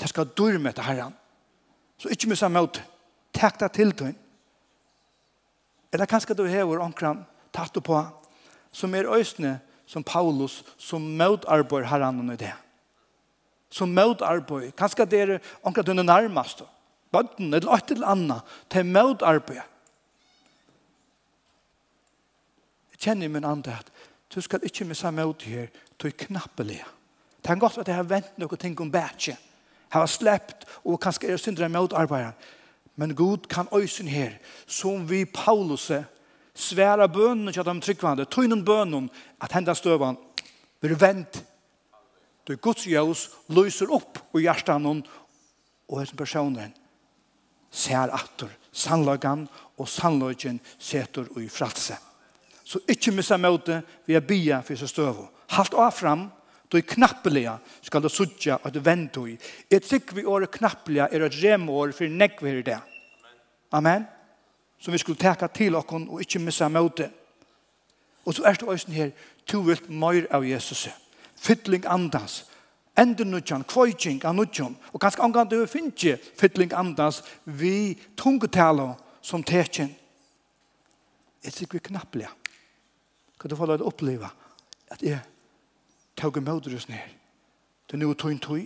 Det 0.00 0.08
skal 0.08 0.28
dør 0.36 0.58
med 0.58 0.76
til 0.76 0.84
herren. 0.84 1.14
Så 1.98 2.12
ikke 2.12 2.28
missa 2.28 2.48
møte. 2.52 2.82
Takk 3.36 3.58
deg 3.60 3.72
til 3.72 3.92
tøyen. 3.96 4.18
Eller 5.92 6.08
kanskje 6.08 6.36
du 6.36 6.44
hever 6.44 6.82
omkran 6.84 7.24
tatt 7.54 7.76
på 7.84 8.00
som 8.74 8.94
er 8.94 9.08
øsne 9.16 9.56
som 9.88 10.04
Paulus 10.04 10.62
som 10.78 11.04
møtarbeid 11.16 11.86
herren 11.88 12.30
og 12.30 12.38
det. 12.38 12.52
Som 13.70 13.94
møtarbeid. 13.96 14.74
Kanskje 14.76 15.06
det 15.06 15.20
er 15.22 15.38
omkran 15.62 15.86
du 15.86 15.94
er 15.94 16.02
nærmest. 16.02 16.62
Bøtten 17.12 17.54
eller 17.54 17.72
et 17.72 17.90
eller 17.94 18.12
annet 18.12 18.58
til 18.70 18.86
møtarbeid. 18.86 19.62
Jeg 22.92 23.00
kjenner 23.00 23.28
min 23.28 23.44
andre 23.44 23.78
at 23.78 23.90
du 24.34 24.40
skal 24.40 24.64
ikke 24.64 24.84
missa 24.84 25.10
møte 25.10 25.48
her 25.48 25.66
til 26.00 26.12
knappelige. 26.12 26.84
Det 27.40 27.50
er 27.50 27.60
godt 27.62 27.78
at 27.78 27.88
jeg 27.88 27.96
har 27.96 28.08
vent 28.10 28.38
noen 28.38 28.58
ting 28.58 28.80
om 28.80 28.90
bætje 28.90 29.36
har 29.88 30.06
släppt 30.06 30.66
och 30.70 31.02
kanske 31.02 31.32
är 31.32 31.36
syndra 31.36 31.68
med 31.68 31.80
arbetaren. 31.80 32.32
Men 32.94 33.14
Gud 33.14 33.48
kan 33.48 33.68
ösen 33.72 34.06
här 34.06 34.40
som 34.66 35.06
vi 35.06 35.26
Paulus 35.26 35.90
svära 36.54 37.08
bönen 37.08 37.48
att 37.48 37.66
de 37.66 37.80
tryckvande, 37.80 38.24
tynen 38.24 38.64
bönen 38.64 39.10
att 39.38 39.52
hända 39.52 39.74
stövan 39.74 40.16
blir 40.80 40.94
vänt. 40.94 41.44
Då 42.44 42.54
Guds 42.54 42.86
ljus 42.86 43.30
lyser 43.46 43.94
upp 43.94 44.18
i 44.38 44.42
hjärtan 44.42 45.02
och 45.86 45.98
den 45.98 46.06
personen 46.06 46.72
ser 47.70 48.14
attor 48.14 48.50
sannlagan 48.76 49.46
og 49.76 49.88
sannlagen 49.88 50.60
setur 50.78 51.28
og 51.34 51.42
i 51.42 51.48
fratse. 51.48 51.96
Så 52.64 52.80
ikkje 52.88 53.14
missa 53.14 53.38
møte 53.38 53.80
vi 54.06 54.16
er 54.18 54.24
bia 54.24 54.60
for 54.64 54.78
seg 54.78 54.90
støvo. 54.90 55.28
Halt 55.54 55.74
av 55.74 55.92
fram, 55.94 56.26
Du 56.72 56.80
knappeliga 56.82 57.58
skal 57.82 58.02
du 58.02 58.08
sutja 58.10 58.58
at 58.64 58.74
du 58.74 58.80
vent 58.82 59.16
i. 59.22 59.36
Jeg 59.70 59.82
tykker 59.82 60.16
vi 60.18 60.24
året 60.26 60.50
knappelige 60.50 61.08
er 61.12 61.26
et 61.26 61.38
remår 61.42 61.92
for 61.94 62.10
nekver 62.10 62.58
i 62.58 62.66
det. 62.66 62.78
Amen. 63.72 64.06
Som 64.78 64.92
vi 64.92 64.98
skulle 64.98 65.18
teka 65.18 65.46
til 65.46 65.76
okken 65.78 66.08
og 66.10 66.20
ikkje 66.22 66.42
missa 66.42 66.68
møte. 66.68 67.10
Og 68.26 68.34
så 68.34 68.42
er 68.44 68.58
det 68.58 68.66
òsne 68.66 68.94
her, 68.94 69.12
to 69.46 69.60
vilt 69.62 69.86
møyr 69.88 70.26
av 70.34 70.44
Jesus. 70.44 70.88
Fytling 71.38 71.86
andas. 71.86 72.44
Ender 72.98 73.28
nudjan, 73.28 73.62
kvøyting 73.68 74.24
av 74.24 74.34
nudjan. 74.34 74.74
Og 74.92 75.00
ganske 75.00 75.22
angan 75.22 75.48
du 75.48 75.60
finnje 75.70 76.16
fytling 76.38 76.74
andas 76.74 77.22
vi 77.44 77.94
tungetalo 78.18 78.94
som 79.22 79.44
tekjen. 79.46 79.92
Jeg 81.44 81.54
tykker 81.54 81.78
vi 81.78 81.86
knappeliga. 81.92 82.32
Kan 83.38 83.50
du 83.50 83.56
få 83.56 83.68
lov 83.68 83.78
til 83.78 83.86
å 83.86 83.92
oppleva 83.92 84.32
at 84.90 85.02
jeg 85.04 85.20
tog 86.16 86.42
møter 86.42 86.76
oss 86.76 86.88
ned. 86.88 87.14
Det 87.86 87.94
er 87.94 88.02
noe 88.02 88.14
tog 88.14 88.30
en 88.30 88.42
tog. 88.42 88.62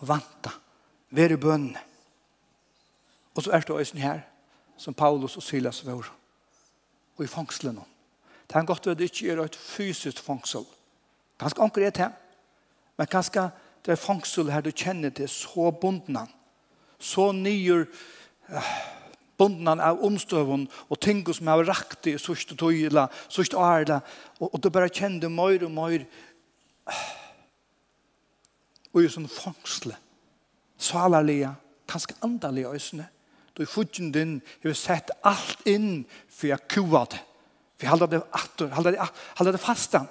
Vanta. 0.00 0.50
Vær 1.14 1.32
i 1.32 1.36
bønne. 1.36 1.80
Og 3.34 3.42
så 3.42 3.50
er 3.50 3.60
det 3.60 3.70
også 3.70 3.98
her, 3.98 4.20
som 4.76 4.94
Paulus 4.94 5.36
og 5.36 5.42
Silas 5.42 5.86
var. 5.86 6.10
Og 7.16 7.24
i 7.24 7.30
fangselen. 7.30 7.78
Det 8.48 8.56
er 8.56 8.64
godt 8.64 8.86
at 8.86 8.98
det 8.98 9.10
ikke 9.10 9.32
er 9.32 9.42
et 9.42 9.56
fysisk 9.56 10.18
fangsel. 10.18 10.64
Ganske 11.38 11.62
anker 11.62 11.86
er 11.86 11.90
det. 11.90 12.10
Men 12.96 13.06
ganske 13.06 13.48
det 13.84 13.92
er 13.92 14.00
fangsel 14.00 14.50
her 14.50 14.60
du 14.60 14.70
kjenner 14.70 15.10
til 15.10 15.28
så 15.28 15.70
bundna. 15.70 16.26
Så 16.98 17.32
nyer... 17.32 17.84
Uh, 18.48 19.03
bundna 19.38 19.74
av 19.82 20.02
omstøvun 20.04 20.66
og 20.88 21.00
ting 21.02 21.22
som 21.34 21.50
er 21.50 21.64
rakt 21.68 22.06
i 22.10 22.16
sørste 22.20 22.56
tøyla, 22.58 23.08
sørste 23.28 23.58
ærla, 23.58 24.00
og, 24.40 24.48
og 24.52 24.62
du 24.62 24.70
bare 24.70 24.92
kjente 24.92 25.30
mer 25.32 25.64
og 25.66 25.74
mer 25.74 26.06
og 28.94 29.02
i 29.02 29.10
sånn 29.10 29.26
fangsle, 29.30 29.96
salarlige, 30.78 31.50
kanskje 31.90 32.18
andalige 32.22 32.70
øsene. 32.76 33.08
Du 33.54 33.62
i 33.62 33.70
fudgen 33.70 34.12
din 34.14 34.36
har 34.62 34.76
sett 34.78 35.10
alt 35.26 35.62
inn 35.66 36.04
for 36.28 36.50
jeg 36.50 36.68
kua 36.70 37.04
det. 37.10 37.22
For 37.74 37.86
jeg 37.86 37.90
halder 37.90 38.12
det 38.12 38.20
atter, 38.34 38.70
halda 38.74 38.92
det, 38.94 39.08
halder 39.40 39.56
det 39.56 39.62
fastan. 39.62 40.06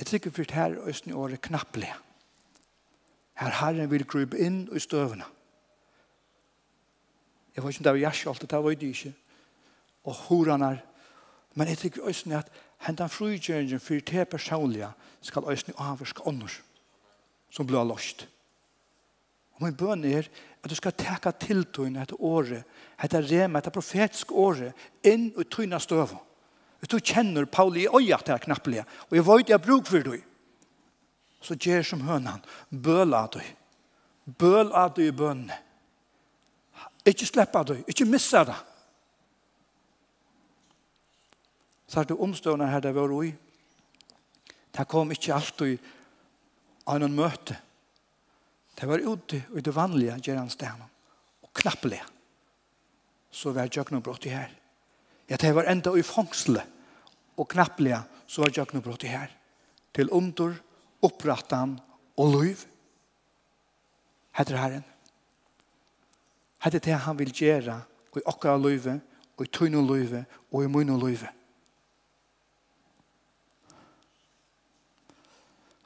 Jeg 0.00 0.10
trykker 0.10 0.34
for 0.34 0.50
det 0.50 0.58
her 0.58 0.74
øsene 0.90 1.16
året 1.16 1.44
knapplige. 1.46 1.94
Her 3.38 3.54
herren 3.60 3.90
vil 3.90 4.06
grupe 4.08 4.38
inn 4.42 4.64
i 4.74 4.82
støvene 4.82 5.26
Jeg 7.56 7.64
vet 7.64 7.72
ikke 7.72 7.80
om 7.80 7.84
det 7.84 7.92
var 7.92 8.02
hjertet 8.04 8.22
selv, 8.22 8.48
det 8.50 8.62
var 8.64 8.74
det 8.74 8.92
ikke. 8.92 9.14
Og 10.04 10.14
horene 10.14 10.70
er. 10.74 10.84
Men 11.54 11.68
jeg 11.68 11.78
tenker 11.78 12.04
også 12.04 12.34
at 12.36 12.50
hentan 12.84 13.08
frugjøringen 13.08 13.80
for 13.80 13.94
det 13.94 14.28
personlige 14.28 14.90
skal 15.24 15.44
også 15.44 15.72
avvarske 15.78 16.26
ånders 16.28 16.60
som 17.50 17.66
blir 17.66 17.84
løst. 17.88 18.26
Og 19.56 19.64
min 19.64 19.76
bøn 19.76 20.04
er 20.04 20.28
at 20.62 20.70
du 20.70 20.74
skal 20.76 20.92
teka 20.92 21.32
til 21.40 21.64
tøyne 21.72 22.02
etter 22.02 22.20
året, 22.20 22.64
etter 23.02 23.24
rema, 23.24 23.58
etter 23.58 23.72
profetiske 23.72 24.34
året, 24.34 24.76
inn 25.06 25.30
og 25.36 25.48
tøyne 25.48 25.80
støvene. 25.80 26.20
Hvis 26.76 26.92
du 26.92 26.98
kjenner 27.00 27.46
Pauli 27.48 27.86
i 27.86 27.88
øya 27.88 28.18
til 28.20 28.42
knappelige, 28.44 28.84
og 29.08 29.16
jeg 29.16 29.26
vet 29.26 29.48
jeg 29.48 29.62
bruk 29.64 29.86
for 29.88 30.04
deg, 30.04 30.24
så 31.40 31.56
gjør 31.56 31.86
som 31.88 32.04
hønan, 32.04 32.44
bøl 32.70 33.14
av 33.16 33.30
deg. 33.32 33.48
Bøl 34.26 34.74
av 34.76 34.92
deg 34.96 35.08
i 35.08 35.16
bønene. 35.16 35.56
Ikke 37.06 37.28
slippe 37.28 37.62
det, 37.68 37.82
ikke 37.88 38.08
missa 38.08 38.42
det. 38.44 38.56
Så 41.86 42.00
er 42.00 42.08
det 42.08 42.18
omstående 42.18 42.66
her 42.66 42.82
det 42.82 42.94
var 42.96 43.12
ui. 43.14 43.30
Det 44.74 44.88
kom 44.90 45.12
ikke 45.14 45.34
alltid 45.36 45.78
av 46.86 46.98
noen 47.00 47.14
møte. 47.16 47.56
Det 48.76 48.88
var 48.90 49.00
ute 49.00 49.38
i 49.56 49.62
det 49.64 49.72
vanlige 49.72 50.18
gjerandstenen 50.26 50.90
og 51.46 51.52
knappelig. 51.56 52.02
Så 53.30 53.54
var 53.54 53.70
jøkkenbrott 53.70 54.26
i 54.26 54.34
her. 54.34 54.50
Ja, 55.30 55.38
det 55.40 55.54
var 55.54 55.70
enda 55.70 55.94
i 55.96 56.04
fangsle 56.06 56.64
og 57.36 57.48
knappelig 57.52 57.96
så 58.26 58.42
var 58.42 58.54
jøkkenbrott 58.54 59.04
i 59.06 59.12
her. 59.12 59.30
Til 59.94 60.10
under, 60.12 60.56
opprattan 61.04 61.76
og 62.18 62.34
liv. 62.40 62.64
Heter 64.36 64.60
herren. 64.60 64.84
Hette 66.64 66.80
det 66.82 66.96
han 67.04 67.18
vil 67.18 67.32
gjøre 67.34 67.80
i 68.16 68.24
okkara 68.24 68.56
løyve, 68.60 69.00
og 69.36 69.44
i 69.44 69.52
tøyne 69.52 69.82
løyve, 69.84 70.24
og 70.52 70.64
i 70.64 70.70
møyne 70.72 70.96
løyve. 71.00 71.28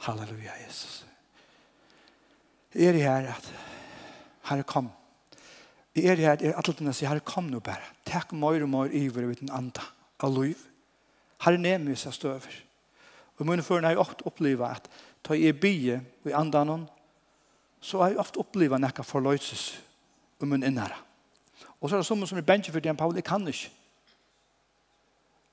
Halleluja, 0.07 0.55
Jesus. 0.67 1.05
Jeg 2.75 2.95
Er 2.95 3.03
her 3.03 3.35
at 3.35 3.53
Herre 4.49 4.63
kom. 4.63 4.91
Jeg 5.95 6.05
Er 6.05 6.17
her 6.17 6.33
at 6.33 6.43
alle 6.43 6.77
dine 6.79 6.95
sier 6.95 7.11
Herre 7.11 7.21
kom 7.21 7.51
nå 7.51 7.61
bare. 7.61 7.83
Takk 8.07 8.33
mer 8.33 8.63
og 8.63 8.71
mer 8.71 8.95
iver 8.95 9.27
ved 9.27 9.43
den 9.43 9.51
andre 9.51 9.83
av 10.23 10.33
løyve. 10.33 10.63
Herre 11.43 11.59
nemmer 11.59 11.99
seg 11.99 12.15
støver. 12.15 12.63
Og 13.39 13.47
mine 13.47 13.63
føren 13.63 13.85
har 13.85 13.97
jeg 13.97 14.05
ofte 14.05 14.27
opplevd 14.29 14.63
at 14.69 14.89
ta 15.25 15.35
i 15.35 15.53
bie 15.53 16.01
og 16.25 16.31
i 16.31 16.37
andanon, 16.37 16.89
så 17.81 18.03
har 18.03 18.13
jeg 18.13 18.21
ofte 18.21 18.41
opplevd 18.41 18.79
nekka 18.79 19.03
forløyses 19.03 19.81
om 20.41 20.49
min 20.49 20.63
innere. 20.63 20.97
Og 21.81 21.89
så 21.91 21.97
er 21.97 22.01
det 22.01 22.07
som 22.07 22.27
som 22.27 22.39
er 22.39 22.47
bensje 22.47 22.73
for 22.73 22.81
det 22.81 22.97
Paul, 22.97 23.15
jeg 23.15 23.25
kan 23.25 23.49
ikke. 23.49 23.71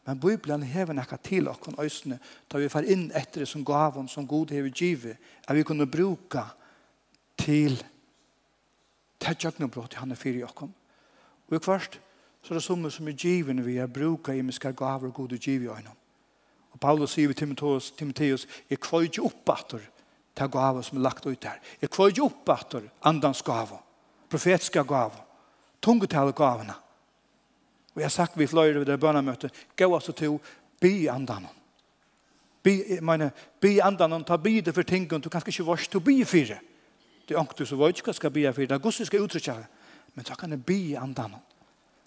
Men 0.07 0.19
Bibelen 0.19 0.63
hever 0.63 0.93
nekka 0.93 1.17
til 1.23 1.47
okkon 1.47 1.75
øysene, 1.79 2.19
da 2.51 2.57
vi 2.57 2.69
far 2.69 2.87
inn 2.87 3.09
etter 3.11 3.43
det 3.43 3.47
som 3.47 3.65
gavon, 3.65 4.07
som 4.07 4.27
god 4.27 4.53
hever 4.55 4.69
givet, 4.69 5.17
at 5.47 5.55
vi 5.55 5.63
kunne 5.63 5.87
bruka 5.87 6.43
til 7.37 7.83
tætjøknebrott 9.19 9.93
i 9.93 9.99
han 9.99 10.11
er 10.11 10.15
fyrir 10.15 10.45
okkon. 10.47 10.73
Og 11.49 11.55
i 11.55 11.59
kvart, 11.59 11.99
så 12.41 12.53
er 12.53 12.59
det 12.59 12.63
som 12.63 12.89
som 12.91 13.07
er 13.07 13.19
givet 13.19 13.65
vi 13.65 13.77
er 13.77 13.87
bruka 13.87 14.31
i 14.31 14.41
miskar 14.41 14.71
gaver 14.71 15.07
og 15.07 15.13
god 15.13 15.33
og 15.33 15.39
givet 15.39 15.65
i 15.65 15.67
øynene. 15.67 15.95
Og 16.71 16.79
Paulus 16.79 17.11
sier 17.11 17.27
vi 17.27 17.33
Timotheus, 17.33 17.91
Timotheus 17.91 18.47
jeg 18.69 18.79
kvøy 18.79 19.03
ikke 19.03 19.23
opp 19.25 19.49
atter 19.49 19.79
til 20.35 20.49
gaver 20.49 20.81
som 20.81 20.97
er 20.97 21.01
lagt 21.01 21.25
ut 21.25 21.43
her. 21.43 21.59
Jeg 21.81 21.89
kvøy 21.89 22.07
ikke 22.07 22.23
opp 22.23 22.49
atter 22.49 22.81
andans 23.01 23.41
gaver 23.41 23.81
profetiska 24.29 24.83
gav, 24.83 25.11
tungetale 25.81 26.31
gavene. 26.31 26.73
Og 27.95 28.01
jeg 28.01 28.05
har 28.05 28.13
sagt 28.13 28.39
vi 28.39 28.47
fløyre 28.47 28.79
ved 28.79 28.85
det 28.85 28.99
bønnemøtet, 28.99 29.53
gå 29.77 29.87
oss 29.95 30.11
til 30.15 30.39
by 30.81 31.07
andan. 31.09 31.47
Be, 32.63 32.73
jeg 32.89 33.03
mener, 33.03 33.29
by 33.61 33.79
andan, 33.81 34.23
ta 34.23 34.37
by 34.37 34.59
det 34.65 34.75
for 34.75 34.83
tingene, 34.83 35.21
du 35.21 35.29
kan 35.29 35.41
ikke 35.47 35.65
vars 35.65 35.87
til 35.87 35.99
by 35.99 36.25
fire. 36.25 36.59
Det 37.27 37.35
er 37.35 37.39
ångte 37.39 37.65
som 37.65 37.79
var 37.79 37.91
ikke 37.91 38.13
skal 38.13 38.31
by 38.31 38.45
fire, 38.53 38.67
det 38.67 38.71
er 38.71 38.83
gusset 38.83 39.07
skal 39.07 39.21
uttrykke 39.21 39.51
det. 39.51 39.65
Men 40.15 40.25
så 40.25 40.35
kan 40.35 40.51
det 40.51 40.65
by 40.65 40.95
andan 40.95 41.35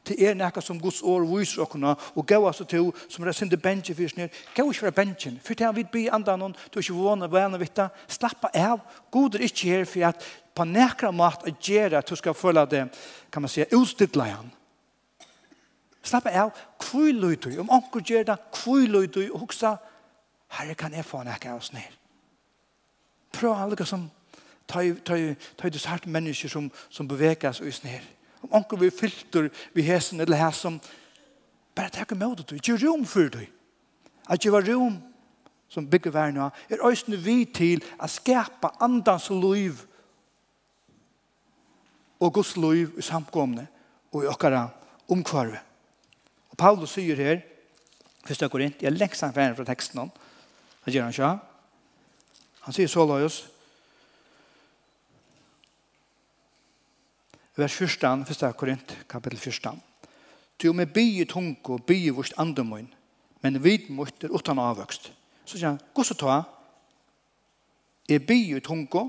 Det 0.07 0.17
er 0.25 0.35
nekka 0.35 0.63
som 0.65 0.81
Guds 0.81 1.03
år 1.03 1.25
viser 1.29 1.63
okkona, 1.63 1.93
og 2.17 2.27
gav 2.27 2.45
oss 2.49 2.63
til, 2.69 2.89
som 3.09 3.25
er 3.27 3.37
sinde 3.37 3.57
bensin 3.61 3.97
fyrir 3.97 4.09
snir, 4.09 4.31
gav 4.57 4.69
oss 4.71 4.79
fra 4.81 4.91
bensin, 4.91 5.37
fyrir 5.45 5.61
til 5.61 5.75
vi 5.77 5.85
by 5.93 6.05
andan 6.17 6.41
hon, 6.41 6.55
du 6.73 6.79
er 6.79 6.85
ikke 6.85 6.97
vana 6.97 7.29
vana 7.29 7.61
vitta, 7.61 7.91
slappa 8.09 8.49
av, 8.57 8.81
god 9.13 9.37
er 9.37 9.45
ikke 9.45 9.69
her 9.69 9.85
for 9.85 10.07
at 10.09 10.25
på 10.57 10.65
nekra 10.65 11.11
mat 11.13 11.45
at 11.47 11.61
gjerra, 11.61 12.01
du 12.01 12.17
skal 12.17 12.35
føla 12.35 12.65
det, 12.65 12.87
kan 13.33 13.45
man 13.45 13.53
si, 13.53 13.65
utstidla 13.77 14.25
han. 14.31 14.49
Slappa 16.03 16.33
av, 16.33 16.55
kvui 16.81 17.13
løytui, 17.13 17.59
om 17.61 17.71
anker 17.71 18.01
gjerra, 18.01 18.39
kvui 18.57 18.89
løytui, 18.89 19.29
og 19.31 19.45
hoksa, 19.45 19.75
herre 20.57 20.75
kan 20.75 20.97
jeg 20.97 21.05
få 21.05 21.21
nekka 21.29 21.53
av 21.53 21.61
snir. 21.63 21.93
Prøv 23.37 23.53
han 23.55 23.77
som, 23.87 24.09
ta 24.67 24.81
i, 24.81 24.95
ta 25.05 25.17
i, 25.17 25.35
ta 25.61 25.69
i, 25.69 25.77
ta 25.77 25.93
i, 25.93 26.01
ta 26.01 27.13
i, 27.13 27.37
ta 27.37 27.53
i, 27.53 27.77
ta 27.85 28.01
Om 28.43 28.57
onker 28.61 28.81
vi 28.81 28.91
fylter 28.91 29.51
vi 29.75 29.85
hesen 29.85 30.21
eller 30.21 30.41
hesen, 30.41 30.81
bare 31.77 31.93
takk 31.93 32.15
med 32.17 32.41
det. 32.41 32.57
Ikke 32.57 32.79
rom 32.87 33.05
for 33.07 33.29
det. 33.33 33.49
At 34.29 34.43
det 34.43 34.53
var 34.53 34.67
rom 34.67 34.99
som 35.71 35.87
bygger 35.87 36.11
verden 36.11 36.41
av, 36.43 36.55
er 36.69 36.83
øyne 36.83 37.19
vi 37.23 37.45
til 37.45 37.85
å 37.99 38.09
skapa 38.11 38.73
andans 38.83 39.29
liv 39.31 39.85
og 42.21 42.35
Guds 42.35 42.57
liv 42.59 42.99
i 42.99 43.05
samkomne 43.05 43.69
og 44.13 44.25
i 44.25 44.31
okkara 44.31 44.65
omkvarve. 45.11 45.61
Og 46.51 46.59
Paulus 46.59 46.97
sier 46.97 47.17
her, 47.17 47.45
først 48.27 48.43
jeg 48.43 48.53
går 48.53 48.67
inn, 48.67 48.75
jeg 48.83 48.97
lengst 48.97 49.23
han 49.25 49.33
fra 49.35 49.67
teksten 49.69 50.03
han, 50.03 50.11
han 50.85 50.95
gjør 50.95 51.07
han 51.07 51.15
ikke, 51.15 51.31
han 52.67 52.77
sier 52.77 52.91
så 52.91 53.07
løs, 53.07 53.41
vers 57.57 57.75
14, 57.75 58.25
1. 58.29 58.57
Korint, 58.57 58.99
kapitel 59.09 59.39
14. 59.39 59.83
Du 60.63 60.73
med 60.73 60.87
bygge 60.87 61.25
tunke 61.25 61.73
og 61.73 61.91
i 61.91 62.09
vårt 62.09 62.33
andemøyn, 62.37 62.89
men 63.43 63.65
vid 63.65 63.91
måtte 63.91 64.29
utan 64.29 64.59
avvøkst. 64.59 65.13
Så 65.45 65.59
sier 65.59 65.69
han, 65.69 65.81
gå 65.95 66.05
så 66.05 66.15
ta, 66.15 66.43
er 68.09 68.19
bygge 68.19 68.61
tunke, 68.61 69.07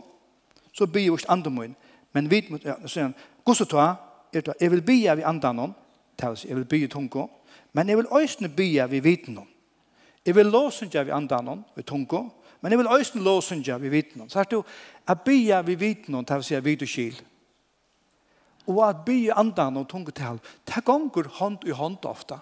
så 0.73 0.87
bygge 0.87 1.11
vårt 1.11 1.29
andemøyn, 1.29 1.75
men 2.13 2.31
vid 2.31 2.49
måtte, 2.49 2.69
ja, 2.69 2.77
så 2.81 2.87
sier 2.87 3.09
han, 3.09 3.15
gå 3.45 3.53
så 3.53 3.65
ta, 3.65 3.87
er 4.33 4.45
ta, 4.45 4.55
jeg 4.59 4.71
vil 4.71 4.81
bi 4.81 5.05
av 5.11 5.19
i 5.19 5.27
andanom, 5.27 5.75
jeg 6.21 6.55
vil 6.55 6.65
bygge 6.65 6.87
tunke, 6.87 7.27
men 7.73 7.89
jeg 7.89 7.97
vil 7.97 8.11
øyne 8.13 8.83
av 8.83 8.93
i 8.93 8.99
vitenom. 8.99 9.47
Jeg 10.25 10.35
vil 10.35 10.45
låsende 10.45 10.99
av 10.99 11.07
i 11.07 11.11
andanom, 11.11 11.63
i 11.77 11.81
tunke, 11.81 12.29
men 12.61 12.71
jeg 12.71 12.79
vil 12.79 12.87
òsne 12.87 13.23
låsende 13.25 13.73
av 13.73 13.85
i 13.85 13.89
vitenom. 13.89 14.29
Så 14.29 14.39
er 14.39 14.43
det 14.43 14.53
jo, 14.59 14.63
jeg 15.07 15.19
bygge 15.25 15.65
vi 15.65 15.75
vitenom, 15.75 16.25
det 16.25 16.35
vil 16.35 16.43
si 16.43 16.59
vi 16.59 16.75
du 16.75 16.85
kjil, 16.85 17.21
og 18.67 18.81
at 18.89 19.05
bygge 19.05 19.33
andan 19.33 19.77
og 19.77 19.87
tungetal, 19.89 20.39
det 20.67 20.83
gonger 20.85 21.27
hånd 21.39 21.65
i 21.65 21.75
hånd 21.75 22.05
ofta. 22.05 22.39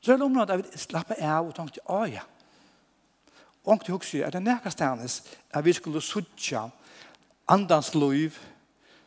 Så 0.00 0.12
er 0.12 0.16
det 0.16 0.26
området 0.26 0.50
at 0.50 0.64
vi 0.64 0.78
slapper 0.78 1.20
av 1.22 1.46
og 1.46 1.54
tenkte, 1.54 1.82
å 1.86 2.04
ja. 2.10 2.24
Og 3.62 3.84
til 3.84 3.94
husker 3.94 4.24
er 4.26 4.34
det 4.34 4.42
nærkast 4.42 4.80
hennes 4.82 5.20
at 5.54 5.64
vi 5.64 5.72
skulle 5.72 6.02
sutja 6.02 6.64
andans 7.48 7.92
liv, 7.94 8.38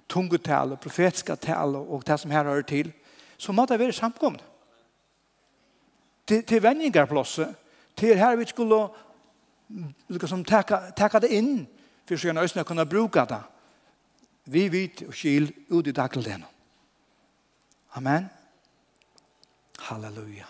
tungetal, 0.08 0.78
profetiska 0.78 1.36
tal 1.36 1.76
og 1.76 2.06
det 2.08 2.20
som 2.20 2.32
her 2.32 2.46
hører 2.48 2.62
til, 2.62 2.94
så 3.38 3.52
må 3.52 3.66
det 3.66 3.80
være 3.80 3.94
samkomne. 3.94 4.40
Til, 6.28 6.44
til 6.44 6.64
vendingarplosset, 6.64 7.56
til 7.98 8.18
her 8.18 8.36
vi 8.36 8.46
skulle 8.46 8.88
liksom, 10.08 10.46
taka, 10.46 10.80
taka 10.98 11.20
det 11.20 11.34
inn, 11.36 11.68
for 12.08 12.18
så 12.18 12.30
gjerne 12.30 12.46
østene 12.46 12.66
kunne 12.66 12.86
bruka 12.86 13.26
det 13.30 13.42
vi 14.46 14.68
vit 14.70 15.06
og 15.08 15.14
skil 15.14 15.50
ut 15.70 15.88
i 15.88 15.96
daglen. 15.96 16.46
Amen. 17.96 18.30
Halleluja. 19.80 20.46